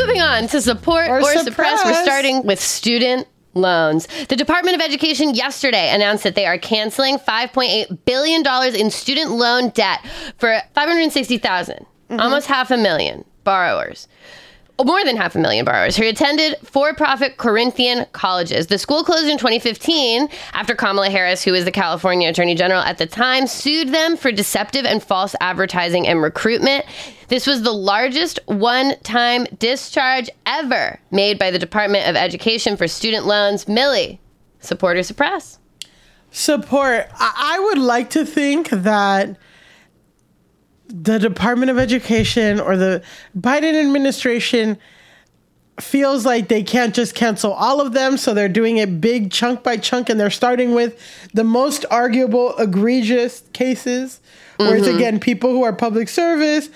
Moving 0.00 0.20
on 0.20 0.48
to 0.48 0.60
support 0.60 1.08
Or 1.08 1.20
or, 1.20 1.22
suppress. 1.22 1.44
suppress. 1.44 1.84
We're 1.84 2.04
starting 2.04 2.44
with 2.44 2.60
student 2.60 3.26
loans. 3.54 4.08
The 4.28 4.36
Department 4.36 4.76
of 4.76 4.82
Education 4.82 5.34
yesterday 5.34 5.90
announced 5.94 6.24
that 6.24 6.34
they 6.34 6.46
are 6.46 6.58
canceling 6.58 7.18
$5.8 7.18 8.04
billion 8.04 8.44
in 8.74 8.90
student 8.90 9.30
loan 9.30 9.70
debt 9.70 10.04
for 10.38 10.60
560,000, 10.74 11.76
mm-hmm. 11.76 12.20
almost 12.20 12.46
half 12.46 12.70
a 12.70 12.76
million 12.76 13.24
borrowers. 13.44 14.08
More 14.82 15.04
than 15.04 15.16
half 15.16 15.36
a 15.36 15.38
million 15.38 15.64
borrowers 15.64 15.96
who 15.96 16.04
attended 16.04 16.56
for 16.64 16.92
profit 16.94 17.36
Corinthian 17.36 18.06
colleges. 18.12 18.66
The 18.66 18.78
school 18.78 19.04
closed 19.04 19.28
in 19.28 19.38
2015 19.38 20.28
after 20.52 20.74
Kamala 20.74 21.10
Harris, 21.10 21.44
who 21.44 21.52
was 21.52 21.64
the 21.64 21.70
California 21.70 22.28
Attorney 22.28 22.56
General 22.56 22.80
at 22.80 22.98
the 22.98 23.06
time, 23.06 23.46
sued 23.46 23.90
them 23.90 24.16
for 24.16 24.32
deceptive 24.32 24.84
and 24.84 25.00
false 25.00 25.36
advertising 25.40 26.08
and 26.08 26.20
recruitment. 26.20 26.84
This 27.28 27.46
was 27.46 27.62
the 27.62 27.72
largest 27.72 28.40
one 28.46 28.98
time 29.04 29.46
discharge 29.58 30.28
ever 30.44 30.98
made 31.12 31.38
by 31.38 31.52
the 31.52 31.58
Department 31.58 32.08
of 32.08 32.16
Education 32.16 32.76
for 32.76 32.88
student 32.88 33.26
loans. 33.26 33.68
Milly, 33.68 34.20
support 34.58 34.96
or 34.96 35.04
suppress? 35.04 35.60
support. 36.34 37.08
I, 37.14 37.54
I 37.56 37.60
would 37.60 37.78
like 37.78 38.10
to 38.10 38.26
think 38.26 38.68
that 38.70 39.36
the 40.94 41.18
Department 41.18 41.70
of 41.70 41.78
Education 41.78 42.60
or 42.60 42.76
the 42.76 43.02
Biden 43.36 43.74
administration 43.74 44.78
feels 45.80 46.24
like 46.24 46.46
they 46.46 46.62
can't 46.62 46.94
just 46.94 47.16
cancel 47.16 47.52
all 47.52 47.80
of 47.80 47.92
them, 47.92 48.16
so 48.16 48.32
they're 48.32 48.48
doing 48.48 48.76
it 48.76 49.00
big 49.00 49.32
chunk 49.32 49.64
by 49.64 49.76
chunk, 49.76 50.08
and 50.08 50.20
they're 50.20 50.30
starting 50.30 50.72
with 50.72 50.96
the 51.32 51.42
most 51.42 51.84
arguable, 51.90 52.56
egregious 52.58 53.42
cases, 53.52 54.20
where 54.56 54.76
it's 54.76 54.86
mm-hmm. 54.86 54.96
again 54.96 55.20
people 55.20 55.50
who 55.50 55.64
are 55.64 55.72
public 55.72 56.08
service. 56.08 56.68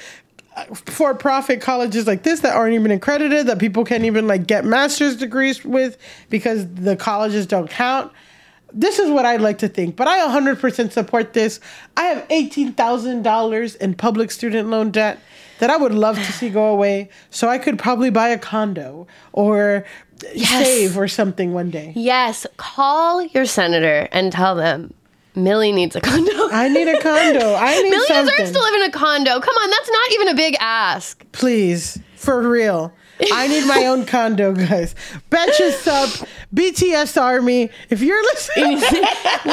For 0.74 1.14
profit 1.14 1.60
colleges 1.60 2.08
like 2.08 2.24
this 2.24 2.40
that 2.40 2.56
aren't 2.56 2.74
even 2.74 2.90
accredited, 2.90 3.46
that 3.46 3.60
people 3.60 3.84
can't 3.84 4.02
even 4.02 4.26
like 4.26 4.48
get 4.48 4.64
master's 4.64 5.14
degrees 5.14 5.64
with 5.64 5.96
because 6.30 6.66
the 6.74 6.96
colleges 6.96 7.46
don't 7.46 7.70
count 7.70 8.10
this 8.72 8.98
is 8.98 9.10
what 9.10 9.24
I'd 9.24 9.40
like 9.40 9.58
to 9.58 9.68
think, 9.68 9.96
but 9.96 10.06
I 10.06 10.18
100% 10.20 10.92
support 10.92 11.32
this. 11.32 11.60
I 11.96 12.02
have 12.04 12.28
$18,000 12.28 13.76
in 13.76 13.94
public 13.94 14.30
student 14.30 14.68
loan 14.68 14.90
debt 14.90 15.18
that 15.58 15.70
I 15.70 15.76
would 15.76 15.94
love 15.94 16.16
to 16.16 16.32
see 16.32 16.50
go 16.50 16.66
away 16.68 17.08
so 17.30 17.48
I 17.48 17.58
could 17.58 17.78
probably 17.78 18.10
buy 18.10 18.28
a 18.28 18.38
condo 18.38 19.06
or 19.32 19.84
save 20.36 20.96
or 20.96 21.08
something 21.08 21.52
one 21.52 21.70
day. 21.70 21.92
Yes, 21.96 22.46
call 22.56 23.22
your 23.24 23.44
senator 23.46 24.08
and 24.12 24.32
tell 24.32 24.54
them 24.54 24.92
Milly 25.34 25.72
needs 25.72 25.94
a 25.96 26.00
condo. 26.00 26.48
I 26.50 26.68
need 26.68 26.88
a 26.88 26.98
condo. 27.02 27.54
I 27.54 27.80
need 27.82 27.90
Milly 27.90 28.06
something. 28.06 28.34
deserves 28.36 28.52
to 28.52 28.62
live 28.62 28.74
in 28.74 28.82
a 28.82 28.90
condo. 28.90 29.40
Come 29.40 29.54
on, 29.56 29.70
that's 29.70 29.90
not 29.90 30.12
even 30.12 30.28
a 30.28 30.34
big 30.34 30.56
ask. 30.60 31.24
Please, 31.32 31.98
for 32.16 32.46
real. 32.48 32.92
I 33.32 33.48
need 33.48 33.66
my 33.66 33.86
own 33.86 34.06
condo, 34.06 34.52
guys. 34.52 34.94
Betches 35.28 35.72
Sup, 35.72 36.28
BTS 36.54 37.20
Army. 37.20 37.70
If 37.90 38.00
you're 38.00 38.22
listening, 38.22 38.76
we 38.78 38.80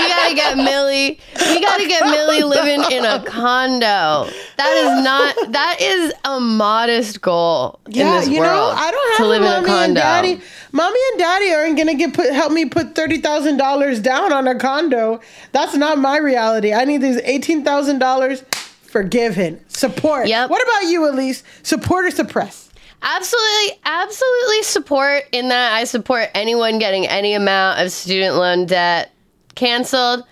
gotta 0.08 0.34
get 0.36 0.56
Milly. 0.58 1.20
We 1.36 1.62
gotta 1.62 1.88
get 1.88 2.04
Milly 2.06 2.42
living 2.44 2.84
in 2.92 3.04
a 3.04 3.22
condo. 3.24 4.30
That 4.58 4.74
is 4.78 5.04
not. 5.04 5.52
That 5.52 5.78
is 5.82 6.14
a 6.24 6.40
modest 6.40 7.22
goal 7.22 7.80
in 7.88 7.94
yeah, 7.94 8.24
you 8.24 8.40
know, 8.40 8.72
I 8.74 8.92
don't 8.92 9.18
to 9.18 9.24
have 9.24 9.28
live 9.28 9.42
a 9.42 9.46
in 9.46 9.52
a 9.52 9.56
mommy 9.56 9.68
condo. 9.68 9.84
and 9.84 9.96
daddy. 9.96 10.42
Mommy 10.72 11.00
and 11.12 11.20
daddy 11.20 11.54
aren't 11.54 11.78
gonna 11.78 11.96
get 11.96 12.14
put 12.14 12.32
help 12.34 12.54
me 12.54 12.66
put 12.66 12.96
thirty 12.96 13.20
thousand 13.20 13.58
dollars 13.58 14.00
down 14.00 14.32
on 14.32 14.48
a 14.48 14.58
condo. 14.58 15.20
That's 15.52 15.76
not 15.76 15.98
my 15.98 16.18
reality. 16.18 16.74
I 16.74 16.86
need 16.86 17.02
these 17.02 17.18
eighteen 17.24 17.64
thousand 17.66 18.00
dollars. 18.00 18.44
Forgiven. 18.84 19.60
Support. 19.68 20.28
Yep. 20.30 20.50
What 20.50 20.64
about 20.64 20.90
you, 20.90 21.02
Alise? 21.02 21.44
Support 21.64 22.06
or 22.06 22.12
suppress? 22.12 22.70
Absolutely, 23.02 23.80
absolutely 23.86 24.64
support 24.64 25.24
in 25.32 25.50
that. 25.50 25.74
I 25.74 25.84
support 25.84 26.30
anyone 26.34 26.80
getting 26.80 27.08
any 27.08 27.34
amount 27.34 27.80
of 27.80 27.92
student 27.92 28.36
loan 28.36 28.66
debt 28.66 29.12
canceled. 29.56 30.24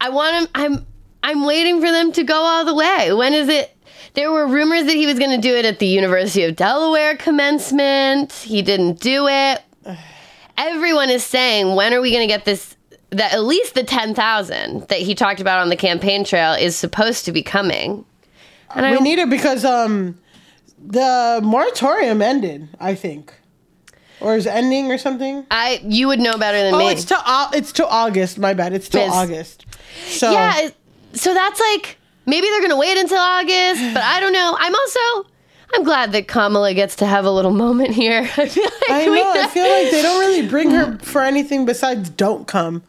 I 0.00 0.10
want 0.10 0.36
him. 0.36 0.48
I'm. 0.54 0.86
I'm 1.22 1.44
waiting 1.44 1.80
for 1.80 1.90
them 1.90 2.12
to 2.12 2.24
go 2.24 2.34
all 2.34 2.64
the 2.64 2.74
way. 2.74 3.12
When 3.12 3.34
is 3.34 3.48
it? 3.48 3.76
There 4.14 4.32
were 4.32 4.46
rumors 4.46 4.86
that 4.86 4.94
he 4.94 5.06
was 5.06 5.18
going 5.18 5.32
to 5.32 5.40
do 5.40 5.54
it 5.54 5.66
at 5.66 5.78
the 5.78 5.86
University 5.86 6.44
of 6.44 6.56
Delaware 6.56 7.14
commencement. 7.16 8.32
He 8.32 8.62
didn't 8.62 9.00
do 9.00 9.28
it. 9.28 9.62
Everyone 10.56 11.10
is 11.10 11.22
saying, 11.22 11.74
when 11.74 11.92
are 11.92 12.00
we 12.00 12.10
going 12.10 12.22
to 12.22 12.26
get 12.26 12.44
this? 12.46 12.74
That 13.10 13.34
at 13.34 13.44
least 13.44 13.74
the 13.74 13.84
ten 13.84 14.14
thousand 14.14 14.88
that 14.88 15.00
he 15.00 15.14
talked 15.14 15.40
about 15.40 15.60
on 15.60 15.68
the 15.68 15.76
campaign 15.76 16.24
trail 16.24 16.54
is 16.54 16.74
supposed 16.74 17.24
to 17.26 17.32
be 17.32 17.42
coming. 17.42 18.04
And 18.74 18.86
I 18.86 18.92
we 18.92 19.00
need 19.00 19.18
it 19.18 19.28
because 19.28 19.64
um, 19.64 20.18
the 20.84 21.40
moratorium 21.42 22.22
ended. 22.22 22.68
I 22.80 22.94
think, 22.94 23.32
or 24.20 24.36
is 24.36 24.46
ending 24.46 24.90
or 24.90 24.98
something. 24.98 25.46
I 25.50 25.80
you 25.84 26.08
would 26.08 26.20
know 26.20 26.36
better 26.38 26.62
than 26.62 26.74
Oh, 26.74 26.78
me. 26.78 26.90
it's 26.90 27.04
to 27.06 27.16
it's 27.52 27.72
to 27.72 27.86
August. 27.88 28.38
My 28.38 28.54
bad. 28.54 28.72
It's 28.72 28.88
to 28.90 28.98
Miss- 28.98 29.12
August. 29.12 29.66
So 30.06 30.30
Yeah, 30.32 30.68
so 31.12 31.34
that's 31.34 31.60
like 31.60 31.98
maybe 32.26 32.46
they're 32.48 32.62
gonna 32.62 32.76
wait 32.78 32.96
until 32.98 33.18
August, 33.18 33.82
but 33.94 34.02
I 34.02 34.20
don't 34.20 34.32
know. 34.32 34.56
I'm 34.58 34.74
also 34.74 35.26
I'm 35.72 35.84
glad 35.84 36.12
that 36.12 36.26
Kamala 36.26 36.74
gets 36.74 36.96
to 36.96 37.06
have 37.06 37.24
a 37.24 37.30
little 37.30 37.52
moment 37.52 37.90
here. 37.92 38.22
I 38.36 38.48
feel 38.48 38.64
like 38.64 38.90
I 38.90 39.04
know. 39.06 39.32
I 39.34 39.46
feel 39.48 39.68
like 39.68 39.90
they 39.92 40.02
don't 40.02 40.18
really 40.20 40.48
bring 40.48 40.70
her 40.70 40.98
for 40.98 41.22
anything 41.22 41.64
besides 41.64 42.10
"Don't 42.10 42.46
Come." 42.48 42.82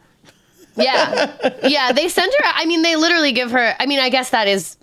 yeah, 0.76 1.30
yeah. 1.64 1.92
They 1.92 2.08
send 2.08 2.32
her. 2.40 2.44
I 2.54 2.64
mean, 2.64 2.82
they 2.82 2.96
literally 2.96 3.32
give 3.32 3.50
her. 3.50 3.74
I 3.78 3.86
mean, 3.86 4.00
I 4.00 4.08
guess 4.08 4.30
that 4.30 4.48
is 4.48 4.76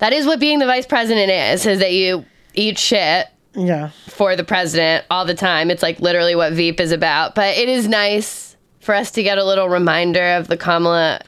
That 0.00 0.12
is 0.12 0.26
what 0.26 0.40
being 0.40 0.58
the 0.58 0.66
vice 0.66 0.86
president 0.86 1.30
is, 1.30 1.64
is 1.66 1.78
that 1.78 1.92
you 1.92 2.24
eat 2.54 2.78
shit 2.78 3.26
Yeah. 3.54 3.90
for 4.08 4.34
the 4.36 4.44
president 4.44 5.04
all 5.10 5.24
the 5.24 5.34
time. 5.34 5.70
It's 5.70 5.82
like 5.82 6.00
literally 6.00 6.34
what 6.34 6.52
Veep 6.52 6.80
is 6.80 6.90
about. 6.92 7.34
But 7.34 7.56
it 7.56 7.68
is 7.68 7.86
nice 7.88 8.56
for 8.80 8.94
us 8.94 9.10
to 9.12 9.22
get 9.22 9.38
a 9.38 9.44
little 9.44 9.68
reminder 9.68 10.36
of 10.36 10.48
the 10.48 10.56
Kamala 10.56 11.20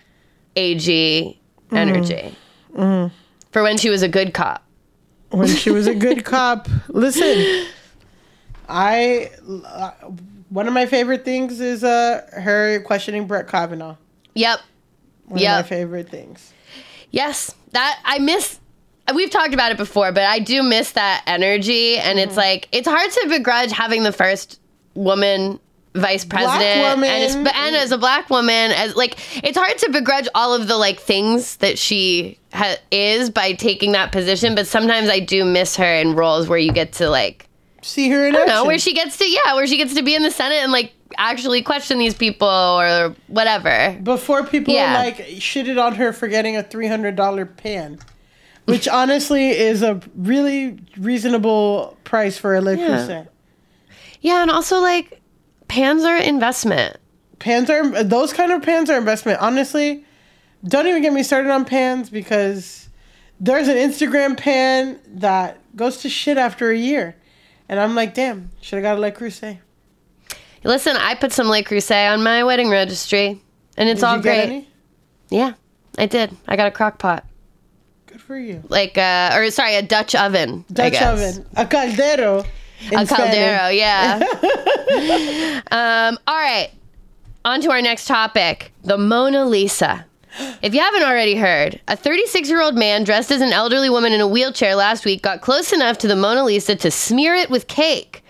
AG 0.56 1.38
energy 1.70 2.34
for 2.74 3.62
when 3.62 3.76
she 3.78 3.90
was 3.90 4.02
a 4.02 4.08
good 4.08 4.34
cop. 4.34 4.62
When 5.30 5.48
she 5.48 5.70
was 5.70 5.86
a 5.86 5.94
good 5.94 6.24
cop. 6.24 6.68
Listen, 6.88 7.66
I 8.68 9.30
uh, 9.66 9.90
one 10.50 10.66
of 10.68 10.74
my 10.74 10.86
favorite 10.86 11.24
things 11.24 11.60
is 11.60 11.82
uh 11.84 12.22
her 12.32 12.80
questioning 12.80 13.26
Brett 13.26 13.48
Kavanaugh. 13.48 13.96
Yep. 14.34 14.60
One 15.26 15.40
Yep. 15.40 15.58
of 15.60 15.64
my 15.64 15.68
favorite 15.68 16.08
things. 16.10 16.52
Yes, 17.10 17.54
that 17.72 17.98
I 18.04 18.18
miss. 18.18 18.58
We've 19.14 19.30
talked 19.30 19.52
about 19.52 19.72
it 19.72 19.78
before, 19.78 20.12
but 20.12 20.24
I 20.24 20.38
do 20.38 20.62
miss 20.62 20.92
that 20.92 21.22
energy, 21.26 21.98
and 21.98 22.18
it's 22.18 22.30
mm-hmm. 22.30 22.38
like 22.38 22.68
it's 22.72 22.88
hard 22.88 23.10
to 23.10 23.28
begrudge 23.28 23.72
having 23.72 24.04
the 24.04 24.12
first 24.12 24.60
woman 24.94 25.58
vice 25.94 26.24
president, 26.24 27.04
and 27.04 27.24
it's, 27.24 27.34
and 27.34 27.76
as 27.76 27.92
a 27.92 27.98
black 27.98 28.30
woman, 28.30 28.70
as 28.72 28.96
like 28.96 29.18
it's 29.44 29.58
hard 29.58 29.76
to 29.78 29.90
begrudge 29.90 30.28
all 30.34 30.54
of 30.54 30.68
the 30.68 30.76
like 30.76 31.00
things 31.00 31.56
that 31.56 31.78
she 31.78 32.38
ha- 32.52 32.76
is 32.90 33.28
by 33.28 33.52
taking 33.52 33.92
that 33.92 34.12
position. 34.12 34.54
But 34.54 34.66
sometimes 34.66 35.08
I 35.08 35.20
do 35.20 35.44
miss 35.44 35.76
her 35.76 35.94
in 35.96 36.14
roles 36.14 36.48
where 36.48 36.58
you 36.58 36.72
get 36.72 36.92
to 36.94 37.10
like 37.10 37.48
See 37.82 38.08
her 38.10 38.28
in 38.28 38.34
I 38.34 38.38
don't 38.38 38.46
know 38.46 38.52
action. 38.54 38.66
where 38.68 38.78
she 38.78 38.94
gets 38.94 39.16
to 39.18 39.28
yeah, 39.28 39.54
where 39.54 39.66
she 39.66 39.76
gets 39.76 39.94
to 39.94 40.02
be 40.02 40.14
in 40.14 40.22
the 40.22 40.30
Senate 40.30 40.58
and 40.58 40.70
like 40.72 40.92
actually 41.18 41.62
question 41.62 41.98
these 41.98 42.14
people 42.14 42.48
or 42.48 43.14
whatever. 43.26 43.98
Before 44.02 44.44
people 44.44 44.72
Yeah. 44.72 44.96
like 44.98 45.16
shitted 45.16 45.82
on 45.82 45.96
her 45.96 46.12
for 46.12 46.28
getting 46.28 46.56
a 46.56 46.62
three 46.62 46.86
hundred 46.86 47.16
dollar 47.16 47.44
pan, 47.44 47.98
which 48.66 48.86
honestly 48.88 49.50
is 49.50 49.82
a 49.82 50.00
really 50.16 50.78
reasonable 50.98 51.96
price 52.04 52.38
for 52.38 52.54
a 52.54 52.60
Le 52.60 52.76
Yeah. 52.76 52.88
Creuset. 52.88 53.28
Yeah, 54.20 54.42
and 54.42 54.50
also 54.50 54.80
like 54.80 55.20
pans 55.68 56.04
are 56.04 56.16
investment. 56.16 56.96
Pans 57.38 57.68
are 57.70 58.04
those 58.04 58.32
kind 58.32 58.52
of 58.52 58.62
pans 58.62 58.88
are 58.88 58.96
investment. 58.98 59.40
Honestly, 59.40 60.04
don't 60.64 60.86
even 60.86 61.02
get 61.02 61.12
me 61.12 61.22
started 61.24 61.50
on 61.50 61.64
pans 61.64 62.08
because 62.08 62.88
there's 63.40 63.66
an 63.66 63.76
Instagram 63.76 64.36
pan 64.36 65.00
that 65.14 65.58
goes 65.74 65.96
to 65.98 66.08
shit 66.08 66.38
after 66.38 66.70
a 66.70 66.76
year, 66.76 67.16
and 67.68 67.80
I'm 67.80 67.96
like, 67.96 68.14
damn, 68.14 68.50
should 68.60 68.76
have 68.76 68.84
got 68.84 68.96
a 68.96 69.00
Le 69.00 69.10
Creuset. 69.10 69.58
Listen, 70.62 70.96
I 70.96 71.16
put 71.16 71.32
some 71.32 71.48
Le 71.48 71.64
Creuset 71.64 72.12
on 72.12 72.22
my 72.22 72.44
wedding 72.44 72.70
registry, 72.70 73.42
and 73.76 73.88
it's 73.88 74.00
Did 74.02 74.06
all 74.06 74.16
you 74.18 74.22
get 74.22 74.46
great. 74.46 74.56
any? 74.56 74.68
Yeah, 75.30 75.54
I 75.98 76.06
did. 76.06 76.36
I 76.46 76.54
got 76.54 76.68
a 76.68 76.70
crock 76.70 76.98
pot, 77.00 77.24
Good 78.12 78.20
for 78.20 78.38
you. 78.38 78.62
like 78.68 78.98
uh, 78.98 79.30
or 79.34 79.50
sorry, 79.50 79.74
a 79.76 79.82
Dutch 79.82 80.14
oven. 80.14 80.64
I 80.70 80.72
Dutch 80.72 81.00
oven, 81.00 81.46
a 81.56 81.64
caldero. 81.64 82.44
a 82.90 83.06
caldero. 83.06 83.74
Yeah. 83.74 84.20
um, 85.70 86.18
all 86.26 86.36
right. 86.36 86.70
On 87.44 87.60
to 87.62 87.70
our 87.70 87.80
next 87.80 88.06
topic: 88.06 88.70
the 88.84 88.98
Mona 88.98 89.46
Lisa. 89.46 90.04
If 90.62 90.74
you 90.74 90.80
haven't 90.80 91.02
already 91.02 91.34
heard, 91.36 91.80
a 91.88 91.96
36 91.96 92.48
year 92.48 92.60
old 92.62 92.74
man 92.74 93.04
dressed 93.04 93.30
as 93.30 93.40
an 93.40 93.52
elderly 93.52 93.90
woman 93.90 94.12
in 94.12 94.20
a 94.20 94.26
wheelchair 94.26 94.74
last 94.74 95.04
week 95.04 95.22
got 95.22 95.40
close 95.40 95.72
enough 95.72 95.98
to 95.98 96.08
the 96.08 96.16
Mona 96.16 96.44
Lisa 96.44 96.76
to 96.76 96.90
smear 96.90 97.34
it 97.34 97.50
with 97.50 97.66
cake. 97.66 98.21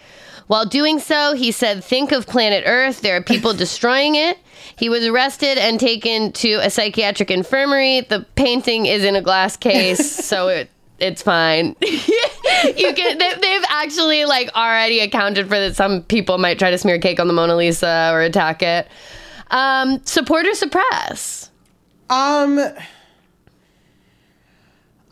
While 0.46 0.66
doing 0.66 0.98
so, 0.98 1.34
he 1.34 1.52
said, 1.52 1.82
Think 1.82 2.12
of 2.12 2.26
planet 2.26 2.64
Earth. 2.66 3.00
There 3.00 3.16
are 3.16 3.22
people 3.22 3.54
destroying 3.54 4.14
it. 4.14 4.38
He 4.76 4.88
was 4.88 5.04
arrested 5.04 5.58
and 5.58 5.78
taken 5.78 6.32
to 6.32 6.54
a 6.54 6.70
psychiatric 6.70 7.30
infirmary. 7.30 8.00
The 8.02 8.26
painting 8.36 8.86
is 8.86 9.04
in 9.04 9.16
a 9.16 9.22
glass 9.22 9.56
case, 9.56 10.10
so 10.24 10.48
it, 10.48 10.70
it's 10.98 11.22
fine. 11.22 11.76
you 11.82 12.94
can 12.94 13.18
they, 13.18 13.34
they've 13.40 13.64
actually 13.68 14.24
like 14.24 14.54
already 14.54 15.00
accounted 15.00 15.48
for 15.48 15.58
that 15.58 15.76
some 15.76 16.02
people 16.04 16.38
might 16.38 16.58
try 16.58 16.70
to 16.70 16.78
smear 16.78 16.98
cake 16.98 17.20
on 17.20 17.26
the 17.26 17.34
Mona 17.34 17.56
Lisa 17.56 18.10
or 18.12 18.22
attack 18.22 18.62
it. 18.62 18.88
Um, 19.50 20.00
support 20.04 20.46
or 20.46 20.54
suppress? 20.54 21.50
Um, 22.08 22.60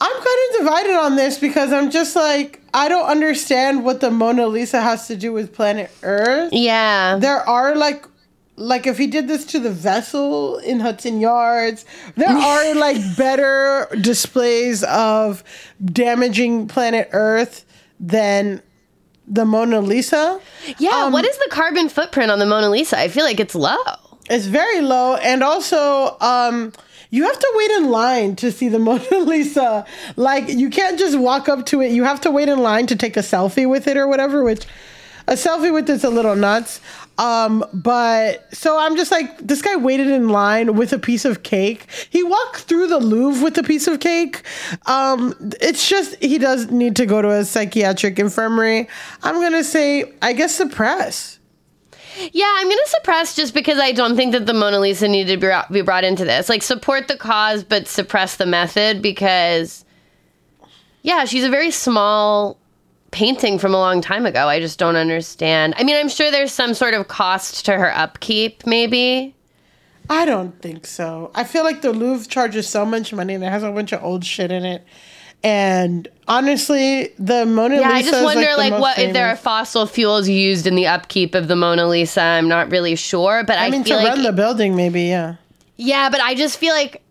I'm 0.00 0.12
kind 0.12 0.38
of 0.50 0.58
divided 0.58 0.94
on 0.96 1.16
this 1.16 1.38
because 1.38 1.72
I'm 1.72 1.90
just 1.90 2.16
like 2.16 2.60
I 2.72 2.88
don't 2.88 3.06
understand 3.06 3.84
what 3.84 4.00
the 4.00 4.10
Mona 4.10 4.46
Lisa 4.46 4.80
has 4.80 5.06
to 5.08 5.16
do 5.16 5.32
with 5.32 5.54
planet 5.54 5.90
Earth. 6.02 6.52
Yeah. 6.52 7.18
There 7.18 7.48
are 7.48 7.74
like 7.76 8.06
like 8.56 8.86
if 8.86 8.98
he 8.98 9.06
did 9.06 9.26
this 9.26 9.44
to 9.46 9.58
the 9.58 9.70
vessel 9.70 10.58
in 10.58 10.80
Hudson 10.80 11.20
Yards, 11.20 11.84
there 12.16 12.28
are 12.36 12.74
like 12.74 12.96
better 13.16 13.88
displays 14.00 14.84
of 14.84 15.42
damaging 15.84 16.68
planet 16.68 17.08
Earth 17.12 17.64
than 17.98 18.62
the 19.26 19.44
Mona 19.44 19.80
Lisa. 19.80 20.40
Yeah, 20.78 21.08
what 21.08 21.24
is 21.24 21.36
the 21.38 21.48
carbon 21.50 21.88
footprint 21.88 22.30
on 22.30 22.38
the 22.38 22.46
Mona 22.46 22.68
Lisa? 22.68 22.98
I 22.98 23.08
feel 23.08 23.24
like 23.24 23.40
it's 23.40 23.54
low. 23.54 23.76
It's 24.28 24.46
very 24.46 24.80
low, 24.80 25.16
and 25.16 25.42
also, 25.42 26.16
um, 26.20 26.72
you 27.10 27.24
have 27.24 27.38
to 27.38 27.52
wait 27.54 27.70
in 27.72 27.90
line 27.90 28.36
to 28.36 28.50
see 28.52 28.68
the 28.68 28.78
Mona 28.80 29.18
Lisa. 29.18 29.84
Like, 30.16 30.48
you 30.48 30.70
can't 30.70 30.98
just 30.98 31.18
walk 31.18 31.48
up 31.48 31.66
to 31.66 31.82
it. 31.82 31.92
You 31.92 32.04
have 32.04 32.20
to 32.22 32.30
wait 32.30 32.48
in 32.48 32.60
line 32.60 32.86
to 32.86 32.96
take 32.96 33.16
a 33.16 33.20
selfie 33.20 33.68
with 33.68 33.86
it 33.86 33.96
or 33.96 34.06
whatever. 34.06 34.42
Which 34.42 34.66
a 35.26 35.34
selfie 35.34 35.72
with 35.72 35.90
it's 35.90 36.04
a 36.04 36.10
little 36.10 36.36
nuts. 36.36 36.80
Um, 37.18 37.64
but 37.74 38.52
so 38.54 38.78
I'm 38.78 38.96
just 38.96 39.10
like, 39.10 39.38
this 39.38 39.60
guy 39.60 39.76
waited 39.76 40.06
in 40.06 40.30
line 40.30 40.74
with 40.74 40.92
a 40.92 40.98
piece 40.98 41.26
of 41.26 41.42
cake. 41.42 41.86
He 42.08 42.22
walked 42.22 42.60
through 42.60 42.86
the 42.86 42.98
Louvre 42.98 43.44
with 43.44 43.58
a 43.58 43.62
piece 43.62 43.86
of 43.86 44.00
cake. 44.00 44.42
Um, 44.86 45.34
it's 45.60 45.86
just 45.86 46.16
he 46.16 46.38
does 46.38 46.70
need 46.70 46.96
to 46.96 47.06
go 47.06 47.20
to 47.20 47.30
a 47.30 47.44
psychiatric 47.44 48.18
infirmary. 48.18 48.88
I'm 49.22 49.34
gonna 49.34 49.64
say, 49.64 50.14
I 50.22 50.32
guess 50.32 50.54
suppress. 50.54 51.39
Yeah, 52.32 52.52
I'm 52.56 52.68
gonna 52.68 52.80
suppress 52.86 53.36
just 53.36 53.54
because 53.54 53.78
I 53.78 53.92
don't 53.92 54.16
think 54.16 54.32
that 54.32 54.46
the 54.46 54.54
Mona 54.54 54.80
Lisa 54.80 55.08
needed 55.08 55.40
to 55.40 55.66
be 55.70 55.82
brought 55.82 56.04
into 56.04 56.24
this. 56.24 56.48
Like, 56.48 56.62
support 56.62 57.08
the 57.08 57.16
cause, 57.16 57.64
but 57.64 57.86
suppress 57.86 58.36
the 58.36 58.46
method 58.46 59.02
because, 59.02 59.84
yeah, 61.02 61.24
she's 61.24 61.44
a 61.44 61.50
very 61.50 61.70
small 61.70 62.58
painting 63.10 63.58
from 63.58 63.74
a 63.74 63.78
long 63.78 64.00
time 64.00 64.26
ago. 64.26 64.48
I 64.48 64.60
just 64.60 64.78
don't 64.78 64.96
understand. 64.96 65.74
I 65.76 65.84
mean, 65.84 65.96
I'm 65.96 66.08
sure 66.08 66.30
there's 66.30 66.52
some 66.52 66.74
sort 66.74 66.94
of 66.94 67.08
cost 67.08 67.64
to 67.66 67.72
her 67.72 67.92
upkeep, 67.94 68.66
maybe. 68.66 69.34
I 70.08 70.24
don't 70.24 70.60
think 70.60 70.86
so. 70.86 71.30
I 71.34 71.44
feel 71.44 71.62
like 71.62 71.82
the 71.82 71.92
Louvre 71.92 72.26
charges 72.26 72.68
so 72.68 72.84
much 72.84 73.12
money 73.12 73.34
and 73.34 73.44
it 73.44 73.48
has 73.48 73.62
a 73.62 73.70
bunch 73.70 73.92
of 73.92 74.02
old 74.02 74.24
shit 74.24 74.50
in 74.50 74.64
it. 74.64 74.84
And 75.42 76.06
honestly, 76.28 77.12
the 77.18 77.46
Mona 77.46 77.76
Yeah, 77.80 77.92
Lisa. 77.92 78.08
I 78.08 78.10
just 78.10 78.24
wonder, 78.24 78.48
like, 78.56 78.72
most 78.72 78.80
what 78.80 78.98
if 78.98 79.12
there 79.12 79.28
are 79.28 79.36
fossil 79.36 79.86
fuels 79.86 80.28
used 80.28 80.66
in 80.66 80.74
the 80.74 80.86
upkeep 80.86 81.34
of 81.34 81.48
the 81.48 81.56
Mona 81.56 81.86
Lisa? 81.88 82.20
I'm 82.20 82.48
not 82.48 82.70
really 82.70 82.94
sure, 82.96 83.42
but 83.44 83.56
I, 83.58 83.66
I 83.66 83.70
mean, 83.70 83.84
to 83.84 83.96
like 83.96 84.08
run 84.08 84.22
the 84.22 84.32
building, 84.32 84.76
maybe, 84.76 85.02
yeah. 85.02 85.36
Yeah, 85.76 86.10
but 86.10 86.20
I 86.20 86.34
just 86.34 86.58
feel 86.58 86.74
like 86.74 87.02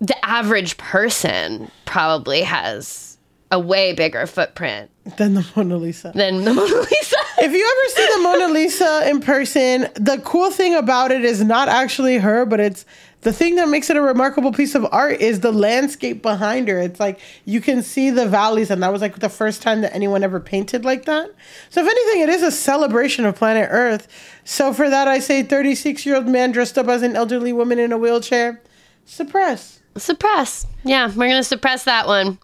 the 0.00 0.16
average 0.24 0.76
person 0.76 1.70
probably 1.84 2.42
has 2.42 3.16
a 3.50 3.58
way 3.58 3.92
bigger 3.94 4.26
footprint 4.26 4.90
Than 5.16 5.34
the 5.34 5.46
Mona 5.56 5.76
Lisa. 5.76 6.12
than 6.14 6.44
the 6.44 6.52
Mona 6.54 6.80
Lisa. 6.80 7.16
If 7.40 7.52
you 7.52 7.64
ever 7.64 7.94
see 7.94 8.16
the 8.16 8.22
Mona 8.22 8.52
Lisa 8.52 9.08
in 9.08 9.20
person, 9.20 9.82
the 9.94 10.20
cool 10.24 10.50
thing 10.50 10.74
about 10.74 11.12
it 11.12 11.24
is 11.24 11.42
not 11.42 11.68
actually 11.68 12.18
her, 12.18 12.44
but 12.44 12.58
it's 12.60 12.84
the 13.22 13.32
thing 13.32 13.56
that 13.56 13.68
makes 13.68 13.90
it 13.90 13.96
a 13.96 14.00
remarkable 14.00 14.52
piece 14.52 14.74
of 14.74 14.86
art 14.92 15.20
is 15.20 15.40
the 15.40 15.50
landscape 15.50 16.22
behind 16.22 16.68
her. 16.68 16.78
It's 16.78 17.00
like 17.00 17.20
you 17.44 17.60
can 17.60 17.82
see 17.82 18.10
the 18.10 18.28
valleys, 18.28 18.70
and 18.70 18.82
that 18.82 18.92
was 18.92 19.02
like 19.02 19.18
the 19.18 19.28
first 19.28 19.60
time 19.60 19.80
that 19.80 19.94
anyone 19.94 20.22
ever 20.22 20.38
painted 20.38 20.84
like 20.84 21.04
that. 21.06 21.30
So, 21.70 21.82
if 21.84 21.88
anything, 21.88 22.22
it 22.22 22.28
is 22.28 22.42
a 22.42 22.52
celebration 22.52 23.24
of 23.24 23.34
planet 23.34 23.68
Earth. 23.70 24.06
So, 24.44 24.72
for 24.72 24.88
that, 24.88 25.08
I 25.08 25.18
say 25.18 25.42
36 25.42 26.06
year 26.06 26.16
old 26.16 26.26
man 26.26 26.52
dressed 26.52 26.78
up 26.78 26.86
as 26.88 27.02
an 27.02 27.16
elderly 27.16 27.52
woman 27.52 27.78
in 27.78 27.90
a 27.90 27.98
wheelchair, 27.98 28.62
suppress. 29.04 29.80
suppress. 29.96 30.66
Yeah, 30.84 31.08
we're 31.08 31.28
going 31.28 31.32
to 31.32 31.44
suppress 31.44 31.84
that 31.84 32.06
one. 32.06 32.38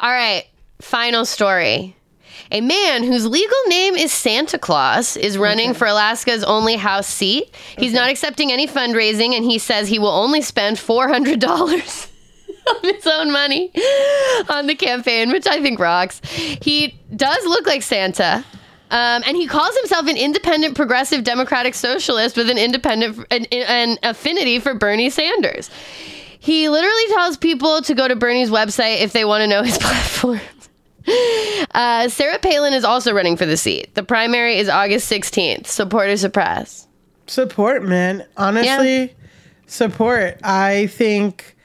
All 0.00 0.10
right, 0.10 0.46
final 0.80 1.24
story. 1.24 1.94
A 2.50 2.60
man 2.60 3.04
whose 3.04 3.26
legal 3.26 3.58
name 3.66 3.94
is 3.94 4.12
Santa 4.12 4.58
Claus 4.58 5.16
is 5.16 5.36
running 5.36 5.74
for 5.74 5.86
Alaska's 5.86 6.44
only 6.44 6.76
House 6.76 7.06
seat. 7.06 7.54
He's 7.76 7.92
not 7.92 8.08
accepting 8.10 8.50
any 8.50 8.66
fundraising, 8.66 9.34
and 9.34 9.44
he 9.44 9.58
says 9.58 9.88
he 9.88 9.98
will 9.98 10.08
only 10.08 10.40
spend 10.42 10.76
$400 10.76 11.42
of 12.76 12.82
his 12.82 13.06
own 13.06 13.30
money 13.30 13.70
on 14.48 14.66
the 14.66 14.74
campaign, 14.74 15.30
which 15.30 15.46
I 15.46 15.60
think 15.60 15.78
rocks. 15.78 16.20
He 16.24 16.98
does 17.14 17.44
look 17.44 17.66
like 17.66 17.82
Santa. 17.82 18.44
Um, 18.90 19.22
and 19.26 19.36
he 19.36 19.46
calls 19.46 19.76
himself 19.76 20.06
an 20.06 20.16
independent 20.16 20.74
progressive 20.74 21.22
democratic 21.22 21.74
socialist 21.74 22.38
with 22.38 22.48
an 22.48 22.56
independent 22.56 23.18
an, 23.30 23.44
an 23.52 23.98
affinity 24.02 24.60
for 24.60 24.72
Bernie 24.72 25.10
Sanders. 25.10 25.68
He 26.38 26.70
literally 26.70 27.06
tells 27.08 27.36
people 27.36 27.82
to 27.82 27.94
go 27.94 28.08
to 28.08 28.16
Bernie's 28.16 28.48
website 28.48 29.02
if 29.02 29.12
they 29.12 29.26
want 29.26 29.42
to 29.42 29.46
know 29.46 29.62
his 29.62 29.76
platform. 29.78 30.40
Uh, 31.74 32.08
Sarah 32.08 32.38
Palin 32.38 32.72
is 32.72 32.82
also 32.82 33.12
running 33.12 33.36
for 33.36 33.44
the 33.44 33.56
seat. 33.56 33.94
The 33.94 34.02
primary 34.02 34.58
is 34.58 34.68
August 34.68 35.10
16th. 35.10 35.66
Support 35.66 36.08
or 36.08 36.16
suppress? 36.16 36.88
Support, 37.26 37.82
man. 37.84 38.26
Honestly, 38.36 39.14
support. 39.66 40.40
I 40.42 40.86
think 40.86 41.56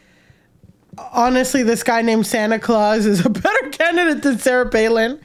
honestly, 0.98 1.64
this 1.64 1.84
guy 1.84 2.02
named 2.02 2.28
Santa 2.28 2.60
Claus 2.60 3.06
is 3.06 3.26
a 3.26 3.30
better 3.30 3.70
candidate 3.70 4.24
than 4.24 4.40
Sarah 4.40 4.70
Palin. 4.70 5.20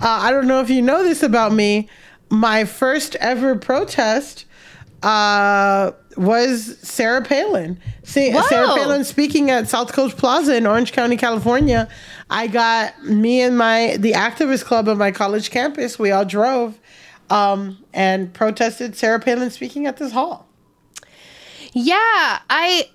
Uh, 0.00 0.08
I 0.08 0.30
don't 0.30 0.46
know 0.46 0.60
if 0.60 0.70
you 0.70 0.82
know 0.82 1.02
this 1.04 1.22
about 1.22 1.52
me. 1.52 1.88
My 2.30 2.64
first 2.64 3.14
ever 3.16 3.56
protest 3.56 4.46
uh, 5.04 5.92
was 6.16 6.78
Sarah 6.78 7.22
Palin. 7.22 7.78
See, 8.04 8.32
Sarah 8.48 8.68
Palin 8.68 9.04
speaking 9.04 9.50
at 9.50 9.68
South 9.68 9.92
Coast 9.92 10.16
Plaza 10.16 10.56
in 10.56 10.66
Orange 10.66 10.92
County, 10.92 11.18
California. 11.18 11.88
I 12.30 12.46
got 12.46 13.04
me 13.04 13.42
and 13.42 13.58
my 13.58 13.96
the 13.98 14.12
activist 14.12 14.64
club 14.64 14.88
of 14.88 14.96
my 14.96 15.10
college 15.10 15.50
campus. 15.50 15.98
We 15.98 16.10
all 16.10 16.24
drove 16.24 16.80
um, 17.28 17.84
and 17.92 18.32
protested 18.32 18.96
Sarah 18.96 19.20
Palin 19.20 19.50
speaking 19.50 19.86
at 19.86 19.98
this 19.98 20.10
hall. 20.10 20.48
Yeah, 21.74 21.94
I 22.48 22.88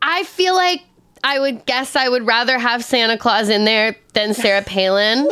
I 0.00 0.22
feel 0.24 0.54
like 0.54 0.82
I 1.24 1.40
would 1.40 1.66
guess 1.66 1.96
I 1.96 2.08
would 2.08 2.24
rather 2.24 2.56
have 2.56 2.84
Santa 2.84 3.18
Claus 3.18 3.48
in 3.48 3.64
there 3.64 3.96
than 4.12 4.32
Sarah 4.32 4.62
Palin. 4.62 5.28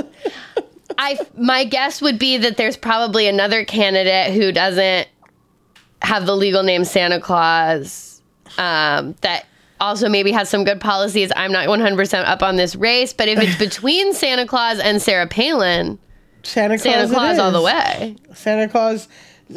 I 0.98 1.18
my 1.36 1.64
guess 1.64 2.02
would 2.02 2.18
be 2.18 2.36
that 2.38 2.56
there's 2.56 2.76
probably 2.76 3.28
another 3.28 3.64
candidate 3.64 4.34
who 4.34 4.50
doesn't 4.50 5.06
have 6.02 6.26
the 6.26 6.36
legal 6.36 6.62
name 6.62 6.84
Santa 6.84 7.20
Claus 7.20 8.20
um, 8.58 9.14
that 9.20 9.46
also 9.80 10.08
maybe 10.08 10.32
has 10.32 10.48
some 10.48 10.64
good 10.64 10.80
policies. 10.80 11.32
I'm 11.36 11.52
not 11.52 11.66
100% 11.68 12.24
up 12.26 12.42
on 12.42 12.56
this 12.56 12.74
race, 12.76 13.12
but 13.12 13.28
if 13.28 13.38
it's 13.38 13.56
between 13.58 14.12
Santa 14.12 14.46
Claus 14.46 14.78
and 14.78 15.00
Sarah 15.00 15.26
Palin, 15.26 15.98
Santa 16.42 16.78
Claus, 16.78 16.82
Santa 16.94 17.14
Claus 17.14 17.38
all 17.38 17.52
the 17.52 17.62
way. 17.62 18.16
Santa 18.34 18.68
Claus, 18.68 19.08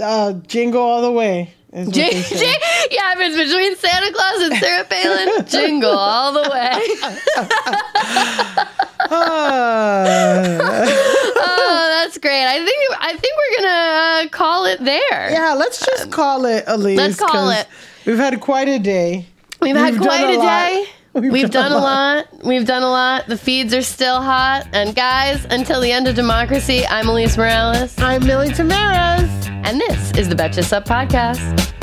uh, 0.02 0.34
jingle 0.48 0.82
all 0.82 1.02
the 1.02 1.12
way. 1.12 1.54
is 1.72 1.88
what 1.88 1.96
Jing- 1.96 2.12
they 2.12 2.22
say. 2.22 2.40
jing- 2.40 2.60
yeah, 2.92 3.14
if 3.14 3.20
it's 3.20 3.38
between 3.38 3.76
Santa 3.78 4.12
Claus 4.14 4.42
and 4.42 4.56
Sarah 4.58 4.84
Palin, 4.86 5.46
jingle 5.48 5.92
all 5.98 6.34
the 6.34 6.50
way. 6.50 6.80
oh, 11.46 11.53
that's 12.04 12.18
great. 12.18 12.46
I 12.46 12.64
think 12.64 12.98
I 13.00 13.16
think 13.16 13.34
we're 13.38 13.56
gonna 13.58 14.26
uh, 14.26 14.30
call 14.30 14.66
it 14.66 14.84
there. 14.84 15.32
Yeah, 15.32 15.54
let's 15.54 15.86
just 15.86 16.12
call 16.12 16.46
it, 16.46 16.66
Alise. 16.66 16.98
let's 16.98 17.18
call 17.18 17.50
it. 17.50 17.68
We've 18.06 18.18
had 18.18 18.40
quite 18.42 18.68
a 18.68 18.80
day. 18.80 19.26
We've 19.62 19.76
had 19.76 19.96
done 19.96 20.04
quite 20.04 20.30
a, 20.30 20.38
lot. 20.38 20.46
day. 20.46 20.86
We've, 21.14 21.50
done, 21.50 21.72
a 21.72 21.78
lot. 21.78 22.28
We've 22.44 22.66
done 22.66 22.82
a 22.82 22.90
lot. 22.90 23.28
The 23.28 23.38
feeds 23.38 23.74
are 23.74 23.84
still 23.84 24.20
hot. 24.20 24.68
And 24.74 24.96
guys, 24.96 25.46
until 25.46 25.80
the 25.80 25.92
end 25.92 26.08
of 26.08 26.16
democracy, 26.16 26.86
I'm 26.88 27.06
Alise 27.06 27.38
Morales. 27.38 27.98
I'm 28.00 28.26
Milly 28.26 28.50
Tamarez. 28.50 29.48
And 29.64 29.80
this 29.80 30.12
is 30.18 30.28
the 30.28 30.36
Betches 30.36 30.66
Sup 30.66 30.86
Podcast. 30.86 31.83